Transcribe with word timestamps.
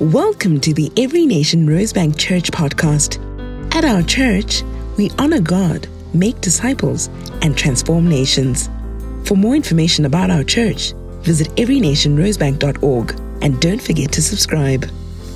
Welcome 0.00 0.58
to 0.62 0.74
the 0.74 0.90
Every 0.96 1.24
Nation 1.24 1.68
Rosebank 1.68 2.18
Church 2.18 2.50
podcast. 2.50 3.20
At 3.76 3.84
our 3.84 4.02
church, 4.02 4.64
we 4.96 5.08
honor 5.20 5.40
God, 5.40 5.86
make 6.12 6.40
disciples, 6.40 7.06
and 7.42 7.56
transform 7.56 8.08
nations. 8.08 8.68
For 9.22 9.36
more 9.36 9.54
information 9.54 10.04
about 10.04 10.32
our 10.32 10.42
church, 10.42 10.94
visit 11.20 11.46
everynationrosebank.org 11.50 13.20
and 13.40 13.60
don't 13.60 13.80
forget 13.80 14.10
to 14.10 14.20
subscribe. 14.20 14.84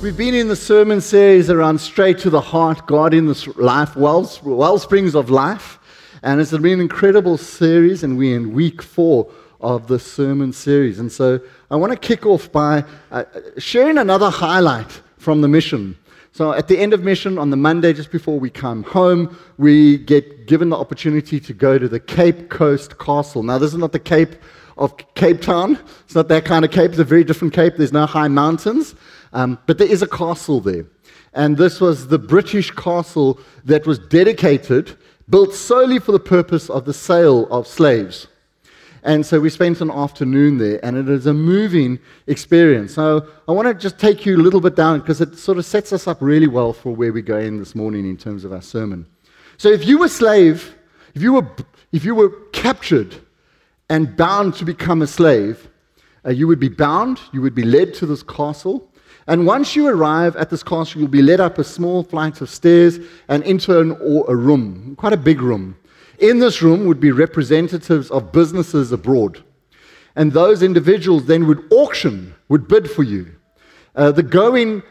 We've 0.03 0.17
been 0.17 0.35
in 0.35 0.49
the 0.49 0.57
sermon 0.57 0.99
series 0.99 1.49
around 1.49 1.79
straight 1.79 2.17
to 2.19 2.29
the 2.29 2.41
heart, 2.41 2.85
God 2.85 3.13
in 3.13 3.27
this 3.27 3.47
life, 3.55 3.95
wells, 3.95 4.43
wellsprings 4.43 5.15
of 5.15 5.29
life. 5.29 5.79
And 6.21 6.41
it's 6.41 6.51
been 6.51 6.65
an 6.65 6.81
incredible 6.81 7.37
series, 7.37 8.03
and 8.03 8.17
we're 8.17 8.35
in 8.35 8.51
week 8.51 8.81
four 8.81 9.31
of 9.61 9.87
the 9.87 9.99
sermon 9.99 10.53
series. 10.53 10.99
And 10.99 11.11
so 11.11 11.39
I 11.69 11.75
want 11.75 11.91
to 11.91 11.99
kick 11.99 12.25
off 12.25 12.51
by 12.51 12.83
uh, 13.11 13.23
sharing 13.57 13.97
another 13.97 14.29
highlight 14.29 15.01
from 15.17 15.41
the 15.41 15.47
mission. 15.47 15.97
So 16.31 16.53
at 16.53 16.67
the 16.67 16.79
end 16.79 16.93
of 16.93 17.03
mission 17.03 17.37
on 17.37 17.49
the 17.49 17.57
Monday, 17.57 17.91
just 17.91 18.11
before 18.11 18.39
we 18.39 18.49
come 18.49 18.83
home, 18.83 19.37
we 19.57 19.97
get 19.97 20.47
given 20.47 20.69
the 20.69 20.77
opportunity 20.77 21.39
to 21.39 21.53
go 21.53 21.77
to 21.77 21.89
the 21.89 21.99
Cape 21.99 22.49
Coast 22.49 22.97
Castle. 22.97 23.43
Now, 23.43 23.57
this 23.57 23.73
is 23.73 23.77
not 23.77 23.91
the 23.91 23.99
Cape 23.99 24.35
of 24.77 24.95
Cape 25.15 25.41
Town. 25.41 25.77
It's 26.05 26.15
not 26.15 26.29
that 26.29 26.45
kind 26.45 26.63
of 26.63 26.71
Cape. 26.71 26.91
It's 26.91 26.99
a 26.99 27.03
very 27.03 27.25
different 27.25 27.53
Cape. 27.53 27.75
There's 27.75 27.91
no 27.91 28.05
high 28.05 28.29
mountains. 28.29 28.95
Um, 29.33 29.59
but 29.65 29.77
there 29.77 29.91
is 29.91 30.01
a 30.01 30.07
castle 30.07 30.61
there. 30.61 30.85
And 31.33 31.57
this 31.57 31.81
was 31.81 32.07
the 32.07 32.17
British 32.17 32.71
castle 32.71 33.39
that 33.65 33.85
was 33.85 33.99
dedicated, 33.99 34.95
built 35.29 35.53
solely 35.53 35.99
for 35.99 36.13
the 36.13 36.19
purpose 36.19 36.69
of 36.69 36.85
the 36.85 36.93
sale 36.93 37.47
of 37.51 37.67
slaves. 37.67 38.28
And 39.03 39.25
so 39.25 39.39
we 39.39 39.49
spent 39.49 39.81
an 39.81 39.91
afternoon 39.91 40.57
there, 40.57 40.83
and 40.83 40.97
it 40.97 41.07
is 41.09 41.25
a 41.25 41.33
moving 41.33 41.99
experience. 42.27 42.93
So 42.93 43.27
I 43.47 43.51
want 43.51 43.67
to 43.67 43.73
just 43.73 43.97
take 43.97 44.25
you 44.25 44.35
a 44.35 44.41
little 44.41 44.61
bit 44.61 44.75
down 44.75 44.99
because 44.99 45.21
it 45.21 45.37
sort 45.37 45.57
of 45.57 45.65
sets 45.65 45.93
us 45.93 46.07
up 46.07 46.17
really 46.21 46.47
well 46.47 46.73
for 46.73 46.93
where 46.93 47.13
we're 47.13 47.21
going 47.21 47.59
this 47.59 47.75
morning 47.75 48.09
in 48.09 48.17
terms 48.17 48.43
of 48.43 48.51
our 48.51 48.61
sermon. 48.61 49.05
So 49.57 49.69
if 49.69 49.85
you 49.85 49.97
were 49.97 50.09
slave, 50.09 50.75
if 51.15 51.21
you 51.21 51.33
were, 51.33 51.47
if 51.91 52.03
you 52.03 52.15
were 52.15 52.29
captured 52.51 53.15
and 53.89 54.15
bound 54.15 54.55
to 54.55 54.65
become 54.65 55.01
a 55.01 55.07
slave, 55.07 55.69
uh, 56.25 56.31
you 56.31 56.47
would 56.47 56.59
be 56.59 56.69
bound, 56.69 57.19
you 57.31 57.41
would 57.41 57.55
be 57.55 57.63
led 57.63 57.93
to 57.95 58.05
this 58.05 58.23
castle. 58.23 58.89
And 59.27 59.45
once 59.45 59.75
you 59.75 59.87
arrive 59.87 60.35
at 60.35 60.49
this 60.49 60.63
castle, 60.63 61.01
you'll 61.01 61.09
be 61.09 61.21
led 61.21 61.39
up 61.39 61.57
a 61.57 61.63
small 61.63 62.03
flight 62.03 62.41
of 62.41 62.49
stairs 62.49 62.99
and 63.27 63.43
into 63.43 63.79
an, 63.79 63.91
or 64.01 64.25
a 64.27 64.35
room, 64.35 64.95
quite 64.97 65.13
a 65.13 65.17
big 65.17 65.41
room. 65.41 65.77
In 66.19 66.39
this 66.39 66.61
room 66.61 66.85
would 66.85 66.99
be 66.99 67.11
representatives 67.11 68.11
of 68.11 68.31
businesses 68.31 68.91
abroad. 68.91 69.43
And 70.15 70.33
those 70.33 70.63
individuals 70.63 71.25
then 71.25 71.47
would 71.47 71.63
auction, 71.71 72.35
would 72.49 72.67
bid 72.67 72.91
for 72.91 73.03
you. 73.03 73.33
Uh, 73.95 74.11
the 74.11 74.23
going 74.23 74.83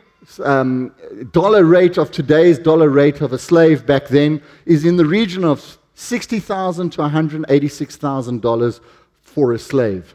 um, 0.42 0.94
dollar 1.32 1.64
rate 1.64 1.98
of 1.98 2.10
today's 2.10 2.58
dollar 2.58 2.88
rate 2.88 3.20
of 3.20 3.32
a 3.32 3.38
slave 3.38 3.86
back 3.86 4.08
then 4.08 4.42
is 4.64 4.84
in 4.84 4.96
the 4.96 5.04
region 5.04 5.44
of 5.44 5.78
$60,000 5.96 6.90
to 6.92 6.98
$186,000 6.98 8.80
for 9.20 9.52
a 9.52 9.58
slave. 9.58 10.14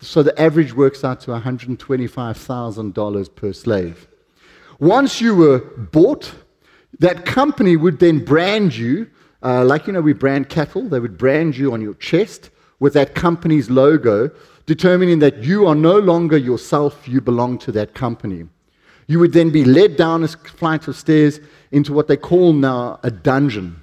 So 0.00 0.22
the 0.22 0.40
average 0.40 0.72
works 0.72 1.04
out 1.04 1.20
to 1.20 1.30
$125,000 1.30 3.34
per 3.36 3.52
slave. 3.52 4.08
Once 4.78 5.20
you 5.20 5.34
were 5.34 5.58
bought, 5.58 6.32
that 6.98 7.26
company 7.26 7.76
would 7.76 7.98
then 7.98 8.24
brand 8.24 8.74
you 8.74 9.10
uh, 9.42 9.64
like, 9.64 9.86
you 9.86 9.92
know, 9.92 10.00
we 10.00 10.12
brand 10.12 10.48
cattle, 10.48 10.88
they 10.88 11.00
would 11.00 11.16
brand 11.16 11.56
you 11.56 11.72
on 11.72 11.80
your 11.80 11.94
chest 11.94 12.50
with 12.78 12.92
that 12.94 13.14
company's 13.14 13.70
logo, 13.70 14.30
determining 14.66 15.18
that 15.20 15.42
you 15.42 15.66
are 15.66 15.74
no 15.74 15.98
longer 15.98 16.36
yourself, 16.36 17.08
you 17.08 17.20
belong 17.20 17.58
to 17.58 17.72
that 17.72 17.94
company. 17.94 18.46
You 19.06 19.18
would 19.18 19.32
then 19.32 19.50
be 19.50 19.64
led 19.64 19.96
down 19.96 20.22
a 20.22 20.28
flight 20.28 20.86
of 20.88 20.96
stairs 20.96 21.40
into 21.72 21.92
what 21.92 22.06
they 22.08 22.16
call 22.16 22.52
now 22.52 23.00
a 23.02 23.10
dungeon. 23.10 23.80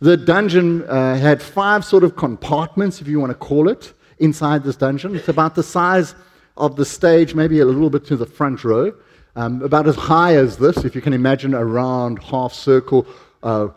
The 0.00 0.16
dungeon 0.16 0.84
uh, 0.84 1.16
had 1.16 1.40
five 1.40 1.84
sort 1.84 2.04
of 2.04 2.16
compartments, 2.16 3.00
if 3.00 3.08
you 3.08 3.18
want 3.18 3.30
to 3.30 3.38
call 3.38 3.68
it, 3.68 3.94
inside 4.18 4.64
this 4.64 4.76
dungeon. 4.76 5.16
It's 5.16 5.28
about 5.28 5.54
the 5.54 5.62
size 5.62 6.14
of 6.56 6.76
the 6.76 6.84
stage, 6.84 7.34
maybe 7.34 7.60
a 7.60 7.64
little 7.64 7.90
bit 7.90 8.04
to 8.06 8.16
the 8.16 8.26
front 8.26 8.64
row, 8.64 8.92
um, 9.36 9.62
about 9.62 9.86
as 9.86 9.96
high 9.96 10.36
as 10.36 10.56
this, 10.56 10.84
if 10.84 10.94
you 10.94 11.00
can 11.00 11.12
imagine 11.12 11.54
a 11.54 11.64
round 11.64 12.22
half 12.22 12.52
circle 12.52 13.06
uh, 13.42 13.68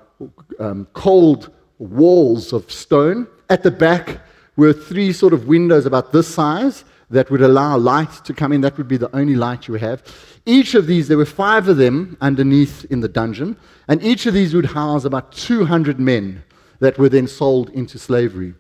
um, 0.60 0.88
cold 0.94 1.52
walls 1.78 2.54
of 2.54 2.72
stone. 2.72 3.28
At 3.50 3.64
the 3.64 3.72
back 3.72 4.20
were 4.56 4.74
three 4.74 5.14
sort 5.14 5.34
of 5.34 5.48
windows 5.48 5.86
about 5.86 6.12
this 6.12 6.28
size 6.28 6.84
that 7.10 7.32
would 7.32 7.42
allow 7.42 7.78
light 7.78 8.12
to 8.26 8.34
come 8.34 8.52
in. 8.52 8.62
That 8.62 8.78
would 8.78 8.88
be 8.88 8.98
the 8.98 9.14
only 9.16 9.36
light 9.36 9.68
you 9.68 9.76
have. 9.76 10.04
Each 10.46 10.76
of 10.76 10.86
these, 10.88 11.08
there 11.08 11.18
were 11.18 11.26
five 11.26 11.68
of 11.68 11.78
them 11.78 12.18
underneath 12.22 12.86
in 12.92 13.00
the 13.00 13.08
dungeon, 13.08 13.58
and 13.88 14.04
each 14.04 14.26
of 14.26 14.34
these 14.34 14.54
would 14.54 14.66
house 14.66 15.06
about 15.06 15.32
200 15.32 16.00
men 16.00 16.44
that 16.80 16.98
were 16.98 17.10
then 17.10 17.28
sold 17.28 17.70
into 17.72 17.98
slavery. 17.98 18.54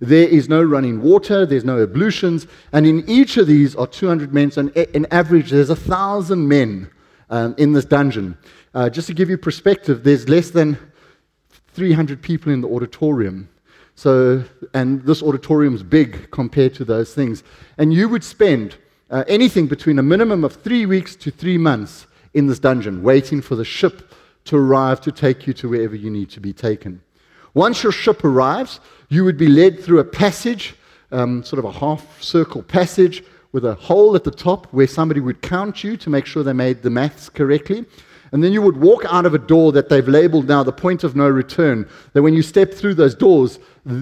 There 0.00 0.26
is 0.26 0.48
no 0.48 0.62
running 0.62 1.00
water, 1.00 1.46
there's 1.46 1.64
no 1.64 1.80
ablutions, 1.80 2.48
and 2.72 2.86
in 2.86 3.08
each 3.08 3.36
of 3.36 3.46
these 3.46 3.76
are 3.76 3.86
200 3.86 4.34
men. 4.34 4.50
So, 4.50 4.68
in 4.68 5.06
average, 5.12 5.50
there's 5.50 5.70
a 5.70 5.76
thousand 5.76 6.48
men 6.48 6.90
um, 7.30 7.54
in 7.56 7.72
this 7.72 7.84
dungeon. 7.84 8.36
Uh, 8.74 8.90
just 8.90 9.06
to 9.06 9.14
give 9.14 9.30
you 9.30 9.38
perspective, 9.38 10.02
there's 10.02 10.28
less 10.28 10.50
than 10.50 10.76
300 11.74 12.22
people 12.22 12.52
in 12.52 12.60
the 12.60 12.68
auditorium. 12.68 13.48
So, 13.94 14.44
and 14.74 15.02
this 15.02 15.22
auditorium's 15.22 15.82
big 15.82 16.30
compared 16.30 16.74
to 16.74 16.84
those 16.84 17.14
things. 17.14 17.42
And 17.78 17.92
you 17.92 18.08
would 18.08 18.24
spend 18.24 18.76
uh, 19.10 19.24
anything 19.28 19.66
between 19.66 19.98
a 19.98 20.02
minimum 20.02 20.44
of 20.44 20.54
three 20.54 20.86
weeks 20.86 21.14
to 21.16 21.30
three 21.30 21.58
months 21.58 22.06
in 22.34 22.46
this 22.46 22.58
dungeon, 22.58 23.02
waiting 23.02 23.42
for 23.42 23.56
the 23.56 23.64
ship 23.64 24.12
to 24.44 24.56
arrive 24.56 25.00
to 25.02 25.12
take 25.12 25.46
you 25.46 25.52
to 25.54 25.68
wherever 25.68 25.94
you 25.94 26.10
need 26.10 26.30
to 26.30 26.40
be 26.40 26.52
taken. 26.52 27.00
Once 27.54 27.82
your 27.82 27.92
ship 27.92 28.24
arrives, 28.24 28.80
you 29.08 29.24
would 29.24 29.36
be 29.36 29.48
led 29.48 29.78
through 29.78 29.98
a 29.98 30.04
passage, 30.04 30.74
um, 31.10 31.44
sort 31.44 31.58
of 31.58 31.66
a 31.66 31.78
half 31.78 32.22
circle 32.22 32.62
passage 32.62 33.22
with 33.52 33.66
a 33.66 33.74
hole 33.74 34.16
at 34.16 34.24
the 34.24 34.30
top 34.30 34.66
where 34.72 34.86
somebody 34.86 35.20
would 35.20 35.42
count 35.42 35.84
you 35.84 35.96
to 35.98 36.08
make 36.08 36.24
sure 36.24 36.42
they 36.42 36.54
made 36.54 36.82
the 36.82 36.90
maths 36.90 37.28
correctly. 37.28 37.84
And 38.32 38.42
then 38.42 38.52
you 38.52 38.62
would 38.62 38.78
walk 38.78 39.04
out 39.10 39.26
of 39.26 39.34
a 39.34 39.38
door 39.38 39.72
that 39.72 39.90
they've 39.90 40.08
labeled 40.08 40.48
now 40.48 40.62
the 40.62 40.72
point 40.72 41.04
of 41.04 41.14
no 41.14 41.28
return. 41.28 41.86
That 42.14 42.22
when 42.22 42.32
you 42.32 42.40
step 42.42 42.72
through 42.72 42.94
those 42.94 43.14
doors, 43.14 43.58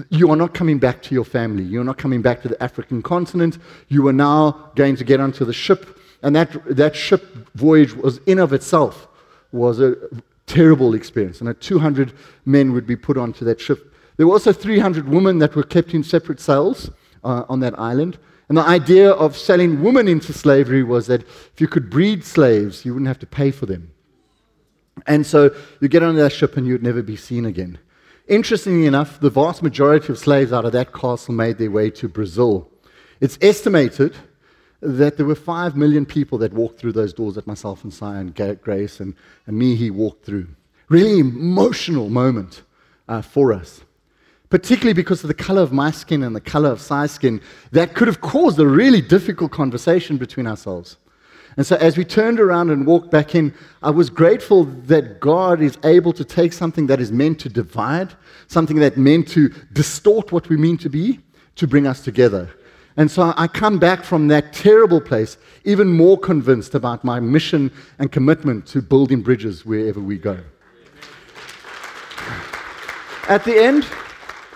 you 0.09 0.31
are 0.31 0.37
not 0.37 0.53
coming 0.53 0.79
back 0.79 1.01
to 1.03 1.13
your 1.13 1.25
family. 1.25 1.63
You're 1.63 1.83
not 1.83 1.97
coming 1.97 2.21
back 2.21 2.41
to 2.43 2.47
the 2.47 2.61
African 2.63 3.01
continent. 3.01 3.57
You 3.89 4.07
are 4.07 4.13
now 4.13 4.71
going 4.75 4.95
to 4.95 5.03
get 5.03 5.19
onto 5.19 5.43
the 5.43 5.53
ship. 5.53 5.99
And 6.23 6.33
that, 6.35 6.77
that 6.77 6.95
ship 6.95 7.23
voyage 7.55 7.93
was 7.93 8.19
in 8.25 8.39
of 8.39 8.53
itself 8.53 9.07
was 9.51 9.81
a 9.81 9.97
terrible 10.47 10.93
experience. 10.93 11.41
And 11.41 11.59
200 11.59 12.13
men 12.45 12.71
would 12.71 12.87
be 12.87 12.95
put 12.95 13.17
onto 13.17 13.43
that 13.43 13.59
ship. 13.59 13.93
There 14.15 14.27
were 14.27 14.33
also 14.33 14.53
300 14.53 15.09
women 15.09 15.39
that 15.39 15.55
were 15.55 15.63
kept 15.63 15.93
in 15.93 16.03
separate 16.03 16.39
cells 16.39 16.89
uh, 17.23 17.43
on 17.49 17.59
that 17.61 17.77
island. 17.77 18.17
And 18.47 18.57
the 18.57 18.67
idea 18.67 19.11
of 19.11 19.37
selling 19.37 19.81
women 19.81 20.07
into 20.07 20.31
slavery 20.31 20.83
was 20.83 21.07
that 21.07 21.21
if 21.23 21.59
you 21.59 21.67
could 21.67 21.89
breed 21.89 22.23
slaves, 22.23 22.85
you 22.85 22.93
wouldn't 22.93 23.07
have 23.07 23.19
to 23.19 23.25
pay 23.25 23.51
for 23.51 23.65
them. 23.65 23.91
And 25.07 25.25
so 25.25 25.55
you 25.79 25.87
get 25.87 26.03
on 26.03 26.15
that 26.15 26.31
ship 26.31 26.57
and 26.57 26.67
you'd 26.67 26.83
never 26.83 27.01
be 27.01 27.15
seen 27.15 27.45
again. 27.45 27.79
Interestingly 28.27 28.85
enough, 28.85 29.19
the 29.19 29.29
vast 29.29 29.63
majority 29.63 30.11
of 30.11 30.17
slaves 30.17 30.53
out 30.53 30.65
of 30.65 30.71
that 30.73 30.93
castle 30.93 31.33
made 31.33 31.57
their 31.57 31.71
way 31.71 31.89
to 31.91 32.07
Brazil. 32.07 32.69
It's 33.19 33.37
estimated 33.41 34.15
that 34.81 35.17
there 35.17 35.25
were 35.25 35.35
five 35.35 35.75
million 35.75 36.05
people 36.05 36.37
that 36.39 36.53
walked 36.53 36.79
through 36.79 36.93
those 36.93 37.13
doors 37.13 37.35
that 37.35 37.45
myself 37.45 37.83
and 37.83 37.93
Sion, 37.93 38.33
Grace, 38.61 38.99
and, 38.99 39.15
and 39.45 39.57
me, 39.57 39.75
he 39.75 39.91
walked 39.91 40.25
through. 40.25 40.47
Really 40.89 41.19
emotional 41.19 42.09
moment 42.09 42.63
uh, 43.07 43.21
for 43.21 43.53
us. 43.53 43.81
Particularly 44.49 44.93
because 44.93 45.23
of 45.23 45.27
the 45.27 45.33
color 45.33 45.61
of 45.61 45.71
my 45.71 45.91
skin 45.91 46.23
and 46.23 46.35
the 46.35 46.41
color 46.41 46.69
of 46.69 46.81
Si's 46.81 47.11
skin, 47.11 47.41
that 47.71 47.93
could 47.93 48.07
have 48.07 48.21
caused 48.21 48.59
a 48.59 48.67
really 48.67 49.01
difficult 49.01 49.51
conversation 49.51 50.17
between 50.17 50.47
ourselves. 50.47 50.97
And 51.57 51.65
so, 51.65 51.75
as 51.77 51.97
we 51.97 52.05
turned 52.05 52.39
around 52.39 52.69
and 52.69 52.87
walked 52.87 53.11
back 53.11 53.35
in, 53.35 53.53
I 53.83 53.89
was 53.89 54.09
grateful 54.09 54.63
that 54.63 55.19
God 55.19 55.61
is 55.61 55.77
able 55.83 56.13
to 56.13 56.23
take 56.23 56.53
something 56.53 56.87
that 56.87 57.01
is 57.01 57.11
meant 57.11 57.39
to 57.41 57.49
divide, 57.49 58.13
something 58.47 58.77
that 58.77 58.97
meant 58.97 59.27
to 59.29 59.49
distort 59.73 60.31
what 60.31 60.47
we 60.47 60.55
mean 60.55 60.77
to 60.77 60.89
be, 60.89 61.19
to 61.55 61.67
bring 61.67 61.87
us 61.87 62.01
together. 62.01 62.49
And 62.97 63.09
so 63.09 63.33
I 63.37 63.47
come 63.47 63.79
back 63.79 64.03
from 64.03 64.27
that 64.29 64.53
terrible 64.53 65.01
place 65.01 65.37
even 65.63 65.87
more 65.87 66.17
convinced 66.17 66.75
about 66.75 67.03
my 67.03 67.19
mission 67.19 67.71
and 67.99 68.11
commitment 68.11 68.65
to 68.67 68.81
building 68.81 69.21
bridges 69.21 69.65
wherever 69.65 69.99
we 69.99 70.17
go. 70.17 70.39
At 73.29 73.45
the 73.45 73.63
end, 73.63 73.87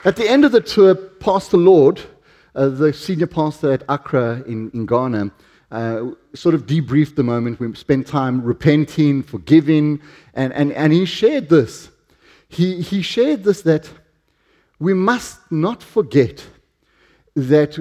at 0.03 0.15
the 0.15 0.29
end 0.29 0.43
of 0.43 0.51
the 0.51 0.61
tour, 0.61 0.95
Pastor 0.95 1.57
Lord, 1.57 2.01
uh, 2.55 2.69
the 2.69 2.91
senior 2.93 3.27
pastor 3.27 3.71
at 3.71 3.83
Accra 3.89 4.43
in, 4.47 4.69
in 4.71 4.85
Ghana, 4.85 5.31
uh, 5.71 6.11
sort 6.33 6.55
of 6.55 6.65
debriefed 6.65 7.15
the 7.15 7.23
moment. 7.23 7.59
We 7.59 7.73
spent 7.75 8.07
time 8.07 8.43
repenting, 8.43 9.23
forgiving, 9.23 10.01
and, 10.33 10.53
and, 10.53 10.71
and 10.73 10.93
he 10.93 11.05
shared 11.05 11.49
this. 11.49 11.89
He, 12.47 12.81
he 12.81 13.01
shared 13.01 13.43
this 13.43 13.61
that 13.63 13.89
we 14.79 14.93
must 14.93 15.39
not 15.51 15.81
forget 15.81 16.45
that 17.35 17.77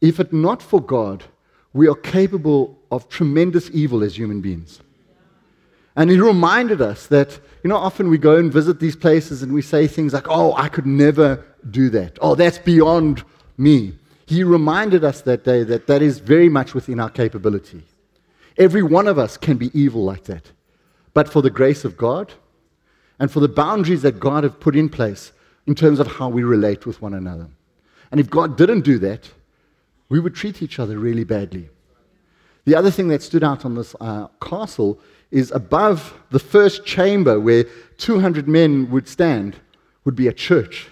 if 0.00 0.20
it 0.20 0.32
not 0.32 0.62
for 0.62 0.80
God, 0.80 1.24
we 1.72 1.88
are 1.88 1.94
capable 1.94 2.78
of 2.90 3.08
tremendous 3.08 3.70
evil 3.72 4.02
as 4.02 4.16
human 4.16 4.40
beings. 4.40 4.80
And 5.96 6.10
he 6.10 6.18
reminded 6.18 6.80
us 6.80 7.06
that, 7.08 7.38
you 7.62 7.68
know, 7.68 7.76
often 7.76 8.08
we 8.08 8.18
go 8.18 8.36
and 8.36 8.52
visit 8.52 8.80
these 8.80 8.96
places 8.96 9.42
and 9.42 9.52
we 9.52 9.62
say 9.62 9.86
things 9.86 10.12
like, 10.12 10.26
oh, 10.28 10.52
I 10.54 10.68
could 10.68 10.86
never 10.86 11.44
do 11.70 11.88
that. 11.90 12.18
Oh, 12.20 12.34
that's 12.34 12.58
beyond 12.58 13.22
me. 13.56 13.94
He 14.26 14.42
reminded 14.42 15.04
us 15.04 15.20
that 15.22 15.44
day 15.44 15.64
that 15.64 15.86
that 15.86 16.02
is 16.02 16.18
very 16.18 16.48
much 16.48 16.74
within 16.74 17.00
our 17.00 17.10
capability. 17.10 17.82
Every 18.56 18.82
one 18.82 19.06
of 19.06 19.18
us 19.18 19.36
can 19.36 19.56
be 19.56 19.70
evil 19.78 20.04
like 20.04 20.24
that. 20.24 20.50
But 21.12 21.28
for 21.28 21.42
the 21.42 21.50
grace 21.50 21.84
of 21.84 21.96
God 21.96 22.32
and 23.18 23.30
for 23.30 23.40
the 23.40 23.48
boundaries 23.48 24.02
that 24.02 24.20
God 24.20 24.44
has 24.44 24.52
put 24.58 24.76
in 24.76 24.88
place 24.88 25.32
in 25.66 25.74
terms 25.74 26.00
of 26.00 26.06
how 26.06 26.28
we 26.28 26.42
relate 26.42 26.86
with 26.86 27.00
one 27.00 27.14
another. 27.14 27.48
And 28.10 28.20
if 28.20 28.30
God 28.30 28.56
didn't 28.56 28.82
do 28.82 28.98
that, 28.98 29.30
we 30.08 30.20
would 30.20 30.34
treat 30.34 30.62
each 30.62 30.78
other 30.78 30.98
really 30.98 31.24
badly. 31.24 31.68
The 32.64 32.74
other 32.74 32.90
thing 32.90 33.08
that 33.08 33.22
stood 33.22 33.44
out 33.44 33.64
on 33.64 33.74
this 33.74 33.94
uh, 34.00 34.28
castle 34.40 34.98
is 35.30 35.50
above 35.50 36.14
the 36.30 36.38
first 36.38 36.84
chamber 36.86 37.40
where 37.40 37.64
200 37.98 38.48
men 38.48 38.90
would 38.90 39.08
stand 39.08 39.56
would 40.04 40.14
be 40.14 40.28
a 40.28 40.32
church. 40.32 40.88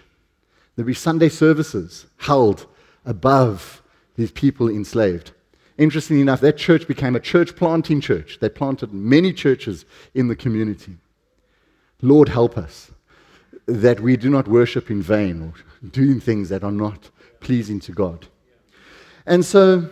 There'd 0.74 0.86
be 0.86 0.94
Sunday 0.94 1.28
services 1.28 2.06
held 2.18 2.66
above 3.04 3.82
these 4.16 4.30
people 4.30 4.68
enslaved. 4.68 5.32
Interestingly 5.78 6.20
enough, 6.20 6.40
that 6.40 6.56
church 6.56 6.86
became 6.86 7.16
a 7.16 7.20
church 7.20 7.56
planting 7.56 8.00
church. 8.00 8.38
They 8.40 8.48
planted 8.48 8.92
many 8.92 9.32
churches 9.32 9.84
in 10.14 10.28
the 10.28 10.36
community. 10.36 10.98
Lord, 12.02 12.28
help 12.28 12.58
us 12.58 12.90
that 13.66 14.00
we 14.00 14.16
do 14.16 14.28
not 14.28 14.48
worship 14.48 14.90
in 14.90 15.02
vain 15.02 15.42
or 15.42 15.88
doing 15.88 16.20
things 16.20 16.48
that 16.48 16.64
are 16.64 16.72
not 16.72 17.10
pleasing 17.40 17.80
to 17.80 17.92
God. 17.92 18.26
And 19.24 19.44
so 19.44 19.88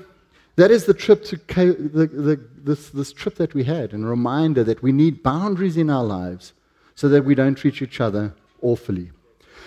that 0.56 0.70
is 0.70 0.84
the 0.84 0.94
trip 0.94 1.24
to 1.24 1.36
the, 1.36 2.06
the, 2.06 2.40
this, 2.62 2.90
this 2.90 3.12
trip 3.12 3.36
that 3.36 3.54
we 3.54 3.64
had, 3.64 3.92
and 3.92 4.04
a 4.04 4.08
reminder 4.08 4.64
that 4.64 4.82
we 4.82 4.92
need 4.92 5.22
boundaries 5.22 5.76
in 5.76 5.88
our 5.88 6.04
lives 6.04 6.52
so 6.94 7.08
that 7.08 7.24
we 7.24 7.34
don't 7.34 7.54
treat 7.54 7.80
each 7.80 8.00
other 8.00 8.34
awfully. 8.60 9.10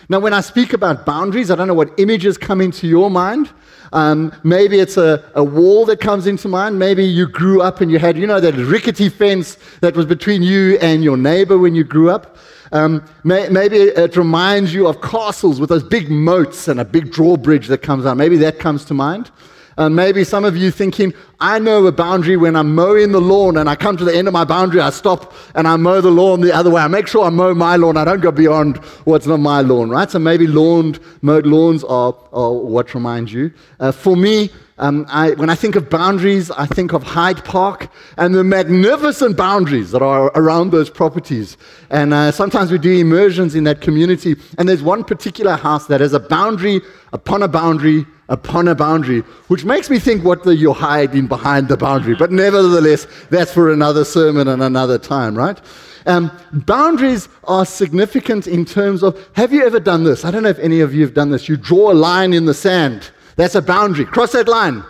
Now, 0.09 0.19
when 0.19 0.33
I 0.33 0.41
speak 0.41 0.73
about 0.73 1.05
boundaries, 1.05 1.49
I 1.49 1.55
don't 1.55 1.67
know 1.67 1.73
what 1.73 1.97
images 1.97 2.37
come 2.37 2.61
into 2.61 2.87
your 2.87 3.09
mind. 3.09 3.49
Um, 3.93 4.33
maybe 4.43 4.79
it's 4.79 4.97
a, 4.97 5.23
a 5.35 5.43
wall 5.43 5.85
that 5.85 6.01
comes 6.01 6.27
into 6.27 6.47
mind. 6.47 6.79
Maybe 6.79 7.05
you 7.05 7.27
grew 7.27 7.61
up 7.61 7.79
and 7.79 7.91
you 7.91 7.99
had, 7.99 8.17
you 8.17 8.27
know, 8.27 8.39
that 8.39 8.55
rickety 8.55 9.07
fence 9.07 9.57
that 9.81 9.95
was 9.95 10.05
between 10.05 10.41
you 10.41 10.77
and 10.81 11.03
your 11.03 11.15
neighbor 11.15 11.57
when 11.57 11.75
you 11.75 11.83
grew 11.83 12.09
up. 12.09 12.37
Um, 12.71 13.05
may, 13.23 13.47
maybe 13.49 13.77
it 13.77 14.17
reminds 14.17 14.73
you 14.73 14.87
of 14.87 14.99
castles 15.01 15.59
with 15.59 15.69
those 15.69 15.83
big 15.83 16.09
moats 16.09 16.67
and 16.67 16.79
a 16.79 16.85
big 16.85 17.11
drawbridge 17.11 17.67
that 17.67 17.83
comes 17.83 18.05
out. 18.05 18.17
Maybe 18.17 18.35
that 18.37 18.57
comes 18.57 18.83
to 18.85 18.95
mind. 18.95 19.29
Uh, 19.77 19.89
maybe 19.89 20.23
some 20.23 20.45
of 20.45 20.55
you 20.55 20.71
thinking, 20.71 21.13
I 21.39 21.59
know 21.59 21.85
a 21.87 21.91
boundary 21.91 22.37
when 22.37 22.55
I'm 22.55 22.75
mowing 22.75 23.11
the 23.11 23.21
lawn 23.21 23.57
and 23.57 23.69
I 23.69 23.75
come 23.75 23.97
to 23.97 24.05
the 24.05 24.15
end 24.15 24.27
of 24.27 24.33
my 24.33 24.45
boundary, 24.45 24.81
I 24.81 24.91
stop 24.91 25.33
and 25.55 25.67
I 25.67 25.75
mow 25.77 25.99
the 26.01 26.11
lawn 26.11 26.41
the 26.41 26.53
other 26.53 26.69
way. 26.69 26.81
I 26.81 26.87
make 26.87 27.07
sure 27.07 27.25
I 27.25 27.29
mow 27.29 27.53
my 27.53 27.75
lawn. 27.75 27.97
I 27.97 28.05
don't 28.05 28.21
go 28.21 28.31
beyond 28.31 28.77
what's 29.05 29.25
not 29.25 29.39
my 29.39 29.61
lawn, 29.61 29.89
right? 29.89 30.09
So 30.09 30.19
maybe 30.19 30.47
lawned, 30.47 30.99
mowed 31.21 31.45
lawns 31.45 31.83
are, 31.83 32.15
are 32.31 32.53
what 32.53 32.93
reminds 32.93 33.33
you. 33.33 33.51
Uh, 33.79 33.91
for 33.91 34.15
me, 34.15 34.49
um, 34.79 35.05
I, 35.07 35.31
when 35.31 35.49
I 35.49 35.55
think 35.55 35.75
of 35.75 35.89
boundaries, 35.89 36.49
I 36.49 36.65
think 36.65 36.93
of 36.93 37.03
Hyde 37.03 37.45
Park 37.45 37.89
and 38.17 38.33
the 38.33 38.43
magnificent 38.43 39.37
boundaries 39.37 39.91
that 39.91 40.01
are 40.01 40.31
around 40.35 40.71
those 40.71 40.89
properties. 40.89 41.57
And 41.89 42.13
uh, 42.13 42.31
sometimes 42.31 42.71
we 42.71 42.79
do 42.79 42.91
immersions 42.91 43.53
in 43.53 43.65
that 43.65 43.81
community. 43.81 44.35
And 44.57 44.67
there's 44.67 44.81
one 44.81 45.03
particular 45.03 45.55
house 45.55 45.87
that 45.87 46.01
has 46.01 46.13
a 46.13 46.19
boundary 46.19 46.81
upon 47.11 47.43
a 47.43 47.47
boundary 47.47 48.05
upon 48.29 48.67
a 48.67 48.75
boundary, 48.75 49.21
which 49.47 49.65
makes 49.65 49.89
me 49.89 49.99
think 49.99 50.23
what 50.23 50.43
the, 50.43 50.55
you're 50.55 50.73
hiding 50.73 51.27
behind 51.27 51.67
the 51.67 51.77
boundary. 51.77 52.15
But 52.15 52.31
nevertheless, 52.31 53.07
that's 53.29 53.53
for 53.53 53.71
another 53.71 54.05
sermon 54.05 54.47
and 54.47 54.63
another 54.63 54.97
time, 54.97 55.35
right? 55.35 55.59
Um, 56.05 56.31
boundaries 56.51 57.29
are 57.45 57.65
significant 57.65 58.47
in 58.47 58.65
terms 58.65 59.03
of 59.03 59.29
have 59.33 59.53
you 59.53 59.65
ever 59.65 59.79
done 59.79 60.03
this? 60.03 60.25
I 60.25 60.31
don't 60.31 60.43
know 60.43 60.49
if 60.49 60.59
any 60.59 60.81
of 60.81 60.93
you 60.93 61.01
have 61.03 61.13
done 61.13 61.31
this. 61.31 61.47
You 61.47 61.57
draw 61.57 61.91
a 61.91 61.93
line 61.93 62.33
in 62.33 62.45
the 62.45 62.53
sand. 62.53 63.11
That's 63.35 63.55
a 63.55 63.61
boundary. 63.61 64.05
Cross 64.05 64.33
that 64.33 64.47
line. 64.47 64.83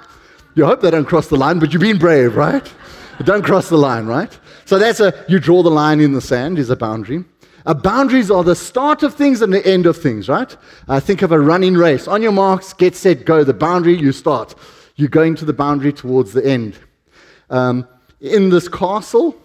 You 0.56 0.66
hope 0.66 0.82
they 0.82 0.92
don't 0.92 1.06
cross 1.06 1.28
the 1.28 1.38
line, 1.38 1.60
but 1.60 1.74
you've 1.74 1.82
been 1.82 1.98
brave, 1.98 2.36
right? 2.36 2.72
don't 3.24 3.44
cross 3.44 3.70
the 3.70 3.78
line, 3.78 4.06
right? 4.06 4.38
So 4.66 4.80
that's 4.80 5.00
a 5.00 5.26
you 5.28 5.40
draw 5.40 5.64
the 5.64 5.72
line 5.72 6.00
in 6.00 6.14
the 6.14 6.22
sand 6.22 6.58
is 6.58 6.70
a 6.70 6.76
boundary. 6.76 7.24
Uh, 7.66 7.74
boundaries 7.74 8.30
are 8.30 8.44
the 8.44 8.56
start 8.56 9.04
of 9.04 9.14
things 9.14 9.42
and 9.42 9.54
the 9.54 9.66
end 9.66 9.86
of 9.86 9.96
things, 9.96 10.28
right? 10.28 10.56
Uh, 10.88 11.00
think 11.00 11.22
of 11.22 11.32
a 11.32 11.40
running 11.40 11.76
race. 11.76 12.08
On 12.08 12.22
your 12.22 12.32
marks, 12.32 12.74
get 12.74 12.96
set, 12.96 13.26
go. 13.26 13.44
The 13.44 13.54
boundary, 13.54 13.98
you 13.98 14.12
start. 14.12 14.56
You're 14.96 15.10
going 15.10 15.36
to 15.36 15.46
the 15.46 15.54
boundary 15.54 15.94
towards 15.94 16.34
the 16.34 16.46
end. 16.46 16.78
Um, 17.50 17.88
in 18.20 18.50
this 18.50 18.68
castle, 18.68 19.36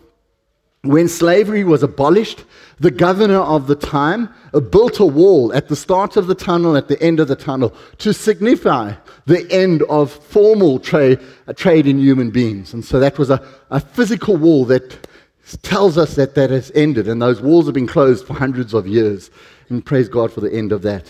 when 0.82 1.08
slavery 1.08 1.64
was 1.64 1.82
abolished, 1.82 2.44
the 2.78 2.90
governor 2.90 3.40
of 3.40 3.66
the 3.66 3.74
time 3.74 4.32
uh, 4.54 4.60
built 4.60 5.00
a 5.00 5.06
wall 5.06 5.52
at 5.52 5.68
the 5.68 5.76
start 5.76 6.16
of 6.16 6.28
the 6.28 6.34
tunnel, 6.34 6.76
at 6.76 6.88
the 6.88 7.00
end 7.02 7.18
of 7.18 7.28
the 7.28 7.36
tunnel, 7.36 7.74
to 7.98 8.14
signify 8.14 8.94
the 9.26 9.50
end 9.50 9.82
of 9.82 10.12
formal 10.12 10.78
trade, 10.78 11.20
uh, 11.46 11.52
trade 11.52 11.86
in 11.86 11.98
human 11.98 12.30
beings. 12.30 12.72
And 12.72 12.84
so 12.84 13.00
that 13.00 13.18
was 13.18 13.30
a, 13.30 13.44
a 13.70 13.80
physical 13.80 14.36
wall 14.36 14.64
that 14.66 15.07
tells 15.62 15.96
us 15.96 16.14
that 16.16 16.34
that 16.34 16.50
has 16.50 16.70
ended, 16.74 17.08
and 17.08 17.22
those 17.22 17.40
walls 17.40 17.66
have 17.66 17.74
been 17.74 17.86
closed 17.86 18.26
for 18.26 18.34
hundreds 18.34 18.74
of 18.74 18.86
years. 18.86 19.30
And 19.68 19.84
praise 19.84 20.08
God 20.08 20.32
for 20.32 20.40
the 20.40 20.52
end 20.52 20.72
of 20.72 20.82
that. 20.82 21.04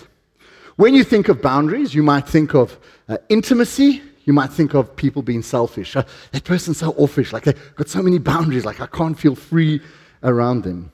When 0.76 0.94
you 0.94 1.04
think 1.04 1.28
of 1.28 1.42
boundaries, 1.42 1.94
you 1.94 2.02
might 2.02 2.28
think 2.28 2.54
of 2.54 2.78
uh, 3.08 3.18
intimacy. 3.28 4.02
You 4.24 4.32
might 4.32 4.50
think 4.50 4.74
of 4.74 4.94
people 4.94 5.22
being 5.22 5.42
selfish. 5.42 5.96
Uh, 5.96 6.04
that 6.32 6.44
person's 6.44 6.78
so 6.78 6.90
offish, 6.92 7.32
like 7.32 7.44
they've 7.44 7.74
got 7.76 7.88
so 7.88 8.02
many 8.02 8.18
boundaries, 8.18 8.64
like 8.64 8.80
I 8.80 8.86
can't 8.86 9.18
feel 9.18 9.34
free 9.34 9.80
around 10.22 10.62
them. 10.62 10.92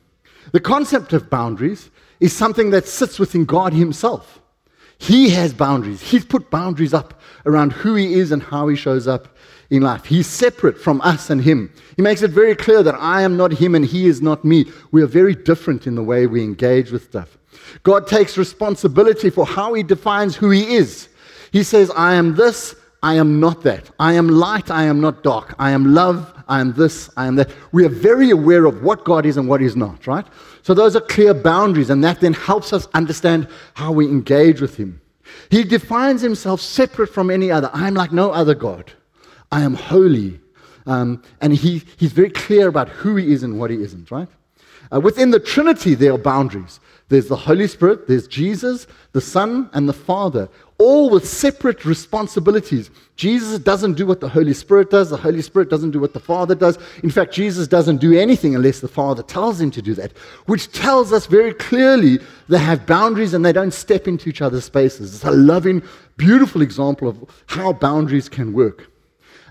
The 0.52 0.61
concept 0.61 1.12
of 1.12 1.29
boundaries 1.29 1.90
is 2.20 2.32
something 2.32 2.70
that 2.70 2.87
sits 2.87 3.19
within 3.19 3.44
God 3.44 3.73
Himself. 3.73 4.40
He 4.99 5.31
has 5.31 5.52
boundaries. 5.52 6.00
He's 6.00 6.25
put 6.25 6.50
boundaries 6.50 6.94
up 6.94 7.20
around 7.44 7.73
who 7.73 7.94
He 7.94 8.14
is 8.14 8.32
and 8.32 8.43
how 8.43 8.69
He 8.69 8.76
shows 8.76 9.08
up 9.08 9.33
in 9.76 9.82
life. 9.82 10.05
He's 10.05 10.26
separate 10.26 10.79
from 10.81 11.00
us 11.03 11.31
and 11.31 11.41
Him. 11.41 11.73
He 11.97 12.03
makes 12.03 12.23
it 12.23 12.31
very 12.31 12.55
clear 12.55 12.82
that 12.82 12.94
I 12.94 13.23
am 13.23 13.37
not 13.37 13.53
Him 13.53 13.75
and 13.75 13.85
He 13.85 14.06
is 14.06 14.23
not 14.23 14.44
me. 14.44 14.67
We 14.91 15.03
are 15.03 15.06
very 15.06 15.35
different 15.35 15.87
in 15.87 15.94
the 15.94 16.03
way 16.03 16.26
we 16.26 16.43
engage 16.43 16.91
with 16.91 17.05
stuff. 17.05 17.38
God 17.82 18.06
takes 18.06 18.37
responsibility 18.37 19.31
for 19.31 19.47
how 19.47 19.75
He 19.75 19.82
defines 19.82 20.37
who 20.37 20.50
He 20.50 20.75
is. 20.75 21.09
He 21.53 21.62
says, 21.62 21.91
I 21.97 22.15
am 22.15 22.35
this, 22.35 22.75
I 23.03 23.15
am 23.15 23.38
not 23.38 23.62
that. 23.62 23.91
I 23.99 24.15
am 24.15 24.29
light, 24.29 24.71
I 24.71 24.85
am 24.85 25.00
not 25.00 25.23
dark. 25.23 25.55
I 25.59 25.71
am 25.71 25.94
love, 25.94 26.32
I 26.49 26.61
am 26.61 26.73
this, 26.73 27.11
I 27.17 27.26
am 27.26 27.37
that. 27.37 27.50
We 27.73 27.85
are 27.85 27.91
very 27.91 28.31
aware 28.31 28.64
of 28.64 28.83
what 28.83 29.04
God 29.04 29.26
is 29.26 29.37
and 29.37 29.49
what 29.49 29.61
He's 29.61 29.76
not, 29.76 30.07
right? 30.07 30.26
So 30.62 30.73
those 30.73 30.97
are 30.97 31.00
clear 31.00 31.35
boundaries, 31.35 31.90
and 31.90 32.02
that 32.02 32.21
then 32.21 32.33
helps 32.33 32.73
us 32.73 32.88
understand 32.95 33.49
how 33.75 33.93
we 33.93 34.07
engage 34.07 34.61
with 34.61 34.76
Him. 34.76 35.00
He 35.50 35.64
defines 35.64 36.23
Himself 36.23 36.61
separate 36.61 37.09
from 37.09 37.31
any 37.31 37.50
other. 37.50 37.71
I 37.73 37.87
am 37.87 37.95
like 37.95 38.12
no 38.12 38.31
other 38.31 38.54
God. 38.54 38.93
I 39.54 39.61
am 39.61 39.75
holy. 39.75 40.40
Um, 40.84 41.23
and 41.40 41.54
he, 41.54 41.84
he's 41.96 42.11
very 42.11 42.30
clear 42.30 42.66
about 42.66 42.88
who 42.88 43.14
he 43.14 43.32
is 43.32 43.44
and 43.44 43.56
what 43.56 43.70
he 43.70 43.80
isn't, 43.80 44.11
right? 44.11 44.26
Uh, 44.92 44.99
within 44.99 45.30
the 45.30 45.38
Trinity, 45.38 45.94
there 45.94 46.12
are 46.12 46.18
boundaries. 46.18 46.80
There's 47.08 47.28
the 47.28 47.37
Holy 47.37 47.68
Spirit, 47.68 48.08
there's 48.08 48.26
Jesus, 48.26 48.88
the 49.12 49.20
Son, 49.20 49.70
and 49.73 49.88
the 49.88 49.92
Father, 49.92 50.49
all 50.78 51.08
with 51.08 51.28
separate 51.28 51.84
responsibilities. 51.84 52.90
Jesus 53.14 53.61
doesn't 53.61 53.94
do 53.94 54.06
what 54.06 54.20
the 54.20 54.28
Holy 54.28 54.54
Spirit 54.54 54.90
does, 54.90 55.11
the 55.11 55.16
Holy 55.16 55.40
Spirit 55.40 55.70
doesn't 55.70 55.92
do 55.92 56.00
what 56.00 56.14
the 56.14 56.20
Father 56.20 56.56
does. 56.56 56.76
In 57.04 57.11
fact, 57.11 57.32
Jesus 57.32 57.68
doesn't 57.68 57.99
do 57.99 58.18
anything 58.18 58.56
unless 58.56 58.80
the 58.80 58.88
Father 58.88 59.23
tells 59.23 59.61
him 59.61 59.70
to 59.70 59.82
do 59.82 59.94
that, 59.94 60.11
which 60.46 60.73
tells 60.73 61.12
us 61.12 61.26
very 61.26 61.54
clearly 61.54 62.18
they 62.49 62.58
have 62.58 62.87
boundaries 62.87 63.34
and 63.34 63.44
they 63.44 63.52
don't 63.52 63.75
step 63.75 64.08
into 64.08 64.28
each 64.28 64.42
other's 64.42 64.64
spaces. 64.64 65.14
It's 65.14 65.25
a 65.25 65.30
loving, 65.30 65.80
beautiful 66.16 66.61
example 66.61 67.06
of 67.06 67.44
how 67.46 67.73
boundaries 67.73 68.28
can 68.28 68.52
work. 68.52 68.90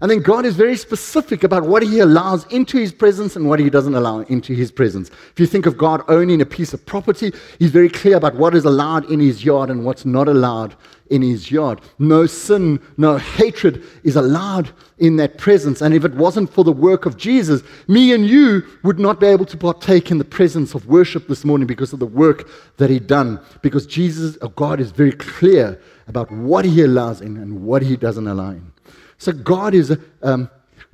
And 0.04 0.12
then 0.12 0.22
God 0.22 0.46
is 0.46 0.58
very 0.58 0.76
specific 0.76 1.46
about 1.46 1.64
what 1.64 1.82
He 1.82 2.00
allows 2.00 2.46
into 2.48 2.78
His 2.78 2.92
presence 2.92 3.38
and 3.38 3.48
what 3.48 3.62
He 3.62 3.70
doesn't 3.70 3.96
allow 3.96 4.20
into 4.20 4.54
His 4.54 4.70
presence. 4.70 5.10
If 5.10 5.40
you 5.40 5.46
think 5.46 5.66
of 5.66 5.78
God 5.78 6.02
owning 6.10 6.42
a 6.42 6.46
piece 6.46 6.74
of 6.74 6.86
property, 6.86 7.32
He's 7.58 7.72
very 7.72 7.88
clear 7.88 8.18
about 8.18 8.36
what 8.36 8.54
is 8.54 8.66
allowed 8.66 9.10
in 9.10 9.22
His 9.22 9.46
yard 9.46 9.70
and 9.70 9.86
what's 9.86 10.04
not 10.04 10.28
allowed 10.28 10.76
in 11.10 11.22
His 11.22 11.50
yard. 11.50 11.80
No 12.00 12.26
sin, 12.26 12.82
no 12.98 13.18
hatred 13.18 13.82
is 14.04 14.18
allowed 14.18 14.72
in 14.98 15.16
that 15.16 15.38
presence. 15.38 15.80
And 15.80 15.94
if 15.94 16.04
it 16.04 16.16
wasn't 16.16 16.52
for 16.52 16.66
the 16.66 16.74
work 16.74 17.06
of 17.06 17.16
Jesus, 17.16 17.62
me 17.88 18.12
and 18.12 18.28
you 18.28 18.64
would 18.84 19.00
not 19.00 19.22
be 19.22 19.28
able 19.28 19.46
to 19.46 19.56
partake 19.56 20.12
in 20.12 20.18
the 20.18 20.26
presence 20.26 20.76
of 20.76 20.86
worship 20.86 21.30
this 21.30 21.46
morning 21.46 21.66
because 21.66 21.94
of 21.94 22.00
the 22.00 22.06
work 22.06 22.50
that 22.76 22.90
He 22.90 23.00
done. 23.00 23.40
Because 23.62 23.88
Jesus, 23.88 24.36
or 24.42 24.50
God, 24.50 24.82
is 24.82 24.92
very 24.92 25.14
clear 25.14 25.82
about 26.10 26.30
what 26.30 26.66
He 26.66 26.82
allows 26.82 27.22
in 27.22 27.38
and 27.38 27.64
what 27.64 27.82
He 27.82 27.96
doesn't 27.96 28.28
allow 28.28 28.50
in. 28.50 28.73
So 29.18 29.32
God 29.32 29.74
is, 29.74 29.98
um, 30.22 30.50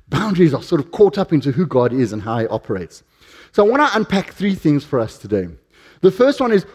boundaries 0.09 0.53
are 0.53 0.63
sort 0.63 0.81
of 0.81 0.91
caught 0.91 1.17
up 1.17 1.33
into 1.33 1.51
who 1.51 1.65
God 1.65 1.93
is 1.93 2.13
and 2.13 2.21
how 2.21 2.39
he 2.39 2.47
operates. 2.47 3.03
So 3.51 3.65
I 3.65 3.69
want 3.69 3.91
to 3.91 3.97
unpack 3.97 4.33
three 4.33 4.55
things 4.55 4.83
for 4.83 4.99
us 4.99 5.17
today. 5.17 5.47
The 6.01 6.11
first 6.11 6.39
one 6.39 6.51
is 6.51 6.65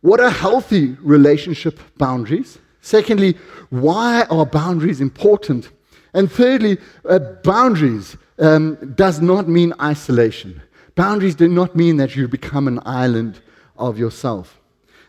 what 0.00 0.20
are 0.20 0.30
healthy 0.30 0.96
relationship 1.00 1.80
boundaries? 1.96 2.58
Secondly, 2.80 3.38
why 3.70 4.24
are 4.30 4.44
boundaries 4.44 5.00
important? 5.00 5.70
And 6.12 6.30
thirdly, 6.30 6.78
uh, 7.08 7.18
boundaries 7.42 8.16
um, 8.38 8.76
does 8.94 9.20
not 9.20 9.48
mean 9.48 9.72
isolation. 9.80 10.60
Boundaries 10.94 11.34
do 11.34 11.48
not 11.48 11.74
mean 11.74 11.96
that 11.96 12.14
you 12.14 12.28
become 12.28 12.68
an 12.68 12.80
island 12.84 13.40
of 13.76 13.98
yourself. 13.98 14.60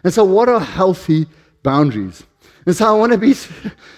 And 0.04 0.13
so, 0.13 0.24
what 0.24 0.50
are 0.50 0.60
healthy 0.60 1.27
boundaries? 1.63 2.24
And 2.65 2.75
so 2.75 2.88
I 2.88 2.98
want 2.98 3.12
to 3.12 3.17
be. 3.17 3.36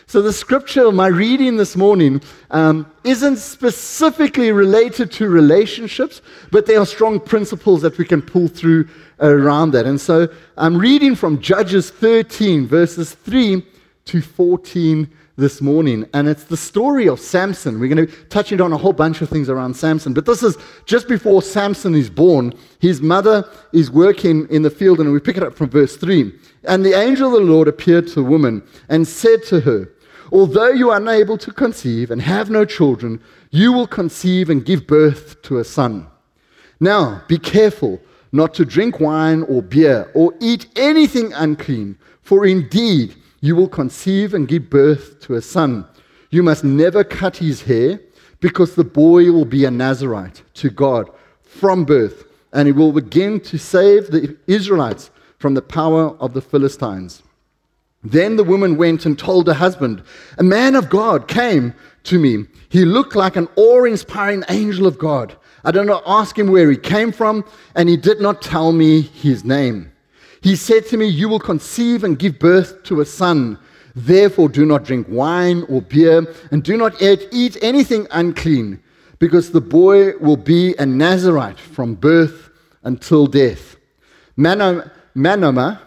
So 0.09 0.21
the 0.21 0.31
scripture, 0.31 0.89
my 0.89 1.07
reading 1.07 1.57
this 1.57 1.75
morning, 1.75 2.21
um, 2.49 2.89
isn't 3.03 3.39
specifically 3.39 4.53
related 4.53 5.11
to 5.11 5.27
relationships, 5.27 6.21
but 6.49 6.65
there 6.65 6.79
are 6.79 6.85
strong 6.85 7.19
principles 7.19 7.81
that 7.81 7.97
we 7.97 8.05
can 8.05 8.21
pull 8.21 8.47
through 8.47 8.87
around 9.19 9.71
that. 9.71 9.85
And 9.85 9.99
so 9.99 10.29
I'm 10.55 10.77
reading 10.77 11.13
from 11.13 11.41
Judges 11.41 11.91
13, 11.91 12.67
verses 12.67 13.15
3 13.15 13.65
to 14.05 14.21
14 14.21 15.11
this 15.37 15.61
morning. 15.61 16.05
And 16.13 16.27
it's 16.27 16.45
the 16.45 16.57
story 16.57 17.07
of 17.07 17.19
Samson. 17.19 17.79
We're 17.79 17.93
going 17.93 18.07
to 18.07 18.13
touch 18.25 18.51
on 18.51 18.73
a 18.73 18.77
whole 18.77 18.93
bunch 18.93 19.21
of 19.21 19.29
things 19.29 19.49
around 19.49 19.75
Samson. 19.75 20.13
But 20.13 20.25
this 20.25 20.41
is 20.41 20.57
just 20.85 21.07
before 21.07 21.41
Samson 21.41 21.93
is 21.95 22.09
born. 22.09 22.53
His 22.79 23.01
mother 23.01 23.47
is 23.71 23.91
working 23.91 24.47
in 24.49 24.63
the 24.63 24.71
field, 24.71 24.99
and 24.99 25.11
we 25.11 25.19
pick 25.19 25.37
it 25.37 25.43
up 25.43 25.55
from 25.55 25.69
verse 25.69 25.95
3. 25.95 26.33
And 26.63 26.83
the 26.83 26.97
angel 26.97 27.27
of 27.27 27.39
the 27.39 27.51
Lord 27.51 27.67
appeared 27.67 28.07
to 28.07 28.15
the 28.15 28.23
woman 28.23 28.63
and 28.89 29.07
said 29.07 29.43
to 29.45 29.59
her, 29.61 29.89
Although 30.31 30.71
you 30.71 30.89
are 30.89 30.97
unable 30.97 31.37
to 31.37 31.53
conceive 31.53 32.11
and 32.11 32.21
have 32.21 32.49
no 32.49 32.65
children, 32.65 33.21
you 33.51 33.71
will 33.71 33.87
conceive 33.87 34.49
and 34.49 34.65
give 34.65 34.87
birth 34.87 35.41
to 35.43 35.59
a 35.59 35.63
son. 35.63 36.07
Now, 36.79 37.23
be 37.27 37.37
careful 37.37 38.01
not 38.31 38.53
to 38.55 38.65
drink 38.65 38.99
wine 38.99 39.43
or 39.43 39.61
beer 39.61 40.11
or 40.13 40.33
eat 40.41 40.67
anything 40.75 41.31
unclean, 41.33 41.97
for 42.21 42.45
indeed, 42.45 43.15
you 43.41 43.55
will 43.55 43.67
conceive 43.67 44.33
and 44.33 44.47
give 44.47 44.69
birth 44.69 45.19
to 45.21 45.35
a 45.35 45.41
son. 45.41 45.85
You 46.29 46.43
must 46.43 46.63
never 46.63 47.03
cut 47.03 47.37
his 47.37 47.61
hair, 47.63 47.99
because 48.39 48.75
the 48.75 48.83
boy 48.83 49.31
will 49.31 49.45
be 49.45 49.65
a 49.65 49.71
Nazarite 49.71 50.43
to 50.55 50.69
God 50.69 51.09
from 51.41 51.85
birth, 51.85 52.25
and 52.53 52.67
he 52.67 52.71
will 52.71 52.91
begin 52.91 53.39
to 53.41 53.57
save 53.57 54.07
the 54.07 54.37
Israelites 54.47 55.09
from 55.39 55.53
the 55.53 55.61
power 55.61 56.15
of 56.19 56.33
the 56.33 56.41
Philistines. 56.41 57.23
Then 58.03 58.35
the 58.35 58.43
woman 58.43 58.77
went 58.77 59.05
and 59.05 59.17
told 59.17 59.47
her 59.47 59.53
husband, 59.53 60.03
A 60.37 60.43
man 60.43 60.75
of 60.75 60.89
God 60.89 61.27
came 61.27 61.73
to 62.03 62.19
me. 62.19 62.45
He 62.69 62.85
looked 62.85 63.15
like 63.15 63.35
an 63.35 63.47
awe 63.55 63.85
inspiring 63.85 64.43
angel 64.49 64.87
of 64.87 64.99
God. 64.99 65.35
I 65.63 65.71
did 65.71 65.85
not 65.85 66.03
ask 66.05 66.37
him 66.37 66.47
where 66.47 66.69
he 66.69 66.77
came 66.77 67.11
from, 67.11 67.43
and 67.75 67.89
he 67.89 67.97
did 67.97 68.21
not 68.21 68.41
tell 68.41 68.71
me 68.71 69.01
his 69.01 69.43
name. 69.43 69.91
He 70.41 70.55
said 70.55 70.85
to 70.87 70.97
me, 70.97 71.07
You 71.07 71.29
will 71.29 71.39
conceive 71.39 72.03
and 72.03 72.19
give 72.19 72.39
birth 72.39 72.83
to 72.83 73.01
a 73.01 73.05
son. 73.05 73.59
Therefore, 73.95 74.49
do 74.49 74.65
not 74.65 74.83
drink 74.83 75.07
wine 75.09 75.63
or 75.69 75.81
beer, 75.81 76.33
and 76.51 76.63
do 76.63 76.77
not 76.77 77.01
eat 77.01 77.57
anything 77.61 78.07
unclean, 78.11 78.81
because 79.17 79.51
the 79.51 79.61
boy 79.61 80.15
will 80.17 80.37
be 80.37 80.75
a 80.77 80.85
Nazarite 80.85 81.59
from 81.59 81.95
birth 81.95 82.51
until 82.83 83.25
death. 83.25 83.75
Manoah, 84.35 85.81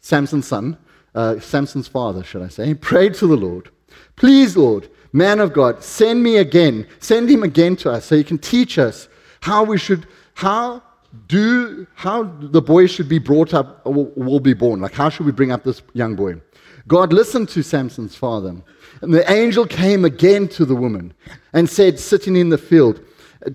Samson's 0.00 0.46
son, 0.48 0.76
uh, 1.14 1.38
Samson's 1.38 1.86
father, 1.86 2.24
should 2.24 2.42
I 2.42 2.48
say, 2.48 2.74
prayed 2.74 3.14
to 3.14 3.26
the 3.26 3.36
Lord, 3.36 3.70
Please, 4.16 4.56
Lord, 4.56 4.88
man 5.12 5.40
of 5.40 5.52
God, 5.52 5.82
send 5.82 6.22
me 6.22 6.36
again, 6.36 6.86
send 6.98 7.30
him 7.30 7.42
again 7.42 7.76
to 7.76 7.90
us 7.90 8.06
so 8.06 8.16
he 8.16 8.24
can 8.24 8.38
teach 8.38 8.78
us 8.78 9.08
how 9.40 9.64
we 9.64 9.78
should, 9.78 10.06
how 10.34 10.82
do 11.26 11.86
how 11.94 12.24
the 12.24 12.62
boy 12.62 12.86
should 12.86 13.08
be 13.08 13.18
brought 13.18 13.52
up 13.52 13.80
or 13.84 13.92
will 13.92 14.40
be 14.40 14.54
born. 14.54 14.80
Like, 14.80 14.92
how 14.92 15.08
should 15.08 15.26
we 15.26 15.32
bring 15.32 15.50
up 15.50 15.64
this 15.64 15.82
young 15.92 16.14
boy? 16.14 16.40
God 16.86 17.12
listened 17.12 17.48
to 17.50 17.62
Samson's 17.62 18.14
father. 18.14 18.54
And 19.00 19.14
the 19.14 19.30
angel 19.30 19.66
came 19.66 20.04
again 20.04 20.48
to 20.48 20.64
the 20.64 20.74
woman 20.74 21.14
and 21.52 21.68
said, 21.68 21.98
sitting 21.98 22.36
in 22.36 22.48
the 22.48 22.58
field, 22.58 23.00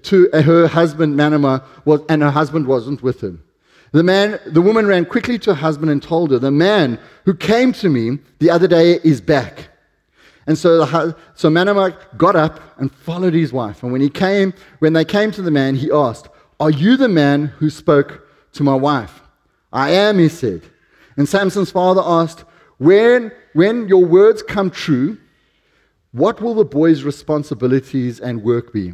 to 0.03 0.29
her 0.33 0.67
husband 0.67 1.15
Manoah, 1.15 1.63
was, 1.85 2.01
and 2.09 2.21
her 2.21 2.31
husband 2.31 2.67
wasn't 2.67 3.03
with 3.03 3.21
him. 3.21 3.43
The, 3.91 4.03
man, 4.03 4.39
the 4.47 4.61
woman 4.61 4.87
ran 4.87 5.05
quickly 5.05 5.37
to 5.39 5.53
her 5.53 5.61
husband 5.61 5.91
and 5.91 6.01
told 6.01 6.31
her, 6.31 6.39
The 6.39 6.51
man 6.51 6.99
who 7.23 7.33
came 7.33 7.71
to 7.73 7.89
me 7.89 8.19
the 8.39 8.49
other 8.49 8.67
day 8.67 8.99
is 9.03 9.21
back. 9.21 9.69
And 10.47 10.57
so, 10.57 10.77
the, 10.85 11.15
so 11.33 11.49
Manoah 11.49 11.97
got 12.17 12.35
up 12.35 12.59
and 12.77 12.91
followed 12.91 13.33
his 13.33 13.53
wife. 13.53 13.83
And 13.83 13.91
when, 13.91 14.01
he 14.01 14.09
came, 14.09 14.53
when 14.79 14.93
they 14.93 15.05
came 15.05 15.31
to 15.31 15.41
the 15.41 15.51
man, 15.51 15.75
he 15.75 15.91
asked, 15.91 16.29
are 16.59 16.71
you 16.71 16.97
the 16.97 17.09
man 17.09 17.47
who 17.47 17.69
spoke 17.69 18.27
to 18.53 18.63
my 18.63 18.75
wife? 18.75 19.21
I 19.73 19.91
am, 19.91 20.19
he 20.19 20.29
said. 20.29 20.61
And 21.17 21.27
Samson's 21.27 21.71
father 21.71 22.01
asked, 22.03 22.45
when, 22.77 23.31
when 23.53 23.87
your 23.87 24.05
words 24.05 24.41
come 24.43 24.69
true, 24.69 25.17
what 26.11 26.41
will 26.41 26.53
the 26.55 26.65
boy's 26.65 27.03
responsibilities 27.03 28.19
and 28.19 28.43
work 28.43 28.71
be? 28.71 28.93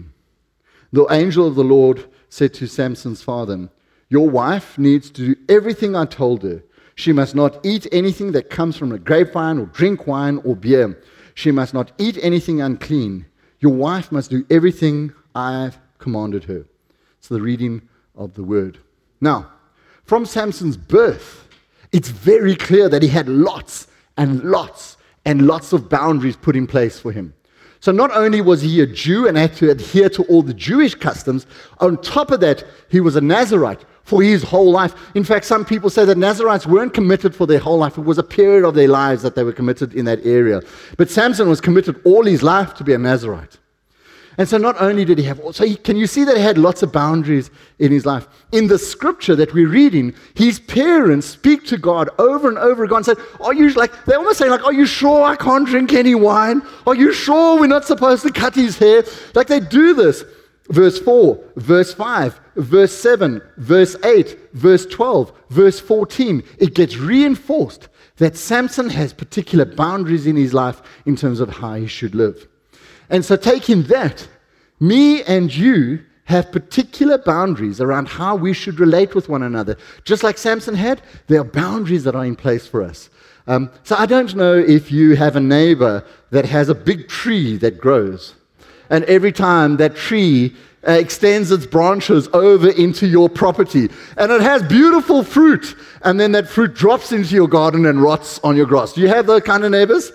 The 0.92 1.06
angel 1.12 1.48
of 1.48 1.56
the 1.56 1.64
Lord 1.64 2.06
said 2.30 2.54
to 2.56 2.68
Samson's 2.68 3.22
father, 3.22 3.70
Your 4.10 4.30
wife 4.30 4.78
needs 4.78 5.10
to 5.12 5.34
do 5.34 5.36
everything 5.48 5.96
I 5.96 6.06
told 6.06 6.44
her. 6.44 6.64
She 6.96 7.14
must 7.14 7.36
not 7.36 7.64
eat 7.66 7.88
anything 7.92 8.32
that 8.34 8.50
comes 8.50 8.76
from 8.76 8.92
a 8.92 9.00
grapevine 9.00 9.60
or 9.60 9.68
drink 9.68 10.08
wine 10.08 10.42
or 10.44 10.56
beer. 10.56 11.00
She 11.34 11.52
must 11.52 11.74
not 11.74 11.92
eat 11.98 12.18
anything 12.22 12.62
unclean. 12.62 13.26
Your 13.60 13.74
wife 13.74 14.12
must 14.12 14.30
do 14.30 14.46
everything 14.50 15.14
I've 15.34 15.80
commanded 15.98 16.44
her. 16.46 16.66
It's 17.22 17.28
the 17.28 17.40
reading 17.40 17.88
of 18.16 18.34
the 18.34 18.42
word. 18.42 18.80
Now, 19.22 19.52
from 20.06 20.26
Samson's 20.26 20.76
birth, 20.76 21.48
it's 21.92 22.10
very 22.10 22.56
clear 22.56 22.90
that 22.90 23.04
he 23.04 23.10
had 23.10 23.30
lots 23.30 23.86
and 24.18 24.44
lots 24.44 24.98
and 25.24 25.46
lots 25.46 25.72
of 25.72 25.88
boundaries 25.88 26.36
put 26.36 26.56
in 26.56 26.66
place 26.66 27.00
for 27.00 27.12
him. 27.12 27.36
So 27.80 27.92
not 27.92 28.10
only 28.16 28.42
was 28.42 28.64
he 28.64 28.82
a 28.82 28.88
Jew 28.88 29.28
and 29.28 29.38
had 29.38 29.56
to 29.58 29.70
adhere 29.70 30.10
to 30.10 30.24
all 30.24 30.42
the 30.42 30.56
Jewish 30.56 30.96
customs, 30.96 31.46
on 31.78 32.02
top 32.02 32.32
of 32.32 32.40
that, 32.40 32.64
he 32.90 33.00
was 33.00 33.16
a 33.16 33.22
Nazarite 33.22 33.86
for 34.02 34.24
his 34.24 34.42
whole 34.42 34.72
life. 34.72 34.96
In 35.14 35.24
fact, 35.24 35.46
some 35.46 35.64
people 35.64 35.92
say 35.92 36.06
that 36.06 36.18
Nazarites 36.18 36.66
weren't 36.66 36.96
committed 36.96 37.36
for 37.36 37.46
their 37.46 37.60
whole 37.60 37.78
life. 37.78 38.00
It 38.00 38.06
was 38.06 38.18
a 38.18 38.24
period 38.24 38.66
of 38.66 38.74
their 38.74 38.88
lives 38.88 39.22
that 39.22 39.36
they 39.36 39.44
were 39.44 39.54
committed 39.54 39.94
in 39.94 40.06
that 40.06 40.26
area. 40.26 40.64
But 40.98 41.12
Samson 41.12 41.48
was 41.48 41.62
committed 41.62 42.02
all 42.04 42.26
his 42.26 42.42
life 42.42 42.74
to 42.76 42.84
be 42.84 42.94
a 42.94 42.98
Nazarite. 42.98 43.60
And 44.38 44.48
so 44.48 44.58
not 44.58 44.82
only 44.82 45.04
did 45.04 45.18
he 45.18 45.26
have, 45.26 45.42
so 45.52 45.66
he, 45.66 45.76
can 45.76 45.98
you 45.98 46.08
see 46.08 46.24
that 46.24 46.38
he 46.38 46.44
had 46.44 46.58
lots 46.58 46.84
of 46.84 46.92
boundaries 46.92 47.52
in 47.80 47.92
his 47.92 48.06
life? 48.06 48.28
In 48.52 48.68
the 48.68 48.78
scripture 48.78 49.36
that 49.36 49.54
we're 49.54 49.68
reading, 49.68 50.14
his 50.36 50.60
parents 50.60 51.28
speak 51.28 51.66
to 51.66 51.78
God 51.78 52.10
over 52.18 52.48
and 52.48 52.58
over 52.58 52.86
again 52.86 52.98
and 52.98 53.06
said, 53.06 53.18
Are 53.42 53.54
you 53.54 53.70
like, 53.72 54.06
they 54.06 54.16
almost 54.16 54.40
say, 54.40 54.50
like, 54.50 54.64
Are 54.64 54.74
you 54.74 54.86
sure 54.86 55.24
I 55.24 55.36
can't 55.36 55.68
drink 55.68 55.94
any 55.94 56.16
wine? 56.16 56.62
Are 56.88 56.96
you 56.96 57.12
sure 57.12 57.60
we're 57.60 57.68
not 57.68 57.86
supposed 57.86 58.24
to 58.24 58.32
cut 58.32 58.56
his 58.56 58.78
hair? 58.78 59.04
Like 59.36 59.48
they 59.48 59.60
do 59.60 59.94
this. 59.94 60.24
Verse 60.70 61.00
4, 61.00 61.38
verse 61.58 61.94
5, 61.94 62.40
verse 62.56 62.94
7, 62.94 63.42
verse 63.58 63.98
8, 64.06 64.54
verse 64.54 64.86
12, 64.86 65.34
verse 65.50 65.80
14. 65.82 66.44
It 66.60 66.74
gets 66.76 66.96
reinforced 66.96 67.90
that 68.18 68.38
Samson 68.38 68.90
has 68.90 69.12
particular 69.12 69.66
boundaries 69.66 70.28
in 70.28 70.38
his 70.38 70.54
life 70.54 70.82
in 71.06 71.18
terms 71.18 71.42
of 71.42 71.50
how 71.50 71.74
he 71.74 71.88
should 71.88 72.16
live. 72.16 72.48
And 73.12 73.24
so, 73.24 73.36
taking 73.36 73.84
that, 73.84 74.28
me 74.80 75.22
and 75.24 75.54
you 75.54 76.04
have 76.24 76.52
particular 76.52 77.18
boundaries 77.18 77.82
around 77.82 78.08
how 78.08 78.36
we 78.38 78.54
should 78.54 78.80
relate 78.80 79.14
with 79.14 79.28
one 79.28 79.44
another. 79.44 79.78
Just 80.06 80.24
like 80.24 80.38
Samson 80.38 80.76
had, 80.76 81.02
there 81.28 81.42
are 81.42 81.44
boundaries 81.44 82.06
that 82.06 82.16
are 82.16 82.26
in 82.26 82.38
place 82.38 82.66
for 82.66 82.82
us. 82.82 83.10
Um, 83.48 83.70
so, 83.84 83.98
I 83.98 84.06
don't 84.06 84.34
know 84.34 84.58
if 84.58 84.92
you 84.94 85.18
have 85.18 85.36
a 85.36 85.42
neighbor 85.42 86.06
that 86.32 86.46
has 86.46 86.70
a 86.70 86.76
big 86.76 87.10
tree 87.10 87.58
that 87.58 87.80
grows. 87.80 88.34
And 88.90 89.04
every 89.06 89.34
time 89.34 89.78
that 89.78 89.96
tree 89.96 90.56
uh, 90.88 90.94
extends 90.94 91.52
its 91.52 91.66
branches 91.66 92.30
over 92.34 92.70
into 92.70 93.08
your 93.08 93.30
property. 93.30 93.90
And 94.18 94.32
it 94.32 94.42
has 94.42 94.64
beautiful 94.64 95.22
fruit. 95.24 95.76
And 96.02 96.20
then 96.20 96.32
that 96.32 96.48
fruit 96.48 96.74
drops 96.74 97.12
into 97.12 97.36
your 97.36 97.48
garden 97.48 97.86
and 97.86 98.02
rots 98.02 98.40
on 98.44 98.56
your 98.56 98.66
grass. 98.66 98.94
Do 98.94 99.02
you 99.02 99.08
have 99.10 99.28
those 99.28 99.44
kind 99.44 99.64
of 99.64 99.72
neighbors? 99.72 100.12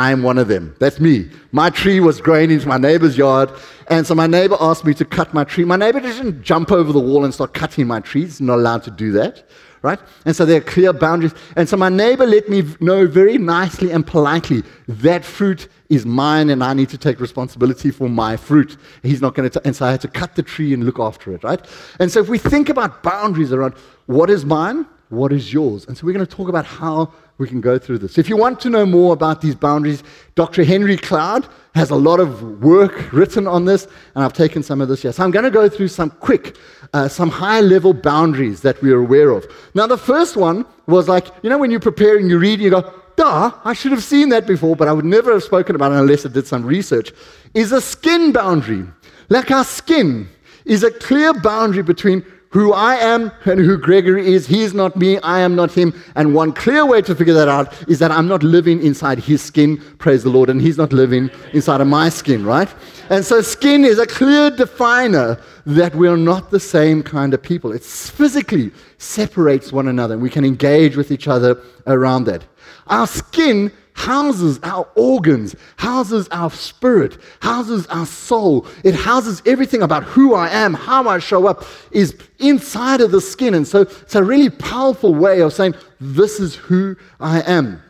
I'm 0.00 0.22
one 0.22 0.38
of 0.38 0.48
them. 0.48 0.74
That's 0.78 0.98
me. 0.98 1.28
My 1.52 1.68
tree 1.68 2.00
was 2.00 2.22
growing 2.22 2.50
into 2.50 2.66
my 2.66 2.78
neighbor's 2.78 3.18
yard, 3.18 3.50
and 3.88 4.06
so 4.06 4.14
my 4.14 4.26
neighbor 4.26 4.56
asked 4.58 4.86
me 4.86 4.94
to 4.94 5.04
cut 5.04 5.34
my 5.34 5.44
tree. 5.44 5.64
My 5.64 5.76
neighbor 5.76 6.00
didn't 6.00 6.42
jump 6.42 6.72
over 6.72 6.90
the 6.90 7.04
wall 7.08 7.24
and 7.26 7.34
start 7.34 7.52
cutting 7.52 7.86
my 7.86 8.00
trees. 8.00 8.38
He's 8.38 8.40
not 8.40 8.58
allowed 8.60 8.82
to 8.84 8.90
do 8.90 9.12
that, 9.12 9.46
right? 9.82 9.98
And 10.24 10.34
so 10.34 10.46
there 10.46 10.56
are 10.56 10.64
clear 10.74 10.94
boundaries. 10.94 11.34
And 11.54 11.68
so 11.68 11.76
my 11.76 11.90
neighbor 11.90 12.24
let 12.24 12.48
me 12.48 12.62
know 12.80 13.06
very 13.06 13.36
nicely 13.36 13.90
and 13.90 14.06
politely 14.06 14.62
that 14.88 15.22
fruit 15.22 15.68
is 15.90 16.06
mine, 16.06 16.48
and 16.48 16.64
I 16.64 16.72
need 16.72 16.88
to 16.90 16.98
take 16.98 17.20
responsibility 17.20 17.90
for 17.90 18.08
my 18.08 18.38
fruit. 18.38 18.78
He's 19.02 19.20
not 19.20 19.34
going 19.34 19.50
to. 19.50 19.60
And 19.66 19.76
so 19.76 19.84
I 19.84 19.90
had 19.90 20.00
to 20.00 20.08
cut 20.08 20.34
the 20.34 20.42
tree 20.42 20.72
and 20.72 20.84
look 20.84 20.98
after 20.98 21.34
it, 21.34 21.44
right? 21.44 21.62
And 21.98 22.10
so 22.10 22.20
if 22.20 22.28
we 22.30 22.38
think 22.38 22.70
about 22.70 23.02
boundaries 23.02 23.52
around 23.52 23.74
what 24.06 24.30
is 24.30 24.46
mine, 24.46 24.86
what 25.10 25.32
is 25.32 25.52
yours, 25.52 25.86
and 25.86 25.96
so 25.96 26.06
we're 26.06 26.12
going 26.12 26.24
to 26.24 26.36
talk 26.36 26.48
about 26.48 26.64
how 26.64 27.12
we 27.38 27.48
can 27.48 27.60
go 27.60 27.78
through 27.78 27.98
this. 27.98 28.18
If 28.18 28.28
you 28.28 28.36
want 28.36 28.60
to 28.60 28.70
know 28.70 28.84
more 28.86 29.12
about 29.12 29.40
these 29.40 29.54
boundaries, 29.54 30.02
Dr. 30.34 30.62
Henry 30.62 30.96
Cloud 30.96 31.48
has 31.74 31.90
a 31.90 31.96
lot 31.96 32.20
of 32.20 32.62
work 32.62 33.12
written 33.12 33.46
on 33.46 33.64
this, 33.64 33.86
and 34.14 34.24
I've 34.24 34.32
taken 34.32 34.62
some 34.62 34.80
of 34.80 34.88
this 34.88 35.02
here. 35.02 35.12
So 35.12 35.24
I'm 35.24 35.30
going 35.30 35.44
to 35.44 35.50
go 35.50 35.68
through 35.68 35.88
some 35.88 36.10
quick, 36.10 36.56
uh, 36.92 37.08
some 37.08 37.28
high 37.28 37.60
level 37.60 37.92
boundaries 37.92 38.60
that 38.62 38.80
we're 38.82 38.98
aware 38.98 39.30
of. 39.30 39.46
Now, 39.74 39.86
the 39.86 39.98
first 39.98 40.36
one 40.36 40.64
was 40.86 41.08
like, 41.08 41.28
you 41.42 41.50
know, 41.50 41.58
when 41.58 41.70
you're 41.70 41.80
preparing, 41.80 42.28
you 42.28 42.38
read, 42.38 42.54
and 42.54 42.62
you 42.62 42.70
go, 42.70 42.92
duh, 43.16 43.52
I 43.64 43.72
should 43.72 43.92
have 43.92 44.04
seen 44.04 44.28
that 44.30 44.46
before, 44.46 44.76
but 44.76 44.88
I 44.88 44.92
would 44.92 45.04
never 45.04 45.32
have 45.32 45.42
spoken 45.42 45.74
about 45.76 45.92
it 45.92 45.98
unless 45.98 46.24
I 46.26 46.28
did 46.28 46.46
some 46.46 46.64
research, 46.64 47.12
is 47.54 47.72
a 47.72 47.80
skin 47.80 48.32
boundary. 48.32 48.86
Like 49.28 49.50
our 49.50 49.64
skin 49.64 50.28
is 50.64 50.82
a 50.82 50.90
clear 50.90 51.32
boundary 51.32 51.82
between 51.82 52.24
who 52.50 52.72
I 52.72 52.96
am 52.96 53.30
and 53.44 53.60
who 53.60 53.78
Gregory 53.78 54.32
is. 54.32 54.46
He 54.46 54.62
is 54.62 54.74
not 54.74 54.96
me, 54.96 55.18
I 55.18 55.40
am 55.40 55.54
not 55.54 55.72
him. 55.72 55.94
And 56.16 56.34
one 56.34 56.52
clear 56.52 56.84
way 56.84 57.00
to 57.02 57.14
figure 57.14 57.34
that 57.34 57.48
out 57.48 57.88
is 57.88 57.98
that 58.00 58.10
I'm 58.10 58.26
not 58.28 58.42
living 58.42 58.82
inside 58.84 59.20
his 59.20 59.40
skin, 59.40 59.78
praise 59.98 60.24
the 60.24 60.30
Lord, 60.30 60.50
and 60.50 60.60
he's 60.60 60.76
not 60.76 60.92
living 60.92 61.30
inside 61.52 61.80
of 61.80 61.86
my 61.86 62.08
skin, 62.08 62.44
right? 62.44 62.68
And 63.08 63.24
so 63.24 63.40
skin 63.40 63.84
is 63.84 63.98
a 63.98 64.06
clear 64.06 64.50
definer 64.50 65.40
that 65.66 65.94
we're 65.94 66.16
not 66.16 66.50
the 66.50 66.60
same 66.60 67.02
kind 67.02 67.34
of 67.34 67.42
people. 67.42 67.72
It 67.72 67.84
physically 67.84 68.72
separates 68.98 69.72
one 69.72 69.88
another, 69.88 70.14
and 70.14 70.22
we 70.22 70.30
can 70.30 70.44
engage 70.44 70.96
with 70.96 71.12
each 71.12 71.28
other 71.28 71.60
around 71.86 72.24
that. 72.24 72.44
Our 72.88 73.06
skin 73.06 73.72
houses 74.00 74.58
our 74.62 74.88
organs, 74.94 75.54
houses 75.76 76.26
our 76.30 76.50
spirit, 76.50 77.18
houses 77.40 77.86
our 77.88 78.06
soul. 78.06 78.66
It 78.82 78.94
houses 78.94 79.42
everything 79.44 79.82
about 79.82 80.04
who 80.04 80.34
I 80.34 80.48
am, 80.48 80.72
how 80.72 81.06
I 81.06 81.18
show 81.18 81.46
up, 81.46 81.64
is 81.90 82.16
inside 82.38 83.02
of 83.02 83.10
the 83.10 83.20
skin. 83.20 83.52
And 83.54 83.68
so 83.68 83.82
it's 83.82 84.14
a 84.14 84.24
really 84.24 84.48
powerful 84.48 85.14
way 85.14 85.42
of 85.42 85.52
saying, 85.52 85.74
This 86.00 86.40
is 86.40 86.54
who 86.54 86.96
I 87.20 87.42
am. 87.42 87.82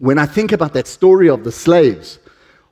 When 0.00 0.18
I 0.18 0.26
think 0.26 0.50
about 0.50 0.72
that 0.74 0.88
story 0.88 1.28
of 1.28 1.44
the 1.44 1.52
slaves, 1.52 2.18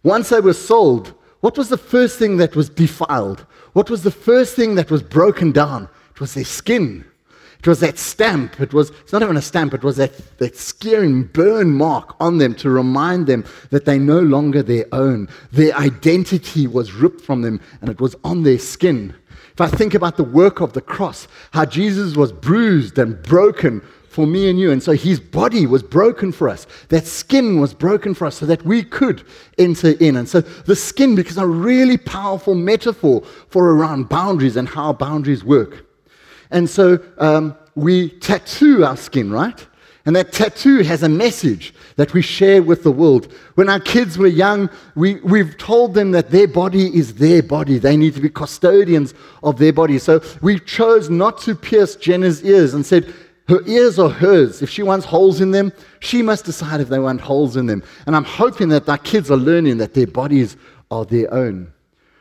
once 0.02 0.30
they 0.30 0.40
were 0.40 0.52
sold, 0.52 1.14
what 1.40 1.56
was 1.56 1.68
the 1.68 1.78
first 1.78 2.18
thing 2.18 2.36
that 2.38 2.56
was 2.56 2.68
defiled? 2.68 3.46
What 3.74 3.90
was 3.90 4.02
the 4.02 4.10
first 4.10 4.56
thing 4.56 4.74
that 4.74 4.90
was 4.90 5.02
broken 5.02 5.52
down? 5.52 5.88
It 6.10 6.20
was 6.20 6.34
their 6.34 6.44
skin. 6.44 7.04
It 7.66 7.70
was 7.70 7.80
that 7.80 7.98
stamp. 7.98 8.60
It 8.60 8.72
was, 8.72 8.90
it's 8.90 9.12
not 9.12 9.22
even 9.22 9.36
a 9.36 9.42
stamp, 9.42 9.74
it 9.74 9.82
was 9.82 9.96
that, 9.96 10.12
that 10.38 10.56
scaring 10.56 11.24
burn 11.24 11.72
mark 11.72 12.14
on 12.20 12.38
them 12.38 12.54
to 12.56 12.70
remind 12.70 13.26
them 13.26 13.44
that 13.70 13.84
they're 13.84 13.98
no 13.98 14.20
longer 14.20 14.62
their 14.62 14.86
own. 14.92 15.28
Their 15.50 15.74
identity 15.74 16.68
was 16.68 16.92
ripped 16.92 17.22
from 17.22 17.42
them 17.42 17.60
and 17.80 17.90
it 17.90 18.00
was 18.00 18.14
on 18.22 18.44
their 18.44 18.60
skin. 18.60 19.16
If 19.52 19.60
I 19.60 19.66
think 19.66 19.94
about 19.94 20.16
the 20.16 20.22
work 20.22 20.60
of 20.60 20.74
the 20.74 20.80
cross, 20.80 21.26
how 21.50 21.64
Jesus 21.64 22.14
was 22.14 22.30
bruised 22.30 22.98
and 22.98 23.20
broken 23.24 23.80
for 24.10 24.28
me 24.28 24.48
and 24.48 24.60
you. 24.60 24.70
And 24.70 24.80
so 24.80 24.92
his 24.92 25.18
body 25.18 25.66
was 25.66 25.82
broken 25.82 26.30
for 26.30 26.48
us. 26.48 26.68
That 26.90 27.04
skin 27.08 27.60
was 27.60 27.74
broken 27.74 28.14
for 28.14 28.28
us 28.28 28.36
so 28.36 28.46
that 28.46 28.64
we 28.64 28.84
could 28.84 29.24
enter 29.58 29.90
in. 29.98 30.16
And 30.16 30.28
so 30.28 30.40
the 30.40 30.76
skin 30.76 31.16
becomes 31.16 31.38
a 31.38 31.48
really 31.48 31.96
powerful 31.96 32.54
metaphor 32.54 33.24
for 33.48 33.72
around 33.72 34.08
boundaries 34.08 34.54
and 34.54 34.68
how 34.68 34.92
boundaries 34.92 35.42
work. 35.42 35.85
And 36.50 36.68
so 36.68 36.98
um, 37.18 37.56
we 37.74 38.10
tattoo 38.10 38.84
our 38.84 38.96
skin, 38.96 39.30
right? 39.30 39.66
And 40.06 40.14
that 40.14 40.32
tattoo 40.32 40.82
has 40.82 41.02
a 41.02 41.08
message 41.08 41.74
that 41.96 42.14
we 42.14 42.22
share 42.22 42.62
with 42.62 42.84
the 42.84 42.92
world. 42.92 43.32
When 43.56 43.68
our 43.68 43.80
kids 43.80 44.16
were 44.16 44.28
young, 44.28 44.70
we, 44.94 45.16
we've 45.16 45.58
told 45.58 45.94
them 45.94 46.12
that 46.12 46.30
their 46.30 46.46
body 46.46 46.96
is 46.96 47.14
their 47.14 47.42
body. 47.42 47.78
They 47.78 47.96
need 47.96 48.14
to 48.14 48.20
be 48.20 48.28
custodians 48.28 49.14
of 49.42 49.58
their 49.58 49.72
body. 49.72 49.98
So 49.98 50.22
we 50.42 50.60
chose 50.60 51.10
not 51.10 51.38
to 51.42 51.56
pierce 51.56 51.96
Jenna's 51.96 52.44
ears 52.44 52.74
and 52.74 52.86
said, 52.86 53.12
her 53.48 53.60
ears 53.66 53.98
are 53.98 54.08
hers. 54.08 54.62
If 54.62 54.70
she 54.70 54.82
wants 54.84 55.06
holes 55.06 55.40
in 55.40 55.50
them, 55.50 55.72
she 56.00 56.22
must 56.22 56.44
decide 56.44 56.80
if 56.80 56.88
they 56.88 56.98
want 57.00 57.20
holes 57.20 57.56
in 57.56 57.66
them. 57.66 57.82
And 58.06 58.14
I'm 58.14 58.24
hoping 58.24 58.68
that 58.70 58.88
our 58.88 58.98
kids 58.98 59.30
are 59.30 59.36
learning 59.36 59.78
that 59.78 59.94
their 59.94 60.06
bodies 60.06 60.56
are 60.90 61.04
their 61.04 61.32
own. 61.32 61.72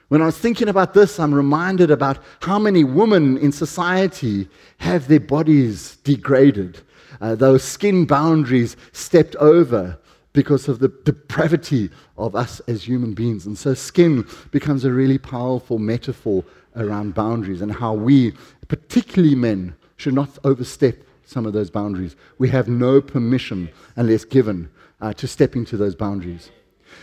When 0.09 0.21
I 0.21 0.25
was 0.25 0.37
thinking 0.37 0.69
about 0.69 0.93
this, 0.93 1.19
I'm 1.19 1.33
reminded 1.33 1.89
about 1.89 2.19
how 2.41 2.59
many 2.59 2.83
women 2.83 3.37
in 3.37 3.51
society 3.51 4.47
have 4.77 5.07
their 5.07 5.19
bodies 5.19 5.95
degraded, 6.03 6.79
uh, 7.21 7.33
those 7.33 7.63
skin 7.63 8.05
boundaries 8.05 8.77
stepped 8.91 9.35
over 9.37 9.97
because 10.33 10.67
of 10.67 10.79
the 10.79 10.89
depravity 11.05 11.89
of 12.17 12.35
us 12.35 12.59
as 12.67 12.83
human 12.83 13.13
beings. 13.13 13.47
And 13.47 13.57
so, 13.57 13.73
skin 13.73 14.27
becomes 14.51 14.85
a 14.85 14.91
really 14.91 15.17
powerful 15.17 15.79
metaphor 15.79 16.43
around 16.75 17.15
boundaries 17.15 17.61
and 17.61 17.71
how 17.71 17.93
we, 17.93 18.33
particularly 18.67 19.33
men, 19.33 19.75
should 19.97 20.13
not 20.13 20.37
overstep 20.43 20.97
some 21.25 21.45
of 21.45 21.53
those 21.53 21.71
boundaries. 21.71 22.15
We 22.37 22.49
have 22.49 22.67
no 22.67 23.01
permission 23.01 23.69
unless 23.95 24.25
given 24.25 24.69
uh, 25.01 25.13
to 25.13 25.27
step 25.27 25.55
into 25.55 25.77
those 25.77 25.95
boundaries. 25.95 26.51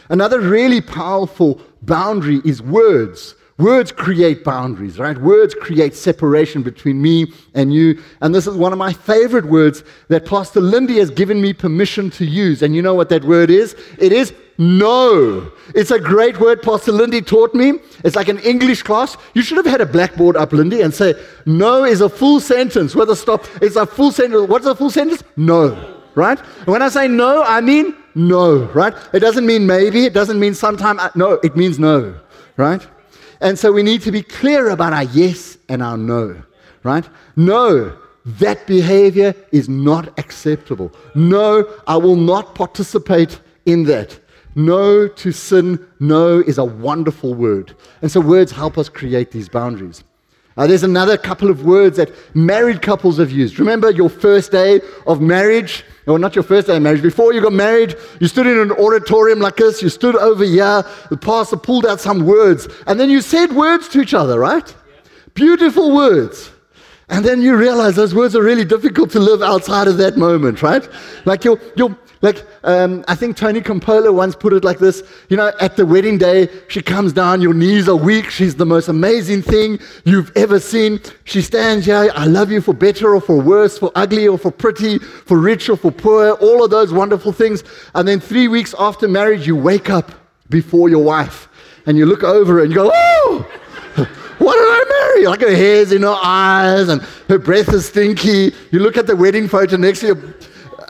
Another 0.09 0.41
really 0.41 0.81
powerful 0.81 1.61
boundary 1.83 2.41
is 2.45 2.63
words. 2.63 3.35
Words 3.59 3.93
create 3.93 4.45
boundaries, 4.45 4.99
right? 4.99 5.17
Words 5.17 5.55
create 5.55 5.95
separation 5.95 6.63
between 6.63 7.01
me 7.01 7.33
and 7.55 7.73
you. 7.73 8.03
And 8.21 8.35
this 8.35 8.47
is 8.47 8.57
one 8.57 8.73
of 8.73 8.79
my 8.79 8.93
favorite 8.93 9.45
words 9.45 9.85
that 10.09 10.27
Pastor 10.27 10.61
Lindy 10.61 10.99
has 10.99 11.11
given 11.11 11.41
me 11.41 11.53
permission 11.53 12.11
to 12.11 12.25
use. 12.25 12.63
And 12.63 12.75
you 12.75 12.83
know 12.83 12.95
what 12.95 13.09
that 13.11 13.25
word 13.25 13.51
is? 13.51 13.77
It 13.99 14.11
is 14.11 14.35
no. 14.59 15.53
It's 15.75 15.91
a 15.91 16.01
great 16.01 16.41
word 16.41 16.63
Pastor 16.63 16.93
Lindy 16.93 17.21
taught 17.21 17.55
me. 17.55 17.75
It's 18.05 18.17
like 18.17 18.29
an 18.29 18.39
English 18.41 18.83
class. 18.83 19.17
You 19.35 19.43
should 19.43 19.59
have 19.59 19.67
had 19.67 19.81
a 19.81 19.87
blackboard 19.87 20.37
up, 20.37 20.53
Lindy, 20.53 20.81
and 20.81 20.93
say, 20.93 21.15
no 21.47 21.85
is 21.85 22.01
a 22.01 22.09
full 22.09 22.41
sentence 22.41 22.95
with 22.95 23.17
stop. 23.19 23.45
It's 23.61 23.77
a 23.77 23.87
full 23.87 24.13
sentence. 24.13 24.49
What's 24.49 24.67
a 24.67 24.75
full 24.75 24.91
sentence? 24.91 25.23
No. 25.37 26.01
Right? 26.15 26.39
And 26.59 26.67
when 26.67 26.83
I 26.83 26.89
say 26.89 27.07
no, 27.07 27.43
I 27.43 27.61
mean 27.61 27.95
no, 28.15 28.65
right? 28.75 28.95
It 29.13 29.21
doesn't 29.21 29.47
mean 29.47 29.67
maybe, 29.67 30.05
it 30.05 30.15
doesn't 30.15 30.39
mean 30.39 30.55
sometime. 30.55 30.99
Uh, 30.99 31.11
no, 31.15 31.33
it 31.43 31.57
means 31.57 31.79
no, 31.79 32.15
right? 32.57 32.87
And 33.41 33.59
so 33.59 33.73
we 33.73 33.83
need 33.83 34.03
to 34.03 34.13
be 34.13 34.23
clear 34.23 34.71
about 34.71 34.93
our 34.93 35.05
yes 35.05 35.59
and 35.69 35.83
our 35.83 35.97
no, 35.97 36.43
right? 36.85 37.09
No, 37.37 37.97
that 38.25 38.67
behavior 38.67 39.35
is 39.51 39.69
not 39.69 40.19
acceptable. 40.19 40.93
No, 41.15 41.69
I 41.87 41.97
will 41.97 42.17
not 42.17 42.55
participate 42.55 43.41
in 43.67 43.85
that. 43.85 44.19
No 44.55 45.09
to 45.09 45.33
sin, 45.33 45.85
no 45.99 46.41
is 46.41 46.59
a 46.59 46.65
wonderful 46.65 47.35
word. 47.35 47.75
And 48.03 48.11
so 48.11 48.21
words 48.21 48.53
help 48.53 48.77
us 48.79 48.89
create 48.89 49.31
these 49.31 49.49
boundaries. 49.49 50.05
Uh, 50.57 50.67
there's 50.67 50.83
another 50.83 51.17
couple 51.17 51.49
of 51.49 51.65
words 51.65 51.97
that 51.97 52.11
married 52.35 52.83
couples 52.83 53.19
have 53.19 53.31
used. 53.31 53.59
Remember 53.59 53.91
your 53.91 54.11
first 54.11 54.53
day 54.53 54.83
of 55.07 55.21
marriage? 55.21 55.85
Or 56.07 56.19
not 56.19 56.35
your 56.35 56.43
first 56.43 56.67
day 56.67 56.77
of 56.77 56.83
marriage. 56.83 57.03
Before 57.03 57.33
you 57.33 57.41
got 57.41 57.53
married, 57.53 57.97
you 58.21 58.27
stood 58.27 58.47
in 58.47 58.59
an 58.59 58.73
auditorium 58.73 59.39
like 59.39 59.57
this. 59.57 59.83
You 59.83 59.89
stood 59.89 60.17
over 60.17 60.45
here. 60.45 60.85
The 61.11 61.17
pastor 61.17 61.57
pulled 61.57 61.87
out 61.87 62.01
some 62.01 62.27
words. 62.27 62.69
And 62.87 62.99
then 62.99 63.09
you 63.09 63.21
said 63.21 63.53
words 63.53 63.89
to 63.91 64.01
each 64.01 64.13
other, 64.13 64.39
right? 64.41 64.67
Yeah. 64.67 65.11
Beautiful 65.35 65.95
words. 65.95 66.51
And 67.09 67.25
then 67.25 67.41
you 67.43 67.57
realize 67.57 67.95
those 67.95 68.15
words 68.15 68.35
are 68.35 68.43
really 68.43 68.65
difficult 68.65 69.11
to 69.11 69.21
live 69.21 69.43
outside 69.43 69.87
of 69.87 69.99
that 69.99 70.17
moment, 70.17 70.63
right? 70.63 70.89
Like 71.25 71.45
you'll, 71.45 71.61
you'll, 71.77 71.97
like, 72.23 72.47
um, 72.63 73.05
I 73.09 73.17
think 73.17 73.37
Tony 73.37 73.61
Campolo 73.61 74.15
once 74.15 74.37
put 74.37 74.53
it 74.53 74.65
like 74.65 74.79
this 74.79 75.03
you 75.29 75.37
know, 75.37 75.53
at 75.61 75.77
the 75.77 75.85
wedding 75.85 76.19
day, 76.19 76.49
she 76.69 76.81
comes 76.81 77.13
down, 77.13 77.41
your 77.41 77.53
knees 77.53 77.89
are 77.89 77.97
weak. 77.97 78.31
She's 78.31 78.55
the 78.55 78.65
most 78.65 78.89
amazing 78.89 79.43
thing 79.43 79.81
you've 80.05 80.31
ever 80.37 80.61
seen. 80.61 81.01
She 81.25 81.43
stands 81.43 81.87
here, 81.87 82.11
I 82.15 82.27
love 82.27 82.51
you 82.51 82.61
for 82.61 82.73
better 82.73 83.15
or 83.15 83.21
for 83.21 83.41
worse, 83.41 83.77
for 83.77 83.91
ugly 83.95 84.29
or 84.29 84.39
for 84.39 84.51
pretty, 84.51 84.99
for 84.99 85.39
rich 85.39 85.69
or 85.69 85.77
for 85.77 85.91
poor, 85.91 86.33
all 86.33 86.65
of 86.65 86.71
those 86.71 86.93
wonderful 86.93 87.33
things. 87.33 87.65
And 87.95 88.07
then 88.07 88.21
three 88.21 88.47
weeks 88.49 88.75
after 88.79 89.09
marriage, 89.09 89.47
you 89.47 89.57
wake 89.57 89.91
up 89.91 90.13
before 90.49 90.89
your 90.89 91.03
wife 91.03 91.49
and 91.87 91.99
you 91.99 92.07
look 92.07 92.23
over 92.23 92.63
and 92.63 92.71
you 92.71 92.77
go, 92.77 92.91
oh! 92.95 93.49
What 94.39 94.55
did 94.55 94.65
I 94.65 94.85
marry? 94.89 95.27
Like 95.27 95.41
her 95.43 95.55
hair's 95.55 95.93
in 95.93 96.03
her 96.03 96.19
eyes 96.21 96.89
and 96.89 97.01
her 97.29 97.39
breath 97.39 97.73
is 97.73 97.87
stinky. 97.87 98.53
You 98.73 98.81
look 98.81 98.97
at 98.97 99.07
the 99.07 99.15
wedding 99.15 99.47
photo 99.47 99.77
next 99.77 100.01
to 100.01 100.07
you. 100.09 100.35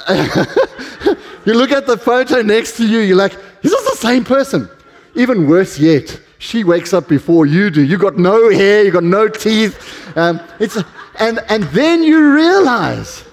you 1.46 1.54
look 1.54 1.70
at 1.70 1.86
the 1.86 1.96
photo 1.96 2.42
next 2.42 2.76
to 2.76 2.86
you, 2.86 3.00
you're 3.00 3.16
like, 3.16 3.34
is 3.62 3.70
this 3.70 3.90
the 3.90 3.96
same 3.96 4.24
person? 4.24 4.68
Even 5.14 5.48
worse 5.48 5.78
yet, 5.78 6.20
she 6.38 6.64
wakes 6.64 6.92
up 6.92 7.08
before 7.08 7.46
you 7.46 7.70
do. 7.70 7.82
You 7.82 7.98
got 7.98 8.18
no 8.18 8.50
hair, 8.50 8.84
you 8.84 8.90
got 8.90 9.04
no 9.04 9.28
teeth. 9.28 10.16
Um, 10.16 10.40
it's, 10.58 10.76
and, 11.18 11.40
and 11.48 11.64
then 11.64 12.02
you 12.02 12.34
realize, 12.34 13.24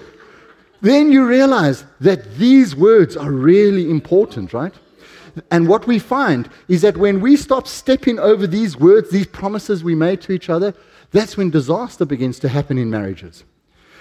then 0.80 1.10
you 1.10 1.26
realize 1.26 1.84
that 2.00 2.36
these 2.36 2.76
words 2.76 3.16
are 3.16 3.32
really 3.32 3.90
important, 3.90 4.52
right? 4.52 4.74
And 5.50 5.68
what 5.68 5.86
we 5.86 5.98
find 5.98 6.48
is 6.68 6.82
that 6.82 6.96
when 6.96 7.20
we 7.20 7.36
stop 7.36 7.66
stepping 7.66 8.18
over 8.18 8.46
these 8.46 8.76
words, 8.76 9.10
these 9.10 9.26
promises 9.26 9.82
we 9.84 9.94
made 9.94 10.20
to 10.22 10.32
each 10.32 10.50
other, 10.50 10.74
that's 11.12 11.36
when 11.36 11.50
disaster 11.50 12.04
begins 12.04 12.38
to 12.40 12.48
happen 12.48 12.78
in 12.78 12.90
marriages 12.90 13.44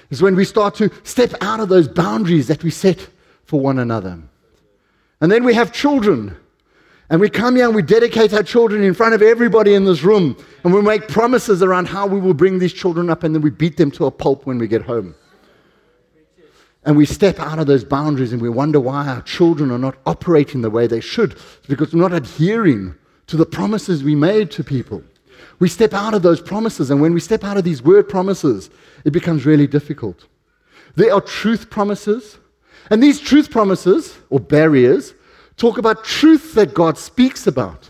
is 0.09 0.21
when 0.21 0.35
we 0.35 0.45
start 0.45 0.75
to 0.75 0.89
step 1.03 1.33
out 1.41 1.59
of 1.59 1.69
those 1.69 1.87
boundaries 1.87 2.47
that 2.47 2.63
we 2.63 2.69
set 2.69 3.07
for 3.49 3.59
one 3.59 3.79
another. 3.79 4.19
And 5.21 5.31
then 5.31 5.43
we 5.43 5.55
have 5.55 5.73
children. 5.73 6.37
And 7.09 7.19
we 7.19 7.31
come 7.31 7.55
here 7.55 7.65
and 7.65 7.73
we 7.75 7.81
dedicate 7.81 8.31
our 8.31 8.43
children 8.43 8.83
in 8.83 8.93
front 8.93 9.15
of 9.15 9.23
everybody 9.23 9.73
in 9.73 9.85
this 9.85 10.03
room. 10.03 10.37
And 10.63 10.71
we 10.71 10.83
make 10.83 11.07
promises 11.07 11.63
around 11.63 11.87
how 11.87 12.05
we 12.05 12.19
will 12.19 12.35
bring 12.35 12.59
these 12.59 12.73
children 12.73 13.09
up, 13.09 13.23
and 13.23 13.33
then 13.33 13.41
we 13.41 13.49
beat 13.49 13.75
them 13.75 13.89
to 13.91 14.05
a 14.05 14.11
pulp 14.11 14.45
when 14.45 14.59
we 14.59 14.67
get 14.67 14.83
home. 14.83 15.15
And 16.85 16.95
we 16.95 17.07
step 17.07 17.39
out 17.39 17.57
of 17.57 17.65
those 17.65 17.83
boundaries 17.83 18.31
and 18.31 18.41
we 18.41 18.49
wonder 18.49 18.79
why 18.79 19.07
our 19.07 19.21
children 19.23 19.71
are 19.71 19.79
not 19.79 19.97
operating 20.05 20.61
the 20.61 20.69
way 20.69 20.85
they 20.85 21.01
should. 21.01 21.31
It's 21.31 21.67
because 21.67 21.93
we're 21.93 22.07
not 22.07 22.13
adhering 22.13 22.95
to 23.27 23.35
the 23.35 23.45
promises 23.47 24.03
we 24.03 24.15
made 24.15 24.51
to 24.51 24.63
people. 24.63 25.03
We 25.57 25.69
step 25.69 25.93
out 25.93 26.13
of 26.13 26.21
those 26.21 26.39
promises, 26.39 26.91
and 26.91 27.01
when 27.01 27.15
we 27.15 27.19
step 27.19 27.43
out 27.43 27.57
of 27.57 27.63
these 27.63 27.81
word 27.81 28.07
promises, 28.07 28.69
it 29.05 29.11
becomes 29.11 29.47
really 29.47 29.67
difficult. 29.67 30.27
There 30.95 31.13
are 31.13 31.21
truth 31.21 31.71
promises, 31.71 32.37
and 32.89 33.01
these 33.01 33.19
truth 33.19 33.51
promises, 33.51 34.17
or 34.29 34.39
barriers, 34.39 35.13
talk 35.57 35.77
about 35.77 36.03
truth 36.03 36.53
that 36.55 36.73
God 36.73 36.97
speaks 36.97 37.45
about. 37.47 37.89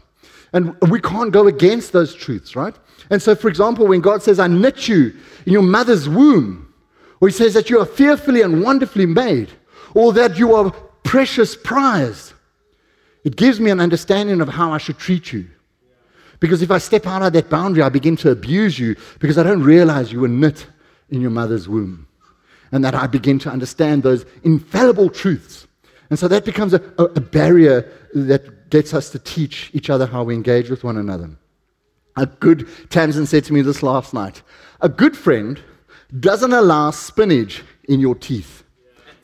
And 0.52 0.76
we 0.90 1.00
can't 1.00 1.32
go 1.32 1.48
against 1.48 1.94
those 1.94 2.14
truths, 2.14 2.56
right? 2.56 2.76
And 3.10 3.22
so, 3.22 3.36
for 3.36 3.48
example, 3.48 3.88
when 3.88 4.02
God 4.02 4.24
says, 4.24 4.40
I 4.40 4.48
knit 4.48 4.88
you 4.88 5.14
in 5.46 5.54
your 5.54 5.62
mother's 5.62 6.10
womb, 6.10 6.74
or 7.22 7.28
He 7.28 7.34
says 7.34 7.54
that 7.54 7.70
you 7.70 7.80
are 7.80 7.86
fearfully 7.86 8.42
and 8.42 8.64
wonderfully 8.64 9.06
made, 9.06 9.52
or 9.94 10.12
that 10.14 10.38
you 10.38 10.54
are 10.54 10.72
precious 11.04 11.56
prize, 11.56 12.34
it 13.24 13.36
gives 13.36 13.60
me 13.60 13.70
an 13.72 13.80
understanding 13.80 14.42
of 14.42 14.50
how 14.50 14.72
I 14.72 14.78
should 14.78 14.98
treat 14.98 15.32
you. 15.32 15.48
Because 16.40 16.62
if 16.62 16.72
I 16.72 16.78
step 16.78 17.06
out 17.06 17.22
of 17.22 17.34
that 17.34 17.50
boundary, 17.50 17.84
I 17.84 17.90
begin 17.90 18.16
to 18.18 18.32
abuse 18.32 18.80
you 18.80 18.96
because 19.20 19.38
I 19.38 19.44
don't 19.44 19.62
realize 19.62 20.12
you 20.12 20.22
were 20.22 20.28
knit 20.28 20.68
in 21.10 21.22
your 21.22 21.32
mother's 21.32 21.68
womb. 21.68 22.08
And 22.72 22.84
that 22.84 22.96
I 22.96 23.08
begin 23.08 23.40
to 23.40 23.50
understand 23.50 24.04
those 24.04 24.26
infallible 24.44 25.10
truths. 25.10 25.68
And 26.10 26.18
so 26.18 26.28
that 26.28 26.46
becomes 26.46 26.74
a, 26.74 26.82
a, 26.98 27.20
barrier 27.20 27.92
that 28.14 28.70
gets 28.70 28.94
us 28.94 29.10
to 29.12 29.20
teach 29.20 29.70
each 29.74 29.90
other 29.90 30.06
how 30.06 30.24
we 30.24 30.34
engage 30.34 30.70
with 30.70 30.84
one 30.84 30.98
another. 30.98 31.30
A 32.16 32.26
good, 32.26 32.68
Tamsin 32.90 33.26
said 33.26 33.44
to 33.46 33.54
me 33.54 33.62
this 33.62 33.84
last 33.84 34.14
night, 34.14 34.42
a 34.82 34.90
good 34.90 35.16
friend 35.16 35.62
doesn't 36.20 36.54
allow 36.54 36.92
spinach 36.92 37.64
in 37.88 38.00
your 38.00 38.16
teeth. 38.16 38.64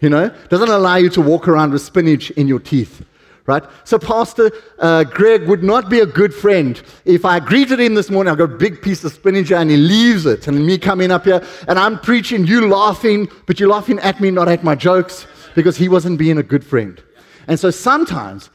You 0.01 0.09
know, 0.09 0.29
doesn't 0.49 0.69
allow 0.69 0.97
you 0.97 1.09
to 1.11 1.21
walk 1.21 1.47
around 1.47 1.71
with 1.71 1.81
spinach 1.81 2.29
in 2.31 2.47
your 2.47 2.59
teeth 2.59 3.03
right? 3.47 3.63
So 3.83 3.99
Pastor 3.99 4.51
uh, 4.79 5.03
Greg 5.03 5.47
would 5.47 5.63
not 5.63 5.89
be 5.89 5.99
a 5.99 6.05
good 6.05 6.33
friend 6.33 6.81
if 7.05 7.25
I 7.25 7.39
greeted 7.39 7.79
him 7.79 7.93
this 7.93 8.09
morning. 8.09 8.31
I've 8.31 8.37
got 8.37 8.51
a 8.51 8.57
big 8.57 8.81
piece 8.81 9.03
of 9.03 9.13
spinach 9.13 9.51
and 9.51 9.69
he 9.69 9.77
leaves 9.77 10.25
it, 10.25 10.47
and 10.47 10.65
me 10.65 10.77
coming 10.77 11.11
up 11.11 11.25
here 11.25 11.45
and 11.67 11.77
I'm 11.77 11.99
preaching, 11.99 12.47
you 12.47 12.67
laughing, 12.67 13.29
but 13.45 13.59
you're 13.59 13.69
laughing 13.69 13.99
at 13.99 14.19
me, 14.19 14.31
not 14.31 14.47
at 14.47 14.63
my 14.63 14.75
jokes, 14.75 15.27
because 15.53 15.77
he 15.77 15.89
wasn't 15.89 16.17
being 16.17 16.37
a 16.37 16.43
good 16.43 16.65
friend. 16.65 17.01
And 17.47 17.59
so 17.59 17.69
sometimes 17.69 18.49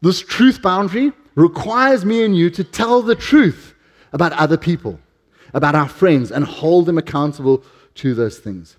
this 0.00 0.20
truth 0.20 0.60
boundary 0.62 1.12
requires 1.34 2.04
me 2.04 2.24
and 2.24 2.36
you 2.36 2.50
to 2.50 2.64
tell 2.64 3.02
the 3.02 3.14
truth 3.14 3.74
about 4.12 4.32
other 4.32 4.56
people, 4.56 4.98
about 5.54 5.74
our 5.74 5.88
friends, 5.88 6.30
and 6.30 6.44
hold 6.44 6.86
them 6.86 6.98
accountable 6.98 7.64
to 7.94 8.14
those 8.14 8.38
things. 8.38 8.76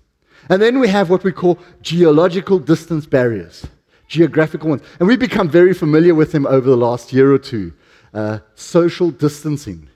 And 0.50 0.60
then 0.60 0.78
we 0.78 0.88
have 0.88 1.08
what 1.08 1.24
we 1.24 1.32
call 1.32 1.58
geological 1.80 2.58
distance 2.58 3.06
barriers 3.06 3.66
geographical 4.08 4.70
ones. 4.70 4.82
And 4.98 5.08
we've 5.08 5.18
become 5.18 5.48
very 5.48 5.74
familiar 5.74 6.14
with 6.14 6.32
them 6.32 6.46
over 6.46 6.68
the 6.68 6.76
last 6.76 7.12
year 7.12 7.32
or 7.32 7.38
two. 7.38 7.72
Uh, 8.12 8.38
social 8.54 9.10
distancing. 9.10 9.88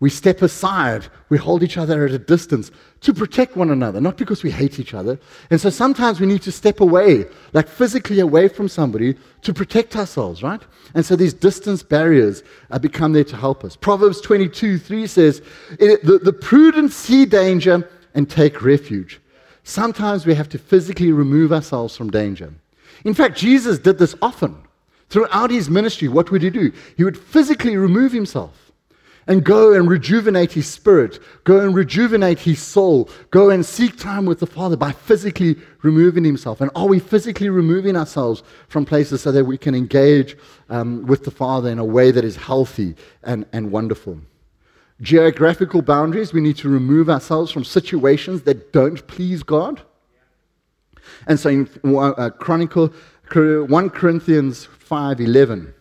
We 0.00 0.08
step 0.08 0.40
aside, 0.40 1.08
we 1.28 1.36
hold 1.36 1.62
each 1.62 1.76
other 1.76 2.06
at 2.06 2.10
a 2.10 2.18
distance 2.18 2.70
to 3.02 3.12
protect 3.12 3.54
one 3.54 3.70
another, 3.70 4.00
not 4.00 4.16
because 4.16 4.42
we 4.42 4.50
hate 4.50 4.80
each 4.80 4.94
other. 4.94 5.20
And 5.50 5.60
so 5.60 5.68
sometimes 5.68 6.20
we 6.20 6.26
need 6.26 6.40
to 6.42 6.52
step 6.52 6.80
away, 6.80 7.26
like 7.52 7.68
physically 7.68 8.18
away 8.20 8.48
from 8.48 8.66
somebody, 8.66 9.14
to 9.42 9.52
protect 9.52 9.94
ourselves, 9.96 10.42
right? 10.42 10.62
And 10.94 11.04
so 11.04 11.16
these 11.16 11.34
distance 11.34 11.82
barriers 11.82 12.42
uh, 12.70 12.78
become 12.78 13.12
there 13.12 13.24
to 13.24 13.36
help 13.36 13.62
us. 13.62 13.76
Proverbs 13.76 14.22
22 14.22 14.78
3 14.78 15.06
says, 15.06 15.42
the, 15.78 16.18
the 16.22 16.32
prudent 16.32 16.92
see 16.92 17.26
danger 17.26 17.88
and 18.14 18.28
take 18.28 18.62
refuge. 18.62 19.20
Sometimes 19.64 20.24
we 20.24 20.34
have 20.34 20.48
to 20.48 20.58
physically 20.58 21.12
remove 21.12 21.52
ourselves 21.52 21.94
from 21.94 22.10
danger. 22.10 22.54
In 23.04 23.14
fact, 23.14 23.38
Jesus 23.38 23.78
did 23.78 23.98
this 23.98 24.14
often. 24.20 24.56
Throughout 25.08 25.50
his 25.50 25.68
ministry, 25.68 26.06
what 26.06 26.30
would 26.30 26.42
he 26.42 26.50
do? 26.50 26.72
He 26.96 27.02
would 27.02 27.18
physically 27.18 27.76
remove 27.76 28.12
himself 28.12 28.70
and 29.26 29.44
go 29.44 29.72
and 29.72 29.88
rejuvenate 29.88 30.52
his 30.52 30.68
spirit, 30.68 31.18
go 31.44 31.60
and 31.60 31.74
rejuvenate 31.74 32.38
his 32.38 32.60
soul, 32.60 33.08
go 33.30 33.50
and 33.50 33.66
seek 33.66 33.98
time 33.98 34.24
with 34.24 34.40
the 34.40 34.46
Father 34.46 34.76
by 34.76 34.92
physically 34.92 35.56
removing 35.82 36.24
himself. 36.24 36.60
And 36.60 36.70
are 36.74 36.86
we 36.86 37.00
physically 37.00 37.48
removing 37.48 37.96
ourselves 37.96 38.42
from 38.68 38.84
places 38.84 39.20
so 39.20 39.32
that 39.32 39.44
we 39.44 39.58
can 39.58 39.74
engage 39.74 40.36
um, 40.68 41.04
with 41.06 41.24
the 41.24 41.30
Father 41.30 41.70
in 41.70 41.78
a 41.78 41.84
way 41.84 42.12
that 42.12 42.24
is 42.24 42.36
healthy 42.36 42.94
and, 43.22 43.46
and 43.52 43.72
wonderful? 43.72 44.18
Geographical 45.02 45.82
boundaries, 45.82 46.32
we 46.32 46.40
need 46.40 46.56
to 46.58 46.68
remove 46.68 47.10
ourselves 47.10 47.50
from 47.50 47.64
situations 47.64 48.42
that 48.42 48.72
don't 48.72 49.06
please 49.08 49.42
God 49.42 49.82
and 51.26 51.38
so 51.38 51.50
in 51.50 51.68
uh, 51.84 52.30
Chronicle, 52.30 52.92
1 53.32 53.90
Corinthians 53.90 54.64
5 54.64 55.20
11, 55.20 55.74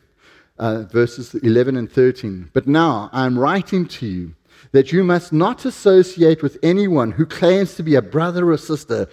uh, 0.59 0.83
verses 0.83 1.33
11 1.35 1.77
and 1.77 1.91
13. 1.91 2.49
But 2.53 2.67
now 2.67 3.09
I 3.11 3.25
am 3.25 3.37
writing 3.37 3.87
to 3.87 4.05
you 4.05 4.35
that 4.71 4.91
you 4.91 5.03
must 5.03 5.33
not 5.33 5.65
associate 5.65 6.43
with 6.43 6.57
anyone 6.61 7.11
who 7.11 7.25
claims 7.25 7.75
to 7.75 7.83
be 7.83 7.95
a 7.95 8.01
brother 8.01 8.51
or 8.51 8.57
sister, 8.57 9.07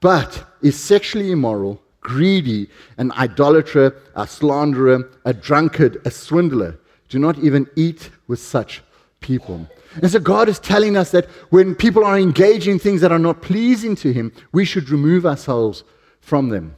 but 0.00 0.44
is 0.62 0.78
sexually 0.78 1.30
immoral, 1.30 1.80
greedy, 2.00 2.68
an 2.98 3.12
idolater, 3.12 3.96
a 4.14 4.26
slanderer, 4.26 5.10
a 5.24 5.32
drunkard, 5.32 6.00
a 6.04 6.10
swindler. 6.10 6.78
Do 7.08 7.18
not 7.18 7.38
even 7.38 7.66
eat 7.76 8.10
with 8.26 8.40
such 8.40 8.82
people. 9.20 9.68
And 9.96 10.10
so 10.10 10.20
God 10.20 10.48
is 10.48 10.58
telling 10.58 10.96
us 10.96 11.10
that 11.10 11.26
when 11.50 11.74
people 11.74 12.04
are 12.04 12.18
engaging 12.18 12.78
things 12.78 13.00
that 13.00 13.12
are 13.12 13.18
not 13.18 13.42
pleasing 13.42 13.96
to 13.96 14.12
Him, 14.12 14.32
we 14.52 14.64
should 14.64 14.88
remove 14.88 15.26
ourselves 15.26 15.84
from 16.20 16.48
them. 16.48 16.76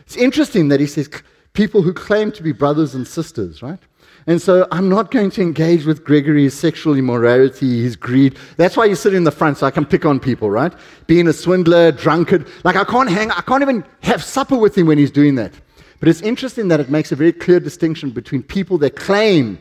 It's 0.00 0.16
interesting 0.16 0.68
that 0.68 0.80
He 0.80 0.86
says 0.86 1.10
people 1.52 1.82
who 1.82 1.92
claim 1.92 2.32
to 2.32 2.42
be 2.42 2.52
brothers 2.52 2.94
and 2.94 3.06
sisters, 3.06 3.62
right? 3.62 3.80
And 4.26 4.40
so 4.40 4.68
I'm 4.70 4.88
not 4.88 5.10
going 5.10 5.30
to 5.32 5.42
engage 5.42 5.84
with 5.84 6.04
Gregory's 6.04 6.54
sexual 6.54 6.96
immorality, 6.96 7.82
his 7.82 7.96
greed. 7.96 8.38
That's 8.56 8.76
why 8.76 8.84
you 8.84 8.94
sit 8.94 9.14
in 9.14 9.24
the 9.24 9.32
front 9.32 9.58
so 9.58 9.66
I 9.66 9.72
can 9.72 9.84
pick 9.84 10.04
on 10.04 10.20
people, 10.20 10.48
right? 10.48 10.72
Being 11.08 11.26
a 11.26 11.32
swindler, 11.32 11.90
drunkard. 11.90 12.46
Like 12.62 12.76
I 12.76 12.84
can't 12.84 13.10
hang, 13.10 13.32
I 13.32 13.40
can't 13.40 13.62
even 13.62 13.84
have 14.02 14.22
supper 14.22 14.56
with 14.56 14.78
him 14.78 14.86
when 14.86 14.98
he's 14.98 15.10
doing 15.10 15.34
that. 15.36 15.52
But 15.98 16.08
it's 16.08 16.22
interesting 16.22 16.68
that 16.68 16.78
it 16.78 16.88
makes 16.88 17.10
a 17.10 17.16
very 17.16 17.32
clear 17.32 17.58
distinction 17.58 18.10
between 18.10 18.42
people 18.42 18.78
that 18.78 18.94
claim 18.96 19.58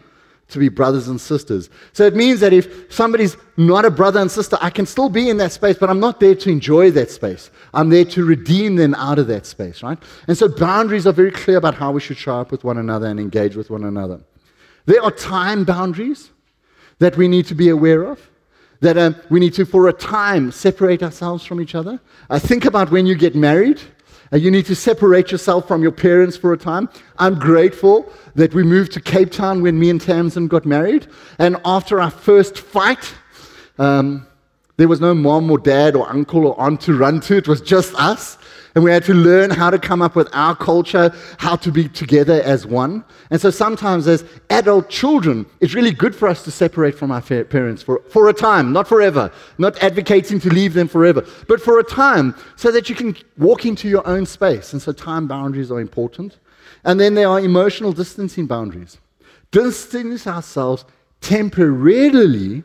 to 0.52 0.60
be 0.60 0.70
brothers 0.70 1.08
and 1.08 1.20
sisters. 1.20 1.70
So 1.94 2.06
it 2.06 2.16
means 2.16 2.40
that 2.40 2.54
if 2.54 2.92
somebody's 2.94 3.36
not 3.58 3.86
a 3.86 3.92
brother 3.92 4.20
and 4.20 4.30
sister, 4.30 4.58
I 4.62 4.70
can 4.70 4.86
still 4.86 5.10
be 5.10 5.30
in 5.30 5.38
that 5.38 5.52
space, 5.52 5.78
but 5.78 5.90
I'm 5.90 6.00
not 6.00 6.20
there 6.20 6.36
to 6.36 6.50
enjoy 6.50 6.92
that 6.92 7.10
space. 7.10 7.50
I'm 7.74 7.90
there 7.90 8.06
to 8.06 8.26
redeem 8.26 8.76
them 8.76 8.94
out 8.96 9.20
of 9.20 9.28
that 9.28 9.46
space, 9.46 9.84
right? 9.84 9.98
And 10.28 10.38
so 10.38 10.48
boundaries 10.48 11.08
are 11.08 11.14
very 11.14 11.32
clear 11.32 11.58
about 11.58 11.76
how 11.76 11.92
we 11.92 12.02
should 12.02 12.18
show 12.18 12.40
up 12.40 12.52
with 12.52 12.64
one 12.64 12.78
another 12.78 13.08
and 13.08 13.20
engage 13.20 13.56
with 13.56 13.70
one 13.70 13.84
another. 13.84 14.22
There 14.86 15.02
are 15.04 15.12
time 15.12 15.64
boundaries 15.64 16.32
that 17.00 17.18
we 17.18 17.28
need 17.28 17.46
to 17.48 17.56
be 17.56 17.70
aware 17.70 18.04
of. 18.04 18.30
That 18.82 18.98
um, 18.98 19.16
we 19.30 19.40
need 19.40 19.54
to, 19.56 19.66
for 19.66 19.88
a 19.90 19.94
time, 19.94 20.52
separate 20.52 21.04
ourselves 21.04 21.46
from 21.46 21.62
each 21.62 21.76
other. 21.76 22.00
I 22.32 22.40
think 22.40 22.66
about 22.66 22.90
when 22.90 23.06
you 23.06 23.14
get 23.14 23.36
married 23.36 23.80
and 24.32 24.42
you 24.42 24.50
need 24.50 24.66
to 24.68 24.76
separate 24.76 25.32
yourself 25.32 25.68
from 25.68 25.82
your 25.82 25.92
parents 25.92 26.38
for 26.38 26.54
a 26.54 26.58
time. 26.58 26.90
I'm 27.20 27.38
grateful 27.38 28.12
that 28.36 28.54
we 28.54 28.64
moved 28.64 28.94
to 28.94 29.02
Cape 29.02 29.32
Town 29.32 29.62
when 29.62 29.78
me 29.78 29.90
and 29.90 30.00
Tamsin 30.00 30.48
got 30.48 30.66
married. 30.66 31.08
And 31.38 31.58
after 31.66 32.00
our 32.00 32.12
first 32.12 32.58
fight, 32.58 33.14
um, 33.78 34.26
there 34.78 34.88
was 34.88 35.02
no 35.02 35.14
mom 35.14 35.52
or 35.52 35.60
dad 35.60 35.96
or 35.96 36.10
uncle 36.10 36.48
or 36.48 36.60
aunt 36.60 36.82
to 36.82 36.98
run 36.98 37.20
to. 37.22 37.36
It 37.36 37.48
was 37.48 37.62
just 37.62 37.94
us. 37.96 38.38
And 38.74 38.84
we 38.84 38.92
had 38.92 39.04
to 39.06 39.14
learn 39.14 39.50
how 39.50 39.70
to 39.70 39.78
come 39.78 40.02
up 40.02 40.16
with 40.16 40.30
our 40.32 40.56
culture, 40.56 41.14
how 41.40 41.58
to 41.58 41.72
be 41.72 41.90
together 41.90 42.42
as 42.44 42.66
one. 42.66 43.04
And 43.30 43.42
so 43.42 43.50
sometimes, 43.50 44.08
as 44.08 44.24
adult 44.50 44.90
children, 44.90 45.46
it's 45.60 45.74
really 45.74 45.92
good 45.92 46.16
for 46.16 46.28
us 46.28 46.44
to 46.44 46.52
separate 46.52 46.96
from 46.96 47.12
our 47.12 47.22
parents 47.22 47.84
for, 47.84 48.02
for 48.10 48.30
a 48.30 48.34
time, 48.34 48.72
not 48.72 48.88
forever, 48.88 49.32
not 49.58 49.82
advocating 49.84 50.40
to 50.40 50.50
leave 50.50 50.74
them 50.74 50.88
forever, 50.88 51.26
but 51.50 51.62
for 51.62 51.80
a 51.80 51.84
time 51.84 52.34
so 52.56 52.72
that 52.72 52.90
you 52.90 52.96
can 52.96 53.16
walk 53.38 53.66
into 53.66 53.90
your 53.90 54.08
own 54.08 54.26
space. 54.26 54.72
And 54.72 54.82
so 54.82 54.94
time 54.94 55.28
boundaries 55.28 55.72
are 55.72 55.82
important. 55.82 56.38
And 56.86 57.00
then 57.00 57.14
there 57.14 57.28
are 57.28 57.40
emotional 57.40 57.92
distancing 57.92 58.48
boundaries. 58.48 59.00
Distance 59.52 60.26
ourselves 60.28 60.86
temporarily 61.20 62.64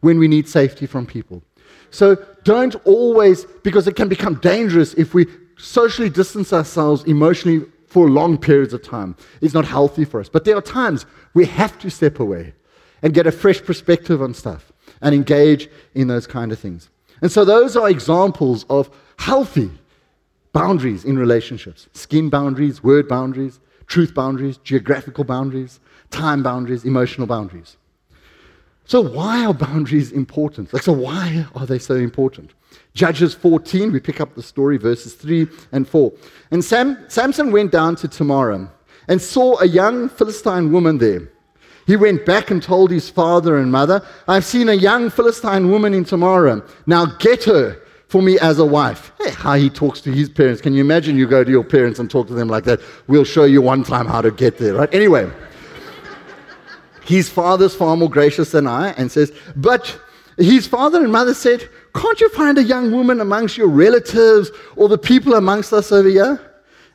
when 0.00 0.18
we 0.18 0.28
need 0.28 0.48
safety 0.48 0.86
from 0.86 1.06
people. 1.06 1.42
So 1.90 2.16
don't 2.42 2.74
always, 2.86 3.44
because 3.44 3.86
it 3.86 3.96
can 3.96 4.08
become 4.08 4.36
dangerous 4.36 4.94
if 4.94 5.14
we 5.14 5.26
socially 5.62 6.10
distance 6.10 6.52
ourselves 6.52 7.04
emotionally 7.04 7.64
for 7.86 8.10
long 8.10 8.36
periods 8.36 8.72
of 8.72 8.82
time. 8.82 9.14
It's 9.40 9.54
not 9.54 9.64
healthy 9.64 10.04
for 10.04 10.18
us. 10.18 10.28
But 10.28 10.44
there 10.44 10.56
are 10.56 10.62
times 10.62 11.06
we 11.34 11.44
have 11.46 11.78
to 11.78 11.90
step 11.90 12.20
away 12.20 12.54
and 13.02 13.14
get 13.14 13.26
a 13.26 13.32
fresh 13.32 13.62
perspective 13.62 14.20
on 14.22 14.34
stuff 14.34 14.72
and 15.00 15.14
engage 15.14 15.68
in 15.94 16.08
those 16.08 16.26
kind 16.26 16.52
of 16.52 16.58
things. 16.58 16.90
And 17.20 17.30
so 17.30 17.44
those 17.44 17.76
are 17.76 17.88
examples 17.88 18.64
of 18.68 18.90
healthy 19.18 19.70
boundaries 20.52 21.04
in 21.04 21.18
relationships 21.18 21.88
skin 21.92 22.28
boundaries, 22.28 22.82
word 22.82 23.08
boundaries, 23.08 23.60
truth 23.86 24.14
boundaries, 24.14 24.56
geographical 24.58 25.24
boundaries, 25.24 25.78
time 26.10 26.42
boundaries, 26.42 26.84
emotional 26.84 27.26
boundaries. 27.26 27.76
So, 28.84 29.00
why 29.00 29.44
are 29.44 29.54
boundaries 29.54 30.12
important? 30.12 30.72
Like, 30.72 30.82
so, 30.82 30.92
why 30.92 31.46
are 31.54 31.66
they 31.66 31.78
so 31.78 31.94
important? 31.94 32.52
Judges 32.94 33.34
14, 33.34 33.92
we 33.92 34.00
pick 34.00 34.20
up 34.20 34.34
the 34.34 34.42
story, 34.42 34.76
verses 34.76 35.14
3 35.14 35.46
and 35.72 35.88
4. 35.88 36.12
And 36.50 36.64
Sam, 36.64 36.98
Samson 37.08 37.52
went 37.52 37.72
down 37.72 37.96
to 37.96 38.08
Tamar 38.08 38.70
and 39.08 39.20
saw 39.20 39.58
a 39.60 39.66
young 39.66 40.08
Philistine 40.08 40.72
woman 40.72 40.98
there. 40.98 41.28
He 41.86 41.96
went 41.96 42.24
back 42.24 42.50
and 42.50 42.62
told 42.62 42.90
his 42.90 43.08
father 43.08 43.58
and 43.58 43.72
mother, 43.72 44.02
I've 44.28 44.44
seen 44.44 44.68
a 44.68 44.74
young 44.74 45.10
Philistine 45.10 45.70
woman 45.70 45.94
in 45.94 46.04
Tamar. 46.04 46.64
Now 46.86 47.06
get 47.06 47.44
her 47.44 47.80
for 48.08 48.22
me 48.22 48.38
as 48.38 48.58
a 48.58 48.64
wife. 48.66 49.12
Hey, 49.18 49.30
how 49.30 49.54
he 49.54 49.70
talks 49.70 50.00
to 50.02 50.12
his 50.12 50.28
parents. 50.28 50.60
Can 50.60 50.74
you 50.74 50.80
imagine 50.80 51.16
you 51.16 51.26
go 51.26 51.42
to 51.42 51.50
your 51.50 51.64
parents 51.64 51.98
and 51.98 52.10
talk 52.10 52.26
to 52.28 52.34
them 52.34 52.48
like 52.48 52.64
that? 52.64 52.80
We'll 53.08 53.24
show 53.24 53.44
you 53.44 53.62
one 53.62 53.84
time 53.84 54.06
how 54.06 54.20
to 54.20 54.30
get 54.30 54.58
there, 54.58 54.74
right? 54.74 54.92
Anyway. 54.94 55.30
His 57.04 57.28
father's 57.28 57.74
far 57.74 57.96
more 57.96 58.10
gracious 58.10 58.52
than 58.52 58.66
I 58.66 58.90
and 58.92 59.10
says, 59.10 59.32
But 59.56 59.98
his 60.38 60.66
father 60.66 61.02
and 61.02 61.12
mother 61.12 61.34
said, 61.34 61.68
Can't 61.94 62.20
you 62.20 62.28
find 62.30 62.58
a 62.58 62.62
young 62.62 62.92
woman 62.92 63.20
amongst 63.20 63.56
your 63.56 63.68
relatives 63.68 64.50
or 64.76 64.88
the 64.88 64.98
people 64.98 65.34
amongst 65.34 65.72
us 65.72 65.92
over 65.92 66.08
here? 66.08 66.40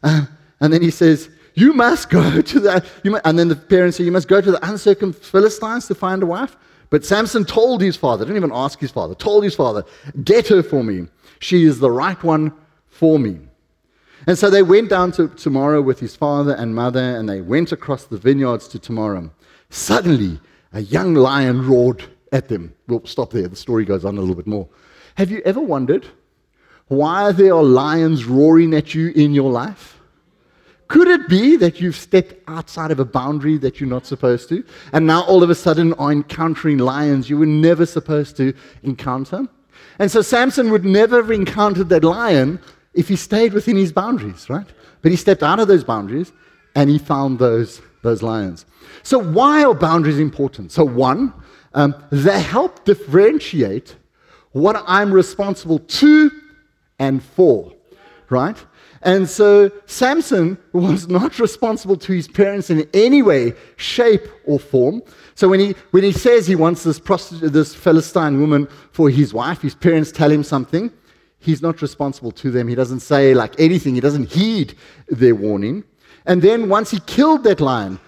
Uh, 0.04 0.26
and 0.60 0.74
then 0.74 0.82
he 0.82 0.92
says, 0.92 1.30
You 1.54 1.74
must 1.74 2.10
go 2.10 2.42
to 2.42 2.60
the. 2.60 3.22
and 3.26 3.38
then 3.38 3.48
the 3.48 3.56
parents 3.56 3.98
say, 3.98 4.04
You 4.04 4.12
must 4.12 4.28
go 4.28 4.42
to 4.42 4.52
the 4.52 4.70
uncircumcised 4.70 5.26
Philistines 5.26 5.88
to 5.88 5.96
find 5.96 6.24
a 6.24 6.26
wife. 6.26 6.56
But 6.90 7.04
Samson 7.04 7.44
told 7.44 7.82
his 7.82 7.98
father, 7.98 8.24
didn't 8.24 8.38
even 8.38 8.52
ask 8.54 8.80
his 8.80 8.92
father, 8.92 9.14
told 9.14 9.44
his 9.44 9.56
father, 9.56 9.84
Get 10.24 10.48
her 10.48 10.64
for 10.64 10.84
me. 10.84 11.08
She 11.40 11.66
is 11.66 11.80
the 11.80 11.92
right 11.92 12.22
one 12.24 12.54
for 12.88 13.20
me. 13.20 13.40
And 14.26 14.38
so 14.38 14.50
they 14.50 14.64
went 14.64 14.90
down 14.90 15.12
to 15.14 15.28
Tamar 15.30 15.82
with 15.82 16.00
his 16.00 16.16
father 16.16 16.54
and 16.54 16.74
mother, 16.74 17.00
and 17.00 17.30
they 17.30 17.42
went 17.42 17.72
across 17.72 18.06
the 18.06 18.18
vineyards 18.18 18.68
to 18.70 18.80
Tamar. 18.80 19.30
Suddenly, 19.70 20.40
a 20.74 20.82
young 20.82 21.14
lion 21.14 21.68
roared 21.68 22.04
at 22.32 22.48
them. 22.48 22.74
We'll 22.88 23.06
stop 23.06 23.32
there. 23.32 23.48
The 23.48 23.56
story 23.56 23.86
goes 23.86 24.06
on 24.06 24.18
a 24.18 24.22
little 24.22 24.36
bit 24.36 24.48
more. 24.48 24.68
Have 25.16 25.32
you 25.32 25.42
ever 25.46 25.62
wondered 25.62 26.06
why 26.88 27.32
there 27.32 27.54
are 27.54 27.64
lions 27.64 28.26
roaring 28.26 28.74
at 28.74 28.94
you 28.94 29.10
in 29.10 29.34
your 29.34 29.52
life? 29.52 30.00
Could 30.88 31.08
it 31.10 31.28
be 31.28 31.58
that 31.58 31.82
you've 31.82 31.98
stepped 31.98 32.36
outside 32.48 32.92
of 32.92 33.00
a 33.00 33.06
boundary 33.06 33.58
that 33.58 33.80
you're 33.80 33.90
not 33.90 34.06
supposed 34.06 34.48
to, 34.50 34.64
and 34.94 35.06
now 35.06 35.24
all 35.24 35.44
of 35.44 35.50
a 35.50 35.56
sudden 35.56 35.94
are 35.94 36.12
encountering 36.12 36.78
lions 36.78 37.30
you 37.30 37.38
were 37.38 37.46
never 37.46 37.86
supposed 37.86 38.38
to 38.38 38.54
encounter? 38.84 39.48
And 40.00 40.10
so 40.10 40.22
Samson 40.22 40.72
would 40.72 40.86
never 40.86 41.18
have 41.18 41.32
encountered 41.32 41.90
that 41.90 42.06
lion 42.06 42.60
if 42.94 43.10
he 43.10 43.16
stayed 43.16 43.54
within 43.54 43.76
his 43.76 43.92
boundaries, 43.92 44.50
right? 44.50 44.68
But 45.02 45.12
he 45.12 45.18
stepped 45.18 45.44
out 45.44 45.60
of 45.60 45.68
those 45.68 45.84
boundaries 45.84 46.32
and 46.76 46.90
he 46.90 46.98
found 46.98 47.40
those, 47.40 47.82
those 48.08 48.24
lions. 48.24 48.66
So, 49.04 49.20
why 49.20 49.64
are 49.64 49.74
boundaries 49.74 50.20
important? 50.20 50.72
So, 50.72 50.84
one, 50.84 51.34
um, 51.74 51.94
they 52.12 52.42
help 52.42 52.86
differentiate 52.86 53.96
what 54.52 54.84
I'm 54.88 55.12
responsible 55.12 55.80
to 55.80 56.32
and 57.00 57.24
for, 57.24 57.74
right? 58.30 58.58
And 59.02 59.30
so 59.30 59.72
Samson 59.86 60.58
was 60.74 61.08
not 61.08 61.40
responsible 61.40 61.98
to 61.98 62.14
his 62.14 62.28
parents 62.28 62.70
in 62.70 62.90
any 62.94 63.22
way, 63.22 63.54
shape, 63.76 64.28
or 64.46 64.60
form. 64.60 65.04
So 65.36 65.48
when 65.48 65.60
he, 65.60 65.76
when 65.92 66.04
he 66.04 66.12
says 66.12 66.48
he 66.48 66.56
wants 66.56 66.84
this, 66.84 67.00
prostitute, 67.00 67.54
this 67.54 67.76
Philistine 67.76 68.40
woman 68.40 68.68
for 68.92 69.10
his 69.10 69.34
wife, 69.34 69.62
his 69.62 69.76
parents 69.76 70.12
tell 70.12 70.32
him 70.32 70.44
something, 70.44 70.92
he's 71.40 71.62
not 71.62 71.82
responsible 71.82 72.32
to 72.34 72.50
them. 72.50 72.68
He 72.68 72.76
doesn't 72.76 73.02
say 73.02 73.34
like 73.34 73.60
anything, 73.60 73.96
he 73.96 74.02
doesn't 74.02 74.32
heed 74.32 74.76
their 75.08 75.36
warning. 75.36 75.84
And 76.28 76.42
then 76.42 76.70
once 76.70 76.92
he 76.92 77.00
killed 77.02 77.44
that 77.46 77.60
lion, 77.60 78.00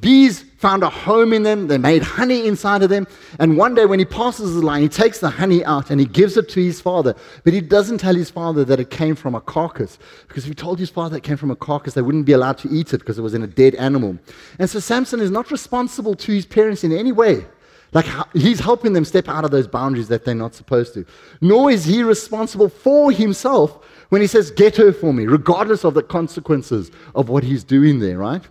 bees 0.00 0.42
found 0.58 0.82
a 0.82 0.90
home 0.90 1.32
in 1.32 1.42
them. 1.44 1.68
They 1.68 1.78
made 1.78 2.02
honey 2.02 2.46
inside 2.46 2.82
of 2.82 2.88
them. 2.88 3.06
And 3.38 3.56
one 3.56 3.74
day, 3.74 3.86
when 3.86 3.98
he 3.98 4.04
passes 4.04 4.54
the 4.54 4.62
lion, 4.62 4.82
he 4.82 4.88
takes 4.88 5.20
the 5.20 5.30
honey 5.30 5.64
out 5.64 5.90
and 5.90 6.00
he 6.00 6.06
gives 6.06 6.36
it 6.36 6.48
to 6.48 6.60
his 6.60 6.80
father. 6.80 7.14
But 7.44 7.52
he 7.52 7.60
doesn't 7.60 7.98
tell 7.98 8.14
his 8.14 8.30
father 8.30 8.64
that 8.64 8.80
it 8.80 8.90
came 8.90 9.14
from 9.14 9.34
a 9.34 9.40
carcass. 9.40 9.98
Because 10.26 10.44
if 10.44 10.48
he 10.48 10.54
told 10.54 10.78
his 10.78 10.90
father 10.90 11.18
it 11.18 11.22
came 11.22 11.36
from 11.36 11.50
a 11.50 11.56
carcass, 11.56 11.94
they 11.94 12.02
wouldn't 12.02 12.26
be 12.26 12.32
allowed 12.32 12.58
to 12.58 12.68
eat 12.68 12.92
it 12.92 12.98
because 12.98 13.18
it 13.18 13.22
was 13.22 13.34
in 13.34 13.42
a 13.42 13.46
dead 13.46 13.74
animal. 13.76 14.18
And 14.58 14.68
so 14.68 14.80
Samson 14.80 15.20
is 15.20 15.30
not 15.30 15.50
responsible 15.50 16.14
to 16.16 16.32
his 16.32 16.46
parents 16.46 16.82
in 16.82 16.92
any 16.92 17.12
way. 17.12 17.46
Like 17.92 18.06
he's 18.34 18.60
helping 18.60 18.92
them 18.92 19.04
step 19.04 19.28
out 19.28 19.44
of 19.44 19.50
those 19.50 19.68
boundaries 19.68 20.08
that 20.08 20.24
they're 20.24 20.34
not 20.34 20.54
supposed 20.54 20.94
to. 20.94 21.06
Nor 21.40 21.70
is 21.70 21.84
he 21.84 22.02
responsible 22.02 22.68
for 22.68 23.12
himself 23.12 23.86
when 24.08 24.20
he 24.20 24.26
says, 24.26 24.50
Get 24.50 24.76
her 24.76 24.92
for 24.92 25.12
me, 25.12 25.26
regardless 25.26 25.84
of 25.84 25.94
the 25.94 26.02
consequences 26.02 26.90
of 27.14 27.28
what 27.28 27.44
he's 27.44 27.64
doing 27.64 27.98
there, 27.98 28.18
right? 28.18 28.42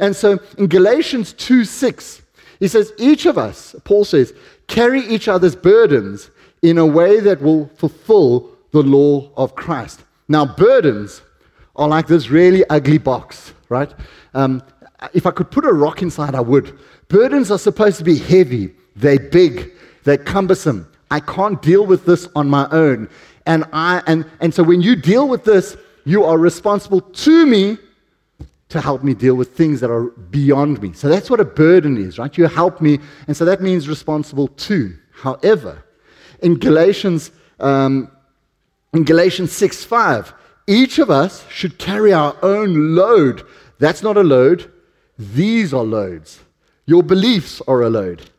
And 0.00 0.14
so 0.16 0.38
in 0.58 0.66
Galatians 0.68 1.32
2 1.34 1.64
6, 1.64 2.22
he 2.60 2.68
says, 2.68 2.92
Each 2.98 3.26
of 3.26 3.38
us, 3.38 3.74
Paul 3.84 4.04
says, 4.04 4.32
carry 4.68 5.00
each 5.00 5.28
other's 5.28 5.56
burdens 5.56 6.30
in 6.62 6.78
a 6.78 6.86
way 6.86 7.20
that 7.20 7.42
will 7.42 7.66
fulfill 7.76 8.56
the 8.70 8.82
law 8.82 9.30
of 9.36 9.54
Christ. 9.54 10.04
Now, 10.28 10.46
burdens 10.46 11.22
are 11.76 11.88
like 11.88 12.06
this 12.06 12.30
really 12.30 12.64
ugly 12.70 12.98
box, 12.98 13.52
right? 13.68 13.92
Um, 14.34 14.62
if 15.12 15.26
I 15.26 15.30
could 15.30 15.50
put 15.50 15.64
a 15.64 15.72
rock 15.72 16.02
inside, 16.02 16.34
I 16.34 16.40
would. 16.40 16.78
Burdens 17.08 17.50
are 17.50 17.58
supposed 17.58 17.98
to 17.98 18.04
be 18.04 18.16
heavy, 18.16 18.72
they're 18.96 19.18
big, 19.18 19.72
they're 20.04 20.18
cumbersome. 20.18 20.86
I 21.10 21.20
can't 21.20 21.60
deal 21.60 21.84
with 21.84 22.06
this 22.06 22.28
on 22.34 22.48
my 22.48 22.66
own. 22.70 23.10
And, 23.46 23.64
I, 23.72 24.02
and, 24.06 24.24
and 24.40 24.54
so 24.54 24.62
when 24.62 24.82
you 24.82 24.96
deal 24.96 25.28
with 25.28 25.44
this, 25.44 25.76
you 26.04 26.24
are 26.24 26.38
responsible 26.38 27.00
to 27.00 27.46
me 27.46 27.78
to 28.68 28.80
help 28.80 29.04
me 29.04 29.14
deal 29.14 29.34
with 29.34 29.54
things 29.54 29.80
that 29.80 29.90
are 29.90 30.04
beyond 30.04 30.80
me. 30.80 30.92
So 30.94 31.08
that's 31.08 31.28
what 31.28 31.40
a 31.40 31.44
burden 31.44 31.98
is, 31.98 32.18
right? 32.18 32.36
You 32.36 32.46
help 32.46 32.80
me, 32.80 32.98
and 33.26 33.36
so 33.36 33.44
that 33.44 33.60
means 33.60 33.88
responsible 33.88 34.48
to. 34.48 34.96
However, 35.12 35.84
in 36.40 36.58
Galatians, 36.58 37.30
um, 37.60 38.10
in 38.94 39.04
Galatians 39.04 39.52
6 39.52 39.84
5, 39.84 40.32
each 40.66 40.98
of 40.98 41.10
us 41.10 41.46
should 41.50 41.78
carry 41.78 42.12
our 42.12 42.34
own 42.42 42.94
load. 42.94 43.42
That's 43.78 44.02
not 44.02 44.16
a 44.16 44.22
load, 44.22 44.70
these 45.18 45.74
are 45.74 45.84
loads. 45.84 46.40
Your 46.86 47.02
beliefs 47.02 47.60
are 47.68 47.82
a 47.82 47.90
load. 47.90 48.30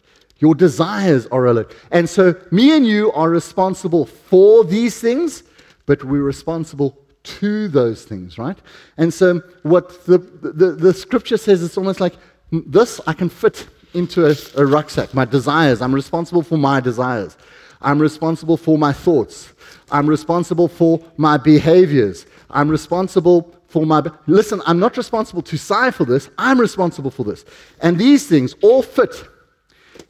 Your 0.43 0.56
desires 0.56 1.25
are 1.27 1.45
a 1.45 1.53
load. 1.53 1.73
And 1.89 2.10
so, 2.10 2.36
me 2.51 2.75
and 2.75 2.86
you 2.86 3.13
are 3.13 3.29
responsible 3.29 4.06
for 4.06 4.65
these 4.65 4.99
things, 4.99 5.41
but 5.86 6.03
we're 6.03 6.21
responsible 6.21 6.97
to 7.39 7.69
those 7.69 8.03
things, 8.03 8.38
right? 8.38 8.58
And 8.97 9.13
so, 9.13 9.41
what 9.62 10.06
the, 10.06 10.17
the, 10.17 10.73
the 10.73 10.93
scripture 10.93 11.38
says, 11.38 11.63
it's 11.63 11.77
almost 11.77 12.01
like 12.01 12.15
this 12.51 12.99
I 13.08 13.13
can 13.13 13.29
fit 13.29 13.67
into 13.93 14.25
a, 14.25 14.36
a 14.58 14.65
rucksack. 14.65 15.13
My 15.13 15.23
desires, 15.23 15.82
I'm 15.82 15.95
responsible 15.95 16.43
for 16.43 16.58
my 16.58 16.82
desires. 16.82 17.38
I'm 17.82 17.99
responsible 17.99 18.58
for 18.58 18.77
my 18.77 18.91
thoughts. 18.91 19.53
I'm 19.91 20.08
responsible 20.10 20.67
for 20.67 21.01
my 21.15 21.38
behaviors. 21.38 22.25
I'm 22.49 22.67
responsible 22.67 23.56
for 23.69 23.86
my. 23.86 24.03
Listen, 24.27 24.62
I'm 24.65 24.79
not 24.79 24.97
responsible 24.97 25.43
to 25.43 25.58
sigh 25.58 25.91
for 25.91 26.03
this. 26.03 26.29
I'm 26.38 26.60
responsible 26.60 27.12
for 27.12 27.23
this. 27.23 27.45
And 27.79 27.97
these 27.97 28.27
things 28.27 28.56
all 28.62 28.82
fit 28.82 29.29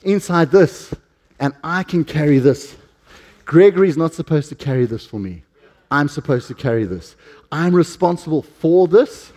inside 0.03 0.51
this. 0.51 0.93
And 1.39 1.53
I 1.63 1.83
can 1.83 2.05
carry 2.05 2.39
this. 2.39 2.75
Gregory's 3.45 3.97
not 3.97 4.13
supposed 4.13 4.49
to 4.49 4.55
carry 4.55 4.85
this 4.85 5.05
for 5.05 5.19
me. 5.19 5.43
I'm 5.91 6.07
supposed 6.07 6.47
to 6.47 6.53
carry 6.53 6.85
this. 6.85 7.15
I'm 7.51 7.75
responsible 7.75 8.41
for 8.41 8.87
this, 8.87 9.31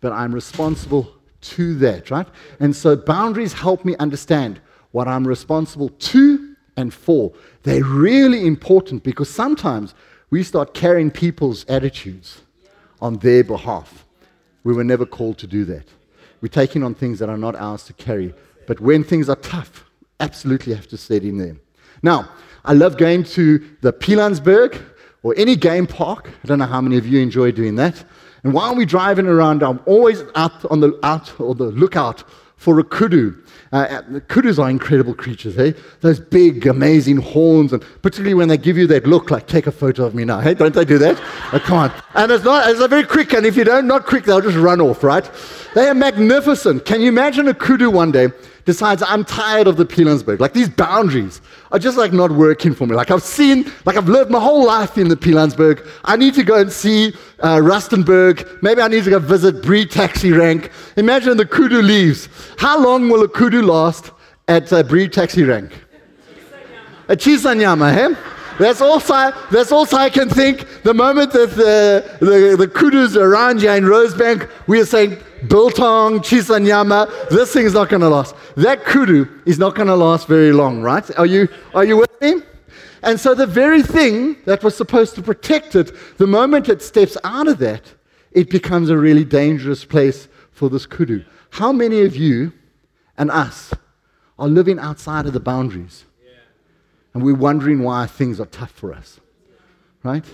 but 0.00 0.12
I'm 0.12 0.34
responsible 0.34 1.10
to 1.40 1.74
that, 1.76 2.10
right? 2.10 2.26
And 2.60 2.74
so 2.74 2.96
boundaries 2.96 3.52
help 3.52 3.84
me 3.84 3.96
understand 3.96 4.60
what 4.92 5.08
I'm 5.08 5.26
responsible 5.26 5.88
to 5.88 6.54
and 6.76 6.92
for. 6.92 7.32
They're 7.62 7.84
really 7.84 8.46
important 8.46 9.04
because 9.04 9.30
sometimes 9.30 9.94
we 10.30 10.42
start 10.42 10.74
carrying 10.74 11.10
people's 11.10 11.64
attitudes 11.68 12.42
on 13.00 13.18
their 13.18 13.44
behalf. 13.44 14.04
We 14.64 14.74
were 14.74 14.84
never 14.84 15.06
called 15.06 15.38
to 15.38 15.46
do 15.46 15.64
that. 15.66 15.86
We're 16.40 16.48
taking 16.48 16.82
on 16.82 16.94
things 16.94 17.18
that 17.20 17.28
are 17.28 17.38
not 17.38 17.54
ours 17.54 17.84
to 17.84 17.92
carry. 17.92 18.34
But 18.66 18.80
when 18.80 19.04
things 19.04 19.28
are 19.28 19.36
tough, 19.36 19.84
absolutely 20.20 20.74
have 20.74 20.88
to 20.88 20.96
stay 20.96 21.16
in 21.16 21.38
there. 21.38 21.56
Now, 22.02 22.28
I 22.64 22.72
love 22.72 22.96
going 22.96 23.24
to 23.24 23.58
the 23.82 23.92
Pilanesberg 23.92 24.80
or 25.22 25.34
any 25.36 25.56
game 25.56 25.86
park. 25.86 26.30
I 26.42 26.46
don't 26.46 26.58
know 26.58 26.66
how 26.66 26.80
many 26.80 26.96
of 26.96 27.06
you 27.06 27.20
enjoy 27.20 27.52
doing 27.52 27.76
that. 27.76 28.04
And 28.42 28.52
while 28.52 28.76
we're 28.76 28.86
driving 28.86 29.26
around, 29.26 29.62
I'm 29.62 29.80
always 29.86 30.22
out 30.34 30.64
on 30.66 30.80
the 30.80 30.98
out 31.02 31.38
or 31.40 31.54
the 31.54 31.64
lookout 31.64 32.24
for 32.56 32.78
a 32.78 32.84
kudu. 32.84 33.34
Uh, 33.72 33.86
kudus 34.28 34.58
are 34.58 34.70
incredible 34.70 35.14
creatures, 35.14 35.56
hey? 35.56 35.74
Those 36.00 36.20
big, 36.20 36.66
amazing 36.66 37.16
horns, 37.16 37.72
and 37.72 37.84
particularly 38.00 38.34
when 38.34 38.48
they 38.48 38.56
give 38.56 38.78
you 38.78 38.86
that 38.86 39.06
look, 39.06 39.30
like, 39.30 39.48
take 39.48 39.66
a 39.66 39.72
photo 39.72 40.04
of 40.04 40.14
me 40.14 40.24
now, 40.24 40.40
hey? 40.40 40.54
Don't 40.54 40.74
they 40.74 40.84
do 40.84 40.96
that? 40.98 41.20
I 41.52 41.58
can't. 41.58 41.92
And 42.14 42.30
it's 42.30 42.44
not, 42.44 42.70
it's 42.70 42.86
very 42.86 43.04
quick, 43.04 43.32
and 43.32 43.44
if 43.44 43.56
you 43.56 43.64
don't, 43.64 43.86
not 43.86 44.06
quick, 44.06 44.24
they'll 44.24 44.40
just 44.40 44.56
run 44.56 44.80
off, 44.80 45.02
right? 45.02 45.28
They 45.74 45.88
are 45.88 45.94
magnificent. 45.94 46.84
Can 46.84 47.00
you 47.00 47.08
imagine 47.08 47.48
a 47.48 47.54
kudu 47.54 47.90
one 47.90 48.12
day 48.12 48.28
decides 48.64 49.02
I'm 49.06 49.24
tired 49.24 49.66
of 49.66 49.76
the 49.76 49.84
Pilanesberg. 49.84 50.40
Like 50.40 50.52
these 50.52 50.68
boundaries 50.68 51.40
are 51.70 51.78
just 51.78 51.98
like 51.98 52.12
not 52.12 52.30
working 52.32 52.74
for 52.74 52.86
me. 52.86 52.94
Like 52.94 53.10
I've 53.10 53.22
seen, 53.22 53.70
like 53.84 53.96
I've 53.96 54.08
lived 54.08 54.30
my 54.30 54.40
whole 54.40 54.64
life 54.64 54.96
in 54.98 55.08
the 55.08 55.16
Pilanesberg. 55.16 55.86
I 56.04 56.16
need 56.16 56.34
to 56.34 56.44
go 56.44 56.58
and 56.58 56.72
see 56.72 57.14
uh, 57.40 57.56
Rustenburg. 57.58 58.62
Maybe 58.62 58.80
I 58.80 58.88
need 58.88 59.04
to 59.04 59.10
go 59.10 59.18
visit 59.18 59.62
Bree 59.62 59.86
Taxi 59.86 60.32
Rank. 60.32 60.70
Imagine 60.96 61.36
the 61.36 61.46
kudu 61.46 61.82
leaves. 61.82 62.28
How 62.58 62.82
long 62.82 63.08
will 63.08 63.22
a 63.22 63.28
kudu 63.28 63.62
last 63.62 64.12
at 64.48 64.72
uh, 64.72 64.82
Bree 64.82 65.08
Taxi 65.08 65.44
Rank? 65.44 65.72
A 67.08 67.16
shisanyama, 67.16 67.92
hey? 67.92 68.16
That's 68.58 68.80
also, 68.80 69.32
that's 69.50 69.72
also 69.72 69.96
I 69.96 70.08
can 70.08 70.28
think. 70.28 70.82
The 70.84 70.94
moment 70.94 71.32
that 71.32 71.50
the, 71.50 72.18
the, 72.20 72.56
the 72.56 72.68
kudus 72.68 73.16
around 73.16 73.60
here 73.60 73.74
in 73.74 73.84
Rosebank, 73.84 74.48
we 74.68 74.80
are 74.80 74.86
saying, 74.86 75.18
biltong, 75.48 76.20
shisanyama, 76.20 77.28
this 77.28 77.52
thing 77.52 77.66
is 77.66 77.74
not 77.74 77.88
going 77.88 78.02
to 78.02 78.08
last. 78.08 78.34
That 78.56 78.84
kudu 78.84 79.26
is 79.46 79.58
not 79.58 79.74
going 79.74 79.88
to 79.88 79.96
last 79.96 80.26
very 80.26 80.52
long, 80.52 80.82
right? 80.82 81.08
Are 81.18 81.26
you, 81.26 81.48
are 81.74 81.84
you 81.84 81.96
with 81.96 82.20
me? 82.20 82.42
And 83.02 83.20
so 83.20 83.34
the 83.34 83.46
very 83.46 83.82
thing 83.82 84.36
that 84.46 84.62
was 84.64 84.76
supposed 84.76 85.14
to 85.16 85.22
protect 85.22 85.74
it, 85.74 85.92
the 86.18 86.26
moment 86.26 86.68
it 86.68 86.82
steps 86.82 87.16
out 87.24 87.48
of 87.48 87.58
that, 87.58 87.82
it 88.32 88.50
becomes 88.50 88.90
a 88.90 88.96
really 88.96 89.24
dangerous 89.24 89.84
place 89.84 90.28
for 90.52 90.68
this 90.70 90.86
kudu. 90.86 91.24
How 91.50 91.72
many 91.72 92.02
of 92.02 92.16
you 92.16 92.52
and 93.16 93.30
us 93.30 93.72
are 94.38 94.48
living 94.48 94.78
outside 94.78 95.26
of 95.26 95.32
the 95.32 95.40
boundaries. 95.40 96.04
And 97.12 97.22
we're 97.22 97.36
wondering 97.36 97.82
why 97.82 98.06
things 98.06 98.40
are 98.40 98.46
tough 98.46 98.72
for 98.72 98.92
us. 98.92 99.20
Right? 100.02 100.24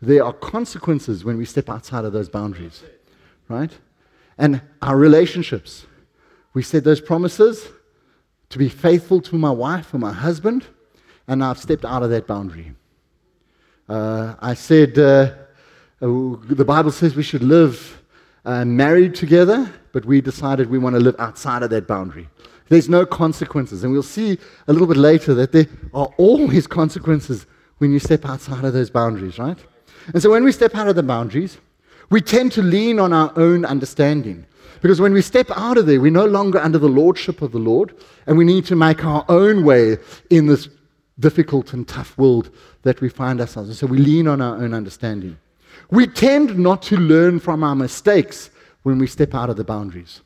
There 0.00 0.24
are 0.24 0.32
consequences 0.32 1.24
when 1.24 1.36
we 1.36 1.44
step 1.44 1.68
outside 1.68 2.04
of 2.04 2.12
those 2.12 2.28
boundaries. 2.28 2.82
Right? 3.48 3.70
And 4.42 4.60
our 4.82 4.96
relationships. 4.96 5.86
We 6.52 6.64
said 6.64 6.82
those 6.82 7.00
promises 7.00 7.68
to 8.48 8.58
be 8.58 8.68
faithful 8.68 9.20
to 9.22 9.36
my 9.36 9.52
wife 9.52 9.94
or 9.94 9.98
my 9.98 10.12
husband, 10.12 10.66
and 11.28 11.44
I've 11.44 11.58
stepped 11.58 11.84
out 11.84 12.02
of 12.02 12.10
that 12.10 12.26
boundary. 12.26 12.74
Uh, 13.88 14.34
I 14.40 14.54
said 14.54 14.98
uh, 14.98 15.34
uh, 16.02 16.36
the 16.60 16.64
Bible 16.66 16.90
says 16.90 17.14
we 17.14 17.22
should 17.22 17.44
live 17.44 18.02
uh, 18.44 18.64
married 18.64 19.14
together, 19.14 19.72
but 19.92 20.04
we 20.04 20.20
decided 20.20 20.68
we 20.68 20.78
want 20.80 20.96
to 20.96 21.00
live 21.00 21.14
outside 21.20 21.62
of 21.62 21.70
that 21.70 21.86
boundary. 21.86 22.28
There's 22.68 22.88
no 22.88 23.06
consequences. 23.06 23.84
And 23.84 23.92
we'll 23.92 24.02
see 24.02 24.38
a 24.66 24.72
little 24.72 24.88
bit 24.88 24.96
later 24.96 25.34
that 25.34 25.52
there 25.52 25.68
are 25.94 26.08
always 26.18 26.66
consequences 26.66 27.46
when 27.78 27.92
you 27.92 28.00
step 28.00 28.24
outside 28.24 28.64
of 28.64 28.72
those 28.72 28.90
boundaries, 28.90 29.38
right? 29.38 29.58
And 30.12 30.20
so 30.20 30.30
when 30.30 30.42
we 30.42 30.50
step 30.50 30.74
out 30.74 30.88
of 30.88 30.96
the 30.96 31.04
boundaries, 31.04 31.58
we 32.12 32.20
tend 32.20 32.52
to 32.52 32.62
lean 32.62 33.00
on 33.00 33.12
our 33.12 33.32
own 33.36 33.64
understanding. 33.64 34.46
Because 34.82 35.00
when 35.00 35.12
we 35.12 35.22
step 35.22 35.50
out 35.56 35.78
of 35.78 35.86
there, 35.86 36.00
we're 36.00 36.10
no 36.10 36.26
longer 36.26 36.58
under 36.58 36.78
the 36.78 36.88
lordship 36.88 37.40
of 37.40 37.52
the 37.52 37.58
Lord, 37.58 37.94
and 38.26 38.36
we 38.36 38.44
need 38.44 38.66
to 38.66 38.76
make 38.76 39.04
our 39.04 39.24
own 39.28 39.64
way 39.64 39.96
in 40.28 40.46
this 40.46 40.68
difficult 41.18 41.72
and 41.72 41.88
tough 41.88 42.18
world 42.18 42.50
that 42.82 43.00
we 43.00 43.08
find 43.08 43.40
ourselves 43.40 43.70
in. 43.70 43.74
So 43.74 43.86
we 43.86 43.98
lean 43.98 44.26
on 44.28 44.40
our 44.40 44.56
own 44.56 44.74
understanding. 44.74 45.38
We 45.90 46.06
tend 46.06 46.58
not 46.58 46.82
to 46.82 46.96
learn 46.96 47.40
from 47.40 47.64
our 47.64 47.74
mistakes 47.74 48.50
when 48.82 48.98
we 48.98 49.06
step 49.06 49.34
out 49.34 49.48
of 49.48 49.56
the 49.56 49.64
boundaries. 49.64 50.20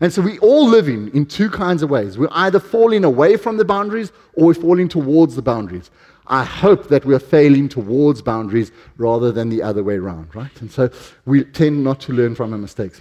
And 0.00 0.12
so 0.12 0.20
we 0.20 0.38
all 0.40 0.68
living 0.68 1.10
in 1.14 1.26
two 1.26 1.48
kinds 1.48 1.82
of 1.82 1.90
ways. 1.90 2.18
We're 2.18 2.28
either 2.30 2.60
falling 2.60 3.04
away 3.04 3.36
from 3.36 3.56
the 3.56 3.64
boundaries 3.64 4.12
or 4.34 4.46
we're 4.46 4.54
falling 4.54 4.88
towards 4.88 5.34
the 5.34 5.42
boundaries. 5.42 5.90
I 6.28 6.44
hope 6.44 6.88
that 6.88 7.04
we're 7.04 7.18
failing 7.18 7.68
towards 7.68 8.22
boundaries 8.22 8.72
rather 8.96 9.30
than 9.32 9.48
the 9.48 9.62
other 9.62 9.82
way 9.84 9.96
around, 9.96 10.34
right? 10.34 10.60
And 10.60 10.70
so 10.70 10.90
we 11.24 11.44
tend 11.44 11.84
not 11.84 12.00
to 12.02 12.12
learn 12.12 12.34
from 12.34 12.52
our 12.52 12.58
mistakes. 12.58 13.00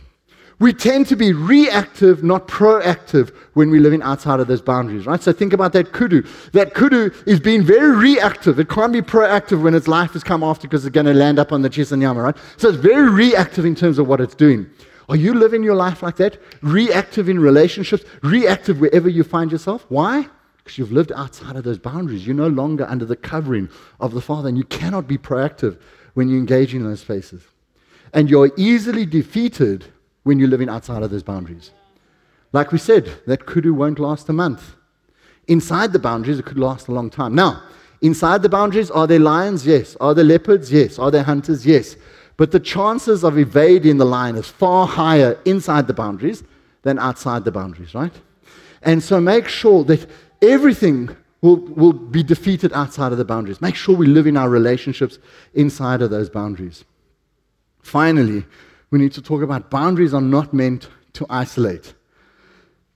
We 0.58 0.72
tend 0.72 1.08
to 1.08 1.18
be 1.18 1.34
reactive, 1.34 2.24
not 2.24 2.48
proactive, 2.48 3.36
when 3.56 3.70
we're 3.70 3.82
living 3.82 4.02
outside 4.02 4.40
of 4.40 4.48
those 4.48 4.62
boundaries, 4.62 5.06
right? 5.06 5.22
So 5.22 5.34
think 5.34 5.52
about 5.52 5.74
that 5.74 5.92
kudu. 5.92 6.22
That 6.54 6.74
kudu 6.74 7.12
is 7.26 7.42
being 7.42 7.62
very 7.62 7.94
reactive. 7.94 8.58
It 8.58 8.70
can't 8.70 8.94
be 8.94 9.02
proactive 9.02 9.62
when 9.62 9.76
its 9.76 9.90
life 9.90 10.12
has 10.14 10.24
come 10.24 10.44
after 10.44 10.68
because 10.68 10.86
it's 10.86 10.94
going 10.94 11.08
to 11.08 11.14
land 11.14 11.40
up 11.40 11.52
on 11.52 11.62
the 11.62 11.70
shisanyama, 11.70 12.24
right? 12.24 12.38
So 12.56 12.70
it's 12.70 12.78
very 12.78 13.10
reactive 13.10 13.66
in 13.66 13.76
terms 13.76 14.00
of 14.00 14.08
what 14.08 14.22
it's 14.22 14.36
doing. 14.36 14.70
Are 15.10 15.18
you 15.18 15.34
living 15.34 15.62
your 15.62 15.76
life 15.76 16.02
like 16.02 16.16
that? 16.18 16.42
Reactive 16.62 17.28
in 17.28 17.38
relationships, 17.40 18.06
reactive 18.24 18.80
wherever 18.80 19.10
you 19.10 19.24
find 19.24 19.52
yourself? 19.52 19.86
Why? 19.90 20.28
Because 20.66 20.80
you've 20.80 20.92
lived 20.92 21.12
outside 21.12 21.56
of 21.56 21.64
those 21.64 21.78
boundaries. 21.78 22.26
You're 22.26 22.36
no 22.36 22.48
longer 22.48 22.88
under 22.90 23.06
the 23.06 23.16
covering 23.16 23.70
of 24.00 24.16
the 24.16 24.20
Father, 24.20 24.50
and 24.50 24.58
you 24.58 24.64
cannot 24.64 25.08
be 25.08 25.16
proactive 25.16 25.80
when 26.16 26.28
you 26.28 26.40
engage 26.40 26.74
in 26.74 26.84
those 26.84 27.02
spaces. 27.02 27.44
And 28.14 28.32
you're 28.32 28.52
easily 28.58 29.06
defeated 29.06 29.86
when 30.24 30.40
you're 30.40 30.50
living 30.50 30.68
outside 30.68 31.04
of 31.04 31.12
those 31.12 31.22
boundaries. 31.22 31.70
Like 32.52 32.72
we 32.72 32.80
said, 32.80 33.12
that 33.28 33.46
kudu 33.46 33.76
won't 33.76 34.00
last 34.00 34.28
a 34.28 34.34
month. 34.34 34.76
Inside 35.48 35.94
the 35.94 36.00
boundaries, 36.00 36.40
it 36.40 36.46
could 36.46 36.58
last 36.58 36.88
a 36.88 36.92
long 36.92 37.12
time. 37.12 37.36
Now, 37.36 37.62
inside 38.02 38.42
the 38.42 38.50
boundaries, 38.50 38.90
are 38.90 39.06
there 39.06 39.20
lions? 39.20 39.68
Yes. 39.68 39.96
Are 40.02 40.16
there 40.16 40.24
leopards? 40.24 40.72
Yes. 40.72 40.98
Are 40.98 41.12
there 41.12 41.22
hunters? 41.22 41.64
Yes. 41.64 41.96
But 42.38 42.52
the 42.52 42.60
chances 42.60 43.24
of 43.24 43.38
evading 43.38 43.98
the 43.98 44.06
lion 44.06 44.36
is 44.36 44.48
far 44.48 44.88
higher 44.88 45.40
inside 45.46 45.86
the 45.86 45.94
boundaries 45.94 46.44
than 46.82 46.98
outside 46.98 47.46
the 47.46 47.52
boundaries, 47.52 47.94
right? 47.94 48.14
And 48.82 49.02
so 49.02 49.22
make 49.22 49.48
sure 49.48 49.84
that 49.86 50.10
everything 50.42 51.16
will, 51.42 51.58
will 51.58 51.94
be 51.94 52.24
defeated 52.24 52.74
outside 52.74 53.12
of 53.12 53.18
the 53.18 53.26
boundaries. 53.26 53.62
Make 53.62 53.76
sure 53.76 53.96
we 53.96 54.08
live 54.08 54.28
in 54.28 54.38
our 54.38 54.50
relationships 54.50 55.20
inside 55.54 56.02
of 56.02 56.10
those 56.10 56.30
boundaries. 56.30 56.84
Finally, 57.82 58.46
we 58.92 59.00
need 59.00 59.14
to 59.14 59.22
talk 59.22 59.42
about 59.42 59.70
boundaries 59.70 60.14
are 60.14 60.22
not 60.22 60.54
meant 60.54 60.90
to 61.14 61.26
isolate. 61.30 61.94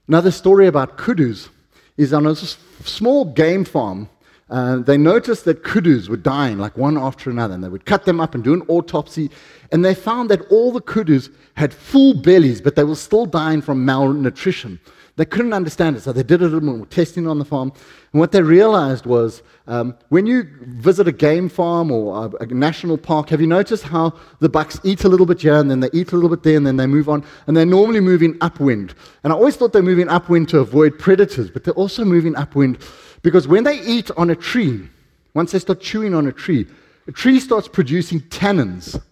Another 0.08 0.32
story 0.32 0.67
about 0.67 0.97
kudus 0.97 1.49
is 1.97 2.13
on 2.13 2.25
a 2.25 2.36
small 2.36 3.25
game 3.25 3.63
farm. 3.63 4.10
Uh, 4.49 4.78
they 4.78 4.97
noticed 4.97 5.45
that 5.45 5.63
kudus 5.63 6.10
were 6.10 6.17
dying 6.17 6.58
like 6.58 6.75
one 6.75 6.97
after 6.97 7.30
another, 7.30 7.54
and 7.54 7.63
they 7.63 7.69
would 7.69 7.86
cut 7.86 8.06
them 8.06 8.19
up 8.19 8.34
and 8.34 8.43
do 8.43 8.54
an 8.54 8.63
autopsy. 8.67 9.30
And 9.71 9.86
they 9.86 9.93
found 9.93 10.30
that 10.30 10.41
all 10.49 10.71
the 10.71 10.82
kudus 10.82 11.32
had 11.54 11.71
full 11.71 12.15
bellies, 12.15 12.60
but 12.60 12.75
they 12.75 12.84
were 12.84 12.95
still 12.95 13.28
dying 13.28 13.62
from 13.62 13.86
malnutrition. 13.86 14.80
They 15.20 15.26
couldn't 15.26 15.52
understand 15.52 15.98
it, 15.98 16.04
so 16.04 16.14
they 16.14 16.24
did 16.24 16.42
it 16.42 16.54
and 16.54 16.80
were 16.80 16.86
testing 16.86 17.28
on 17.28 17.40
the 17.40 17.44
farm. 17.44 17.74
And 18.14 18.22
what 18.22 18.32
they 18.32 18.42
realized 18.42 19.06
was 19.06 19.44
um, 19.68 19.98
when 20.08 20.26
you 20.26 20.48
visit 20.62 21.10
a 21.10 21.12
game 21.12 21.50
farm 21.50 21.92
or 21.92 22.32
a, 22.40 22.44
a, 22.44 22.46
national 22.46 22.98
park, 22.98 23.28
have 23.28 23.42
you 23.42 23.48
noticed 23.48 23.84
how 23.84 24.14
the 24.40 24.48
bucks 24.48 24.80
eat 24.86 25.04
a 25.04 25.10
little 25.10 25.26
bit 25.26 25.42
here 25.42 25.56
and 25.56 25.70
then 25.70 25.82
they 25.82 25.90
eat 25.92 26.14
a 26.14 26.16
little 26.16 26.30
bit 26.30 26.44
there 26.44 26.56
and 26.56 26.66
then 26.66 26.78
they 26.78 26.88
move 26.88 27.10
on? 27.10 27.26
And 27.48 27.58
they're 27.58 27.66
normally 27.66 28.00
moving 28.00 28.38
upwind. 28.40 28.94
And 29.26 29.34
I 29.34 29.36
always 29.36 29.58
thought 29.58 29.74
they're 29.74 29.82
moving 29.82 30.08
upwind 30.08 30.48
to 30.50 30.60
avoid 30.60 30.98
predators, 30.98 31.52
but 31.52 31.66
they're 31.66 31.74
also 31.74 32.06
moving 32.06 32.34
upwind 32.38 32.78
because 33.22 33.46
when 33.46 33.66
they 33.66 33.82
eat 33.82 34.10
on 34.16 34.30
a 34.30 34.38
tree, 34.38 34.88
once 35.34 35.52
they 35.52 35.60
start 35.60 35.82
chewing 35.82 36.16
on 36.16 36.28
a 36.28 36.32
tree, 36.32 36.66
a 37.08 37.12
tree 37.12 37.42
starts 37.42 37.68
producing 37.68 38.22
tannins. 38.30 39.04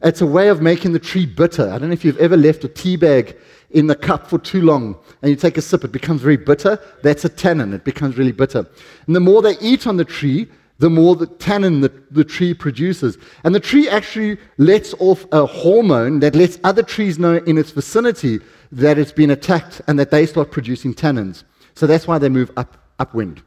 It's 0.00 0.20
a 0.20 0.26
way 0.26 0.48
of 0.48 0.62
making 0.62 0.92
the 0.92 1.00
tree 1.00 1.26
bitter. 1.26 1.68
I 1.68 1.78
don't 1.78 1.88
know 1.88 1.94
if 1.94 2.04
you've 2.04 2.18
ever 2.18 2.36
left 2.36 2.62
a 2.62 2.68
tea 2.68 2.94
bag 2.94 3.36
in 3.76 3.88
the 3.88 3.94
cup 3.94 4.26
for 4.26 4.38
too 4.38 4.62
long 4.62 4.96
and 5.20 5.30
you 5.30 5.36
take 5.36 5.58
a 5.58 5.62
sip, 5.62 5.84
it 5.84 5.92
becomes 5.92 6.22
very 6.22 6.38
bitter. 6.38 6.80
That's 7.02 7.26
a 7.26 7.28
tannin. 7.28 7.74
It 7.74 7.84
becomes 7.84 8.16
really 8.16 8.32
bitter. 8.32 8.66
And 9.06 9.14
the 9.14 9.20
more 9.20 9.42
they 9.42 9.58
eat 9.58 9.86
on 9.86 9.98
the 9.98 10.04
tree, 10.04 10.48
the 10.78 10.88
more 10.88 11.14
the 11.14 11.26
tannin 11.26 11.82
the, 11.82 11.92
the 12.10 12.24
tree 12.24 12.54
produces. 12.54 13.18
And 13.44 13.54
the 13.54 13.60
tree 13.60 13.86
actually 13.86 14.38
lets 14.56 14.94
off 14.98 15.26
a 15.30 15.44
hormone 15.44 16.20
that 16.20 16.34
lets 16.34 16.58
other 16.64 16.82
trees 16.82 17.18
know 17.18 17.36
in 17.46 17.58
its 17.58 17.70
vicinity 17.70 18.40
that 18.72 18.98
it's 18.98 19.12
been 19.12 19.30
attacked 19.30 19.82
and 19.86 19.98
that 19.98 20.10
they 20.10 20.24
start 20.24 20.50
producing 20.50 20.94
tannins. 20.94 21.44
So 21.74 21.86
that's 21.86 22.06
why 22.06 22.16
they 22.16 22.30
move 22.30 22.50
up, 22.56 22.78
upwind. 22.98 23.42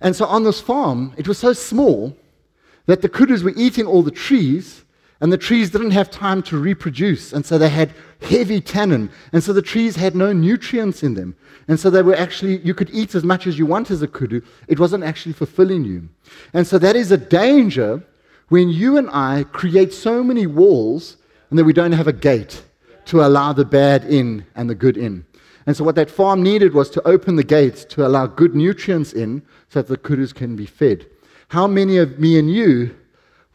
And 0.00 0.14
so 0.14 0.26
on 0.26 0.44
this 0.44 0.60
farm, 0.60 1.12
it 1.16 1.26
was 1.26 1.38
so 1.38 1.52
small 1.52 2.16
that 2.86 3.02
the 3.02 3.08
kudus 3.08 3.42
were 3.42 3.54
eating 3.56 3.86
all 3.86 4.04
the 4.04 4.12
trees 4.12 4.84
and 5.20 5.32
the 5.32 5.38
trees 5.38 5.70
didn't 5.70 5.92
have 5.92 6.10
time 6.10 6.42
to 6.42 6.58
reproduce. 6.58 7.32
And 7.32 7.44
so 7.44 7.56
they 7.56 7.70
had 7.70 7.94
heavy 8.20 8.60
tannin. 8.60 9.10
And 9.32 9.42
so 9.42 9.52
the 9.52 9.62
trees 9.62 9.96
had 9.96 10.14
no 10.14 10.32
nutrients 10.32 11.02
in 11.02 11.14
them. 11.14 11.34
And 11.68 11.80
so 11.80 11.88
they 11.88 12.02
were 12.02 12.14
actually, 12.14 12.58
you 12.58 12.74
could 12.74 12.90
eat 12.92 13.14
as 13.14 13.24
much 13.24 13.46
as 13.46 13.58
you 13.58 13.64
want 13.64 13.90
as 13.90 14.02
a 14.02 14.08
kudu. 14.08 14.42
It 14.68 14.78
wasn't 14.78 15.04
actually 15.04 15.32
fulfilling 15.32 15.84
you. 15.84 16.08
And 16.52 16.66
so 16.66 16.78
that 16.78 16.96
is 16.96 17.10
a 17.10 17.16
danger 17.16 18.04
when 18.48 18.68
you 18.68 18.98
and 18.98 19.08
I 19.10 19.44
create 19.52 19.92
so 19.92 20.22
many 20.22 20.46
walls 20.46 21.16
and 21.50 21.58
that 21.58 21.64
we 21.64 21.72
don't 21.72 21.92
have 21.92 22.06
a 22.06 22.12
gate 22.12 22.62
to 23.06 23.24
allow 23.24 23.52
the 23.52 23.64
bad 23.64 24.04
in 24.04 24.44
and 24.54 24.68
the 24.68 24.74
good 24.74 24.96
in. 24.96 25.24
And 25.64 25.76
so 25.76 25.82
what 25.82 25.96
that 25.96 26.10
farm 26.10 26.42
needed 26.42 26.74
was 26.74 26.90
to 26.90 27.08
open 27.08 27.36
the 27.36 27.42
gates 27.42 27.84
to 27.86 28.06
allow 28.06 28.26
good 28.26 28.54
nutrients 28.54 29.12
in 29.12 29.42
so 29.68 29.82
that 29.82 29.88
the 29.88 29.96
kudus 29.96 30.32
can 30.34 30.54
be 30.54 30.66
fed. 30.66 31.06
How 31.48 31.66
many 31.66 31.96
of 31.96 32.18
me 32.18 32.38
and 32.38 32.50
you 32.50 32.94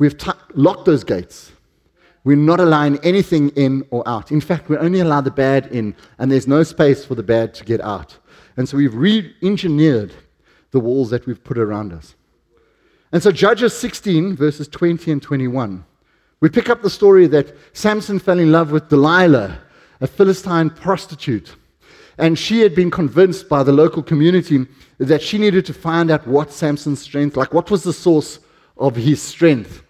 We've 0.01 0.17
t- 0.17 0.31
locked 0.55 0.85
those 0.85 1.03
gates. 1.03 1.51
We're 2.23 2.35
not 2.35 2.59
allowing 2.59 2.97
anything 3.05 3.49
in 3.49 3.85
or 3.91 4.01
out. 4.09 4.31
In 4.31 4.41
fact, 4.41 4.67
we 4.67 4.75
only 4.77 4.99
allow 4.99 5.21
the 5.21 5.29
bad 5.29 5.67
in, 5.67 5.95
and 6.17 6.31
there's 6.31 6.47
no 6.47 6.63
space 6.63 7.05
for 7.05 7.13
the 7.13 7.21
bad 7.21 7.53
to 7.53 7.63
get 7.63 7.81
out. 7.81 8.17
And 8.57 8.67
so 8.67 8.77
we've 8.77 8.95
re 8.95 9.31
engineered 9.43 10.11
the 10.71 10.79
walls 10.79 11.11
that 11.11 11.27
we've 11.27 11.43
put 11.43 11.59
around 11.59 11.93
us. 11.93 12.15
And 13.11 13.21
so, 13.21 13.31
Judges 13.31 13.77
16, 13.77 14.35
verses 14.35 14.67
20 14.67 15.11
and 15.11 15.21
21, 15.21 15.85
we 16.39 16.49
pick 16.49 16.67
up 16.67 16.81
the 16.81 16.89
story 16.89 17.27
that 17.27 17.55
Samson 17.73 18.17
fell 18.17 18.39
in 18.39 18.51
love 18.51 18.71
with 18.71 18.89
Delilah, 18.89 19.59
a 19.99 20.07
Philistine 20.07 20.71
prostitute. 20.71 21.55
And 22.17 22.39
she 22.39 22.61
had 22.61 22.73
been 22.73 22.89
convinced 22.89 23.47
by 23.47 23.61
the 23.61 23.71
local 23.71 24.01
community 24.01 24.65
that 24.97 25.21
she 25.21 25.37
needed 25.37 25.67
to 25.67 25.75
find 25.75 26.09
out 26.09 26.25
what 26.25 26.51
Samson's 26.51 27.01
strength, 27.01 27.37
like 27.37 27.53
what 27.53 27.69
was 27.69 27.83
the 27.83 27.93
source 27.93 28.39
of 28.77 28.95
his 28.95 29.21
strength. 29.21 29.83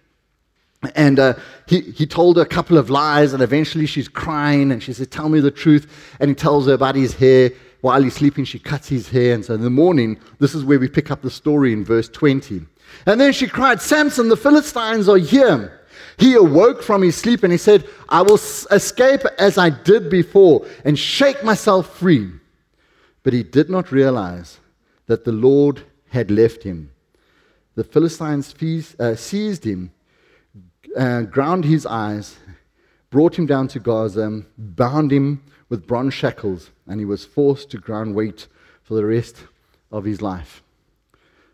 And 0.95 1.19
uh, 1.19 1.35
he, 1.67 1.81
he 1.81 2.07
told 2.07 2.37
her 2.37 2.41
a 2.41 2.47
couple 2.47 2.77
of 2.77 2.89
lies, 2.89 3.33
and 3.33 3.43
eventually 3.43 3.85
she's 3.85 4.07
crying, 4.07 4.71
and 4.71 4.81
she 4.81 4.93
said, 4.93 5.11
Tell 5.11 5.29
me 5.29 5.39
the 5.39 5.51
truth. 5.51 6.15
And 6.19 6.29
he 6.29 6.35
tells 6.35 6.65
her 6.67 6.73
about 6.73 6.95
his 6.95 7.13
hair. 7.13 7.51
While 7.81 8.03
he's 8.03 8.13
sleeping, 8.13 8.45
she 8.45 8.59
cuts 8.59 8.89
his 8.89 9.09
hair. 9.09 9.33
And 9.33 9.43
so 9.43 9.55
in 9.55 9.61
the 9.61 9.69
morning, 9.69 10.19
this 10.39 10.53
is 10.53 10.63
where 10.63 10.79
we 10.79 10.87
pick 10.87 11.09
up 11.09 11.21
the 11.21 11.31
story 11.31 11.73
in 11.73 11.83
verse 11.83 12.07
20. 12.09 12.61
And 13.05 13.19
then 13.19 13.33
she 13.33 13.47
cried, 13.47 13.81
Samson, 13.81 14.29
the 14.29 14.37
Philistines 14.37 15.09
are 15.09 15.17
here. 15.17 15.79
He 16.17 16.35
awoke 16.35 16.83
from 16.83 17.01
his 17.01 17.15
sleep 17.15 17.43
and 17.43 17.51
he 17.51 17.57
said, 17.57 17.87
I 18.09 18.21
will 18.21 18.35
escape 18.35 19.21
as 19.39 19.57
I 19.57 19.71
did 19.71 20.09
before 20.09 20.67
and 20.85 20.97
shake 20.97 21.43
myself 21.43 21.97
free. 21.97 22.29
But 23.23 23.33
he 23.33 23.43
did 23.43 23.69
not 23.69 23.91
realize 23.91 24.59
that 25.07 25.25
the 25.25 25.31
Lord 25.31 25.81
had 26.09 26.29
left 26.29 26.63
him. 26.63 26.91
The 27.75 27.83
Philistines 27.83 28.53
uh, 28.99 29.15
seized 29.15 29.63
him 29.63 29.91
uh, 30.97 31.21
ground 31.23 31.65
his 31.65 31.85
eyes, 31.85 32.37
brought 33.09 33.37
him 33.37 33.45
down 33.45 33.67
to 33.69 33.79
Gaza, 33.79 34.43
bound 34.57 35.11
him 35.11 35.43
with 35.69 35.87
bronze 35.87 36.13
shackles, 36.13 36.71
and 36.87 36.99
he 36.99 37.05
was 37.05 37.25
forced 37.25 37.71
to 37.71 37.77
ground 37.77 38.15
wheat 38.15 38.47
for 38.83 38.95
the 38.95 39.05
rest 39.05 39.37
of 39.91 40.05
his 40.05 40.21
life. 40.21 40.61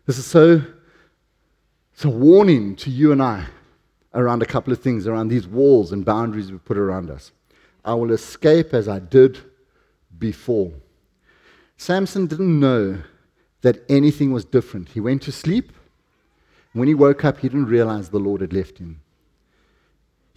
This 0.06 0.18
is 0.18 0.26
so 0.26 0.62
it's 1.92 2.04
a 2.04 2.10
warning 2.10 2.76
to 2.76 2.90
you 2.90 3.10
and 3.10 3.20
I 3.20 3.46
around 4.14 4.42
a 4.42 4.46
couple 4.46 4.72
of 4.72 4.80
things, 4.80 5.06
around 5.06 5.28
these 5.28 5.46
walls 5.46 5.92
and 5.92 6.04
boundaries 6.04 6.50
we 6.50 6.58
put 6.58 6.78
around 6.78 7.10
us. 7.10 7.32
I 7.84 7.94
will 7.94 8.12
escape 8.12 8.72
as 8.72 8.88
I 8.88 9.00
did 9.00 9.38
before. 10.18 10.72
Samson 11.76 12.26
didn't 12.26 12.60
know 12.60 12.98
that 13.62 13.84
anything 13.88 14.32
was 14.32 14.44
different. 14.44 14.90
He 14.90 15.00
went 15.00 15.22
to 15.22 15.32
sleep. 15.32 15.72
When 16.72 16.88
he 16.88 16.94
woke 16.94 17.24
up, 17.24 17.38
he 17.38 17.48
didn't 17.48 17.66
realize 17.66 18.08
the 18.08 18.18
Lord 18.18 18.40
had 18.40 18.52
left 18.52 18.78
him. 18.78 19.00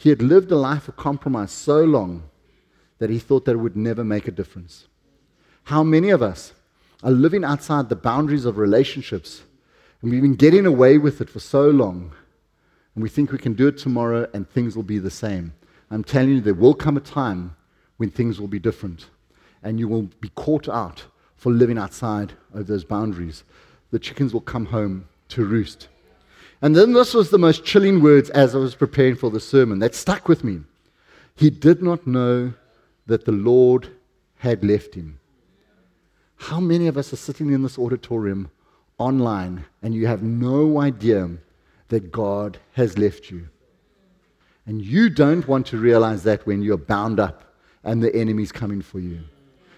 He 0.01 0.09
had 0.09 0.23
lived 0.23 0.51
a 0.51 0.55
life 0.55 0.87
of 0.87 0.95
compromise 0.95 1.51
so 1.51 1.83
long 1.83 2.23
that 2.97 3.11
he 3.11 3.19
thought 3.19 3.45
that 3.45 3.51
it 3.51 3.59
would 3.59 3.77
never 3.77 4.03
make 4.03 4.27
a 4.27 4.31
difference. 4.31 4.87
How 5.65 5.83
many 5.83 6.09
of 6.09 6.23
us 6.23 6.53
are 7.03 7.11
living 7.11 7.43
outside 7.43 7.87
the 7.87 7.95
boundaries 7.95 8.45
of 8.45 8.57
relationships 8.57 9.43
and 10.01 10.09
we've 10.09 10.23
been 10.23 10.33
getting 10.33 10.65
away 10.65 10.97
with 10.97 11.21
it 11.21 11.29
for 11.29 11.39
so 11.39 11.69
long 11.69 12.13
and 12.95 13.03
we 13.03 13.09
think 13.09 13.31
we 13.31 13.37
can 13.37 13.53
do 13.53 13.67
it 13.67 13.77
tomorrow 13.77 14.27
and 14.33 14.49
things 14.49 14.75
will 14.75 14.81
be 14.81 14.97
the 14.97 15.11
same? 15.11 15.53
I'm 15.91 16.03
telling 16.03 16.29
you, 16.29 16.41
there 16.41 16.55
will 16.55 16.73
come 16.73 16.97
a 16.97 16.99
time 16.99 17.55
when 17.97 18.09
things 18.09 18.41
will 18.41 18.47
be 18.47 18.57
different 18.57 19.05
and 19.61 19.79
you 19.79 19.87
will 19.87 20.09
be 20.19 20.29
caught 20.29 20.67
out 20.67 21.05
for 21.35 21.51
living 21.51 21.77
outside 21.77 22.33
of 22.55 22.65
those 22.65 22.83
boundaries. 22.83 23.43
The 23.91 23.99
chickens 23.99 24.33
will 24.33 24.41
come 24.41 24.65
home 24.65 25.07
to 25.29 25.45
roost. 25.45 25.89
And 26.61 26.75
then 26.75 26.93
this 26.93 27.13
was 27.13 27.29
the 27.29 27.39
most 27.39 27.65
chilling 27.65 28.01
words 28.01 28.29
as 28.29 28.53
I 28.53 28.59
was 28.59 28.75
preparing 28.75 29.15
for 29.15 29.31
the 29.31 29.39
sermon 29.39 29.79
that 29.79 29.95
stuck 29.95 30.27
with 30.27 30.43
me. 30.43 30.61
He 31.35 31.49
did 31.49 31.81
not 31.81 32.05
know 32.05 32.53
that 33.07 33.25
the 33.25 33.31
Lord 33.31 33.89
had 34.37 34.63
left 34.63 34.93
him. 34.93 35.19
How 36.35 36.59
many 36.59 36.87
of 36.87 36.97
us 36.97 37.13
are 37.13 37.17
sitting 37.17 37.51
in 37.51 37.63
this 37.63 37.79
auditorium 37.79 38.51
online 38.97 39.65
and 39.81 39.93
you 39.95 40.07
have 40.07 40.21
no 40.21 40.79
idea 40.79 41.29
that 41.89 42.11
God 42.11 42.59
has 42.73 42.97
left 42.97 43.31
you? 43.31 43.47
And 44.65 44.83
you 44.83 45.09
don't 45.09 45.47
want 45.47 45.65
to 45.67 45.77
realize 45.77 46.23
that 46.23 46.45
when 46.45 46.61
you're 46.61 46.77
bound 46.77 47.19
up 47.19 47.55
and 47.83 48.03
the 48.03 48.15
enemy's 48.15 48.51
coming 48.51 48.81
for 48.81 48.99
you. 48.99 49.21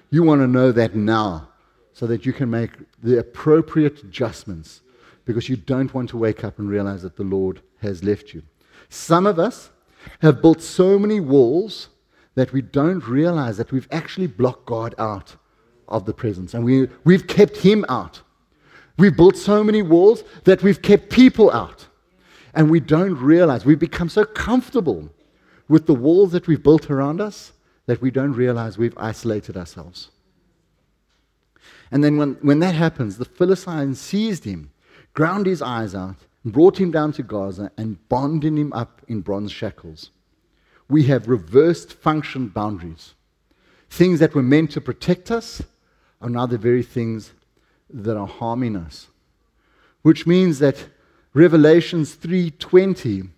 You 0.09 0.23
want 0.23 0.41
to 0.41 0.47
know 0.47 0.71
that 0.73 0.95
now 0.95 1.49
so 1.93 2.05
that 2.07 2.25
you 2.25 2.33
can 2.33 2.49
make 2.49 2.71
the 3.01 3.19
appropriate 3.19 4.03
adjustments 4.03 4.81
because 5.25 5.49
you 5.49 5.55
don't 5.55 5.93
want 5.93 6.09
to 6.09 6.17
wake 6.17 6.43
up 6.43 6.59
and 6.59 6.69
realize 6.69 7.01
that 7.03 7.15
the 7.15 7.23
Lord 7.23 7.61
has 7.81 8.03
left 8.03 8.33
you. 8.33 8.43
Some 8.89 9.25
of 9.25 9.39
us 9.39 9.69
have 10.21 10.41
built 10.41 10.61
so 10.61 10.99
many 10.99 11.19
walls 11.19 11.89
that 12.35 12.51
we 12.51 12.61
don't 12.61 13.05
realize 13.07 13.57
that 13.57 13.71
we've 13.71 13.87
actually 13.91 14.27
blocked 14.27 14.65
God 14.65 14.95
out 14.97 15.35
of 15.87 16.05
the 16.05 16.13
presence 16.13 16.53
and 16.53 16.63
we, 16.63 16.87
we've 17.03 17.27
kept 17.27 17.57
Him 17.57 17.85
out. 17.89 18.21
We've 18.97 19.15
built 19.15 19.37
so 19.37 19.63
many 19.63 19.81
walls 19.81 20.23
that 20.43 20.61
we've 20.61 20.81
kept 20.81 21.09
people 21.09 21.51
out. 21.51 21.87
And 22.53 22.69
we 22.69 22.79
don't 22.79 23.15
realize, 23.15 23.65
we've 23.65 23.79
become 23.79 24.09
so 24.09 24.25
comfortable 24.25 25.09
with 25.67 25.87
the 25.87 25.95
walls 25.95 26.31
that 26.33 26.45
we've 26.45 26.61
built 26.61 26.91
around 26.91 27.19
us 27.19 27.53
that 27.87 28.01
we 28.01 28.11
don't 28.11 28.33
realize 28.33 28.77
we've 28.77 28.97
isolated 28.97 29.57
ourselves. 29.57 30.11
And 31.91 32.03
then 32.03 32.17
when, 32.17 32.33
when 32.41 32.59
that 32.59 32.75
happens, 32.75 33.17
the 33.17 33.25
Philistines 33.25 33.99
seized 33.99 34.43
him 34.43 34.71
ground 35.13 35.45
his 35.45 35.61
eyes 35.61 35.95
out, 35.95 36.17
brought 36.43 36.79
him 36.79 36.91
down 36.91 37.13
to 37.13 37.23
Gaza, 37.23 37.71
and 37.77 38.07
bonded 38.09 38.57
him 38.57 38.73
up 38.73 39.01
in 39.07 39.21
bronze 39.21 39.51
shackles. 39.51 40.09
We 40.89 41.03
have 41.03 41.29
reversed 41.29 41.93
function 41.93 42.47
boundaries. 42.47 43.13
Things 43.89 44.19
that 44.19 44.35
were 44.35 44.43
meant 44.43 44.71
to 44.71 44.81
protect 44.81 45.31
us 45.31 45.61
are 46.21 46.29
now 46.29 46.45
the 46.45 46.57
very 46.57 46.83
things 46.83 47.31
that 47.89 48.17
are 48.17 48.27
harming 48.27 48.75
us. 48.75 49.07
Which 50.01 50.27
means 50.27 50.59
that 50.59 50.87
Revelations 51.33 52.15
3:20 52.15 53.29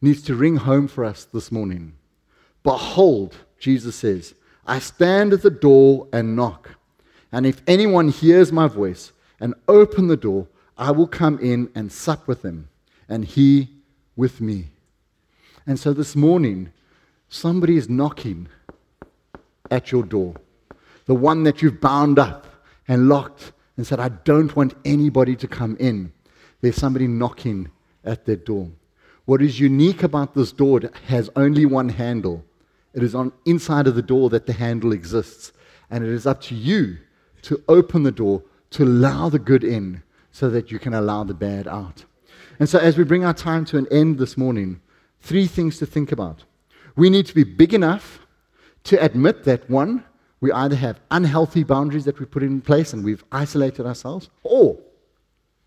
needs 0.00 0.22
to 0.22 0.34
ring 0.34 0.56
home 0.56 0.88
for 0.88 1.04
us 1.04 1.24
this 1.24 1.52
morning. 1.52 1.94
Behold, 2.62 3.36
Jesus 3.58 3.96
says, 3.96 4.34
I 4.66 4.78
stand 4.78 5.32
at 5.32 5.42
the 5.42 5.50
door 5.50 6.08
and 6.12 6.34
knock. 6.34 6.70
And 7.30 7.46
if 7.46 7.62
anyone 7.66 8.08
hears 8.08 8.50
my 8.52 8.66
voice 8.66 9.12
and 9.38 9.54
open 9.68 10.08
the 10.08 10.16
door, 10.16 10.46
I 10.76 10.90
will 10.90 11.06
come 11.06 11.38
in 11.38 11.70
and 11.74 11.92
sup 11.92 12.26
with 12.26 12.44
him, 12.44 12.68
and 13.08 13.24
he 13.24 13.68
with 14.16 14.40
me. 14.40 14.68
And 15.66 15.78
so 15.78 15.92
this 15.92 16.16
morning, 16.16 16.72
somebody 17.28 17.76
is 17.76 17.88
knocking 17.88 18.48
at 19.70 19.92
your 19.92 20.02
door. 20.02 20.34
The 21.06 21.14
one 21.14 21.44
that 21.44 21.62
you've 21.62 21.80
bound 21.80 22.18
up 22.18 22.46
and 22.88 23.08
locked 23.08 23.52
and 23.76 23.86
said, 23.86 24.00
I 24.00 24.08
don't 24.08 24.54
want 24.54 24.74
anybody 24.84 25.36
to 25.36 25.48
come 25.48 25.76
in. 25.78 26.12
There's 26.60 26.76
somebody 26.76 27.06
knocking 27.06 27.70
at 28.04 28.24
their 28.24 28.36
door. 28.36 28.70
What 29.24 29.42
is 29.42 29.58
unique 29.58 30.02
about 30.02 30.34
this 30.34 30.52
door 30.52 30.80
has 31.06 31.30
only 31.36 31.66
one 31.66 31.88
handle. 31.88 32.44
It 32.92 33.02
is 33.02 33.14
on 33.14 33.32
inside 33.46 33.86
of 33.86 33.94
the 33.94 34.02
door 34.02 34.30
that 34.30 34.46
the 34.46 34.52
handle 34.52 34.92
exists. 34.92 35.52
And 35.90 36.04
it 36.04 36.10
is 36.10 36.26
up 36.26 36.40
to 36.42 36.54
you 36.54 36.98
to 37.42 37.62
open 37.68 38.02
the 38.02 38.12
door 38.12 38.42
to 38.70 38.84
allow 38.84 39.28
the 39.28 39.38
good 39.38 39.64
in 39.64 40.02
so 40.34 40.50
that 40.50 40.72
you 40.72 40.80
can 40.80 40.94
allow 40.94 41.22
the 41.22 41.32
bad 41.32 41.68
out. 41.68 42.04
And 42.58 42.68
so, 42.68 42.80
as 42.80 42.98
we 42.98 43.04
bring 43.04 43.24
our 43.24 43.32
time 43.32 43.64
to 43.66 43.78
an 43.78 43.86
end 43.92 44.18
this 44.18 44.36
morning, 44.36 44.80
three 45.20 45.46
things 45.46 45.78
to 45.78 45.86
think 45.86 46.10
about. 46.10 46.42
We 46.96 47.08
need 47.08 47.26
to 47.26 47.34
be 47.34 47.44
big 47.44 47.72
enough 47.72 48.18
to 48.84 49.00
admit 49.00 49.44
that 49.44 49.70
one, 49.70 50.02
we 50.40 50.50
either 50.50 50.74
have 50.74 50.98
unhealthy 51.12 51.62
boundaries 51.62 52.04
that 52.06 52.18
we 52.18 52.26
put 52.26 52.42
in 52.42 52.60
place 52.60 52.92
and 52.92 53.04
we've 53.04 53.22
isolated 53.30 53.86
ourselves, 53.86 54.28
or 54.42 54.76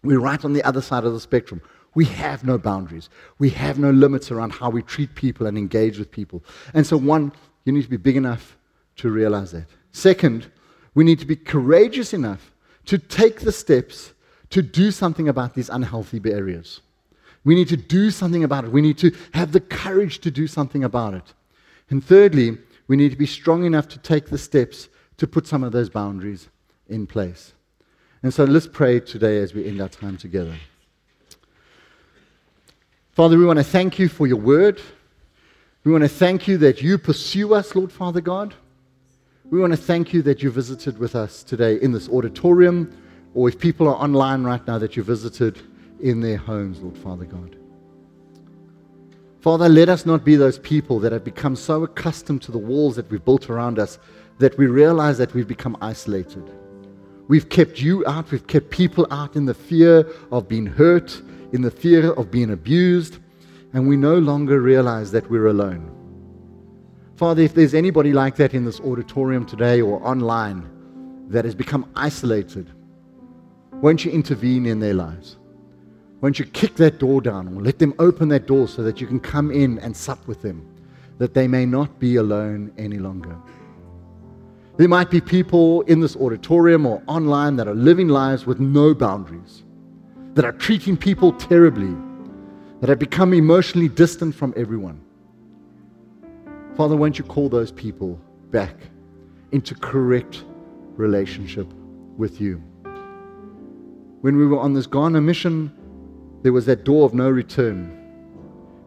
we're 0.03 0.20
right 0.20 0.43
on 0.43 0.51
the 0.51 0.63
other 0.63 0.82
side 0.82 1.05
of 1.05 1.13
the 1.13 1.22
spectrum. 1.22 1.61
We 1.95 2.03
have 2.03 2.43
no 2.43 2.57
boundaries. 2.57 3.09
We 3.39 3.51
have 3.51 3.80
no 3.80 3.91
limits 3.91 4.32
around 4.32 4.51
how 4.51 4.70
we 4.70 4.82
treat 4.82 5.15
people 5.15 5.47
and 5.47 5.57
engage 5.57 5.97
with 5.97 6.11
people. 6.11 6.43
And 6.74 6.86
so, 6.86 6.97
one, 6.97 7.32
you 7.63 7.72
need 7.72 7.84
to 7.84 7.89
be 7.89 7.95
big 7.95 8.18
enough 8.18 8.57
to 8.97 9.09
realize 9.09 9.53
that. 9.53 9.68
Second, 9.93 10.51
we 10.93 11.05
need 11.05 11.20
to 11.20 11.26
be 11.26 11.38
courageous 11.38 12.13
enough 12.13 12.51
to 12.88 12.97
take 12.97 13.39
the 13.39 13.53
steps 13.53 14.11
to 14.50 14.62
do 14.62 14.91
something 14.91 15.28
about 15.28 15.54
these 15.54 15.70
unhealthy 15.70 16.22
areas. 16.26 16.82
We 17.43 17.56
need 17.56 17.70
to 17.70 17.78
do 17.78 18.12
something 18.12 18.43
about 18.43 18.66
it. 18.66 18.72
We 18.72 18.82
need 18.82 18.98
to 19.00 19.16
have 19.34 19.52
the 19.52 19.62
courage 19.62 20.20
to 20.20 20.32
do 20.32 20.48
something 20.48 20.84
about 20.84 21.14
it. 21.14 21.34
And 21.89 22.04
thirdly, 22.04 22.58
we 22.88 22.98
need 22.98 23.12
to 23.12 23.18
be 23.18 23.26
strong 23.26 23.66
enough 23.66 23.88
to 23.89 24.00
take 24.00 24.28
the 24.28 24.38
steps 24.38 24.89
to 25.18 25.28
put 25.28 25.48
some 25.48 25.64
of 25.64 25.72
those 25.72 25.89
boundaries 25.89 26.50
in 26.88 27.08
place. 27.08 27.54
And 28.24 28.34
so 28.34 28.43
let's 28.43 28.68
pray 28.68 29.00
today 29.00 29.39
as 29.39 29.54
we 29.54 29.66
end 29.66 29.82
our 29.82 29.89
time 29.89 30.18
together. 30.18 30.56
Father, 33.12 33.38
we 33.38 33.45
want 33.45 33.58
to 33.58 33.64
thank 33.64 33.98
you 33.98 34.10
for 34.10 34.28
your 34.28 34.38
word. 34.38 34.82
We 35.84 35.91
want 35.91 36.04
to 36.04 36.10
thank 36.10 36.48
you 36.48 36.58
that 36.58 36.82
you 36.82 36.98
pursue 36.98 37.54
us, 37.54 37.76
Lord 37.76 37.91
Father 37.91 38.22
God. 38.22 38.54
We 39.50 39.60
want 39.60 39.72
to 39.72 39.78
thank 39.78 40.12
you 40.12 40.22
that 40.24 40.43
you 40.43 40.52
visited 40.52 40.98
with 40.98 41.16
us 41.16 41.43
today 41.43 41.76
in 41.76 41.93
this 41.93 42.10
auditorium 42.10 42.95
or 43.38 43.48
if 43.48 43.60
people 43.60 43.88
are 43.88 43.96
online 43.98 44.44
right 44.44 44.66
now 44.66 44.80
that 44.80 44.98
you 44.98 45.04
visited 45.04 45.62
in 46.00 46.22
their 46.22 46.38
homes, 46.38 46.80
Lord 46.80 46.98
Father 46.98 47.26
God. 47.26 47.56
Father, 49.42 49.70
let 49.70 49.90
us 49.90 50.08
not 50.08 50.26
be 50.26 50.36
those 50.36 50.58
people 50.58 50.98
that 51.02 51.12
have 51.12 51.24
become 51.24 51.56
so 51.56 51.84
accustomed 51.84 52.42
to 52.42 52.52
the 52.52 52.58
walls 52.58 52.96
that 52.96 53.08
we've 53.12 53.24
built 53.24 53.48
around 53.52 53.78
us 53.78 54.00
that 54.40 54.58
we 54.58 54.66
realize 54.66 55.20
that 55.20 55.36
we've 55.36 55.48
become 55.48 55.78
isolated. 55.82 56.52
We've 57.28 57.48
kept 57.48 57.80
you 57.80 58.04
out, 58.08 58.32
we've 58.32 58.48
kept 58.48 58.72
people 58.72 59.06
out 59.12 59.36
in 59.36 59.46
the 59.46 59.54
fear 59.54 60.12
of 60.32 60.48
being 60.48 60.66
hurt, 60.66 61.22
in 61.54 61.62
the 61.62 61.70
fear 61.70 62.14
of 62.14 62.32
being 62.32 62.50
abused, 62.50 63.20
and 63.72 63.88
we 63.88 63.98
no 63.98 64.18
longer 64.18 64.62
realize 64.62 65.12
that 65.12 65.30
we're 65.30 65.46
alone. 65.46 65.92
Father, 67.18 67.44
if 67.44 67.54
there's 67.54 67.76
anybody 67.76 68.14
like 68.14 68.36
that 68.38 68.56
in 68.56 68.66
this 68.66 68.80
auditorium 68.80 69.46
today 69.46 69.80
or 69.80 70.04
online 70.04 70.68
that 71.30 71.46
has 71.46 71.54
become 71.54 71.88
isolated, 71.96 72.72
won't 73.82 74.03
you 74.03 74.11
intervene 74.11 74.65
in 74.65 74.80
their 74.80 74.93
lives? 74.93 75.38
Won't 76.21 76.39
you 76.39 76.45
kick 76.45 76.75
that 76.75 76.97
door 76.97 77.21
down 77.21 77.47
or 77.47 77.61
let 77.61 77.78
them 77.78 77.93
open 77.99 78.28
that 78.30 78.47
door 78.47 78.67
so 78.67 78.82
that 78.84 78.99
you 78.99 79.05
can 79.05 79.19
come 79.19 79.51
in 79.51 79.78
and 79.80 79.95
sup 79.95 80.28
with 80.28 80.41
them, 80.41 80.67
that 81.19 81.36
they 81.36 81.47
may 81.47 81.65
not 81.65 81.99
be 81.99 82.15
alone 82.15 82.71
any 82.78 82.97
longer? 82.97 83.38
There 84.78 84.88
might 84.88 85.09
be 85.09 85.21
people 85.21 85.82
in 85.84 85.99
this 85.99 86.15
auditorium 86.15 86.86
or 86.86 87.01
online 87.07 87.55
that 87.57 87.67
are 87.67 87.75
living 87.75 88.07
lives 88.07 88.45
with 88.45 88.59
no 88.59 88.93
boundaries, 88.93 89.63
that 90.34 90.45
are 90.45 90.51
treating 90.51 90.97
people 90.97 91.34
terribly, 91.34 91.95
that 92.80 92.89
have 92.89 92.99
become 92.99 93.34
emotionally 93.34 93.88
distant 93.88 94.36
from 94.36 94.53
everyone. 94.55 95.01
Father, 96.75 96.95
won't 96.95 97.17
you 97.17 97.25
call 97.25 97.49
those 97.49 97.71
people 97.71 98.19
back 98.51 98.75
into 99.51 99.73
correct 99.75 100.43
relationship 100.95 101.67
with 102.17 102.39
you? 102.39 102.61
When 104.22 104.36
we 104.36 104.45
were 104.47 104.59
on 104.59 104.74
this 104.74 104.88
Ghana 104.88 105.22
mission, 105.22 105.72
there 106.41 106.53
was 106.53 106.65
that 106.65 106.84
door 106.84 107.05
of 107.05 107.13
no 107.13 107.30
return. 107.30 107.93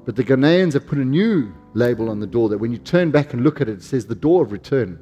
But 0.04 0.16
the 0.16 0.24
Ghanaians 0.24 0.72
have 0.72 0.86
put 0.86 0.98
a 0.98 1.04
new 1.04 1.52
label 1.74 2.08
on 2.08 2.20
the 2.20 2.26
door 2.26 2.48
that 2.48 2.58
when 2.58 2.72
you 2.72 2.78
turn 2.78 3.10
back 3.10 3.32
and 3.32 3.44
look 3.44 3.60
at 3.60 3.68
it, 3.68 3.78
it 3.78 3.82
says 3.82 4.06
the 4.06 4.14
door 4.14 4.42
of 4.42 4.50
return. 4.50 4.98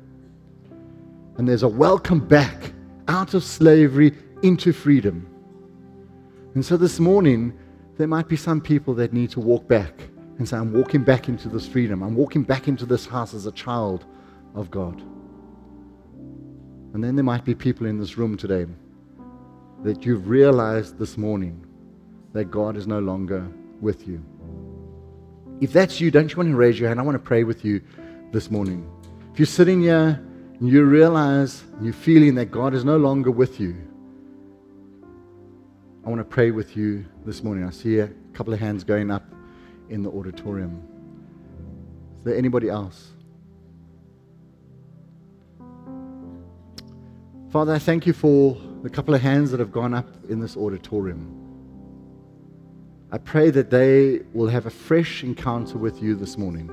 And 1.39 1.49
there's 1.49 1.63
a 1.63 1.69
welcome 1.69 2.27
back 2.27 2.73
out 3.07 3.33
of 3.33 3.43
slavery 3.43 4.13
into 4.43 4.73
freedom. 4.73 5.27
And 6.55 6.65
so 6.65 6.77
this 6.77 7.01
morning, 7.01 7.57
there 7.97 8.09
might 8.09 8.29
be 8.29 8.37
some 8.37 8.61
people 8.61 8.95
that 8.95 9.13
need 9.13 9.31
to 9.31 9.41
walk 9.41 9.67
back 9.67 9.95
and 10.39 10.49
say, 10.49 10.57
I'm 10.57 10.73
walking 10.73 11.05
back 11.05 11.29
into 11.29 11.49
this 11.49 11.67
freedom. 11.67 12.03
I'm 12.03 12.15
walking 12.15 12.43
back 12.43 12.69
into 12.69 12.85
this 12.85 13.07
house 13.07 13.33
as 13.35 13.47
a 13.47 13.53
child 13.53 14.05
of 14.55 14.71
God. 14.71 15.01
And 16.93 17.03
then 17.03 17.17
there 17.17 17.25
might 17.25 17.45
be 17.45 17.55
people 17.55 17.87
in 17.87 17.99
this 17.99 18.19
room 18.19 18.37
today 18.37 18.67
that 19.83 20.05
you've 20.05 20.29
realized 20.29 20.99
this 20.99 21.17
morning 21.17 21.65
that 22.33 22.47
God 22.47 22.77
is 22.77 22.87
no 22.87 22.99
longer 22.99 23.47
with 23.81 24.07
you. 24.09 24.25
If 25.61 25.73
that's 25.73 26.01
you, 26.01 26.11
don't 26.11 26.31
you 26.31 26.37
want 26.37 26.51
to 26.51 26.57
raise 26.57 26.79
your 26.79 26.89
hand? 26.89 27.01
I 27.01 27.03
want 27.03 27.15
to 27.15 27.23
pray 27.23 27.45
with 27.45 27.65
you 27.65 27.81
this 28.33 28.51
morning. 28.51 28.89
If 29.33 29.39
you're 29.39 29.47
sitting 29.47 29.81
here 29.81 30.21
and 30.59 30.69
you 30.69 30.85
realize 30.85 31.63
you're 31.81 31.93
feeling 31.93 32.35
that 32.37 32.51
God 32.51 32.75
is 32.75 32.85
no 32.85 32.97
longer 32.97 33.31
with 33.31 33.61
you, 33.61 33.77
I 36.05 36.09
want 36.09 36.21
to 36.21 36.25
pray 36.25 36.51
with 36.51 36.77
you 36.77 37.05
this 37.25 37.43
morning. 37.43 37.65
I 37.65 37.71
see 37.71 37.99
a 37.99 38.09
couple 38.33 38.53
of 38.53 38.61
hands 38.61 38.83
going 38.83 39.11
up 39.11 39.25
in 39.91 40.03
the 40.03 40.11
auditorium. 40.11 40.83
Is 42.19 42.25
there 42.25 42.37
anybody 42.37 42.69
else? 42.69 43.13
Father, 47.51 47.75
I 47.75 47.79
thank 47.79 48.07
you 48.07 48.13
for 48.13 48.57
the 48.83 48.91
couple 48.91 49.15
of 49.15 49.21
hands 49.21 49.51
that 49.51 49.61
have 49.61 49.73
gone 49.73 49.95
up 49.95 50.09
in 50.29 50.41
this 50.41 50.57
auditorium. 50.57 51.35
I 53.11 53.19
pray 53.19 53.51
that 53.51 53.71
they 53.71 54.21
will 54.33 54.49
have 54.49 54.67
a 54.67 54.71
fresh 54.71 55.25
encounter 55.25 55.79
with 55.79 56.03
you 56.03 56.15
this 56.15 56.37
morning. 56.37 56.71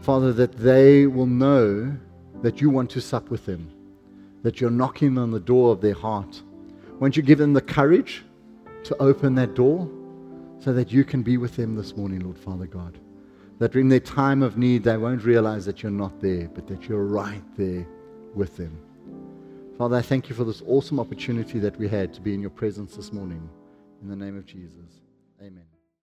Father, 0.00 0.32
that 0.32 0.56
they 0.56 1.06
will 1.06 1.26
know 1.26 1.96
that 2.42 2.60
you 2.60 2.70
want 2.70 2.90
to 2.90 3.00
sup 3.00 3.30
with 3.30 3.44
them, 3.44 3.70
that 4.42 4.60
you're 4.60 4.70
knocking 4.70 5.18
on 5.18 5.30
the 5.30 5.40
door 5.40 5.72
of 5.72 5.80
their 5.80 5.94
heart 5.94 6.42
won't 7.00 7.16
you 7.16 7.22
give 7.22 7.38
them 7.38 7.54
the 7.54 7.62
courage 7.62 8.22
to 8.84 8.94
open 8.98 9.34
that 9.34 9.54
door 9.54 9.90
so 10.58 10.72
that 10.74 10.92
you 10.92 11.02
can 11.02 11.22
be 11.22 11.38
with 11.38 11.56
them 11.56 11.74
this 11.74 11.96
morning, 11.96 12.20
Lord 12.20 12.38
Father 12.38 12.66
God? 12.66 12.98
That 13.58 13.74
in 13.74 13.88
their 13.88 14.00
time 14.00 14.42
of 14.42 14.58
need, 14.58 14.84
they 14.84 14.98
won't 14.98 15.24
realize 15.24 15.64
that 15.64 15.82
you're 15.82 15.90
not 15.90 16.20
there, 16.20 16.48
but 16.48 16.66
that 16.68 16.88
you're 16.88 17.06
right 17.06 17.42
there 17.56 17.86
with 18.34 18.58
them. 18.58 18.78
Father, 19.80 19.96
I 19.96 20.02
thank 20.02 20.28
you 20.28 20.34
for 20.34 20.44
this 20.44 20.62
awesome 20.66 21.00
opportunity 21.00 21.58
that 21.58 21.74
we 21.78 21.88
had 21.88 22.12
to 22.12 22.20
be 22.20 22.34
in 22.34 22.40
your 22.42 22.50
presence 22.50 22.96
this 22.96 23.14
morning. 23.14 23.48
In 24.02 24.10
the 24.10 24.14
name 24.14 24.36
of 24.36 24.44
Jesus, 24.44 25.00
amen. 25.40 25.69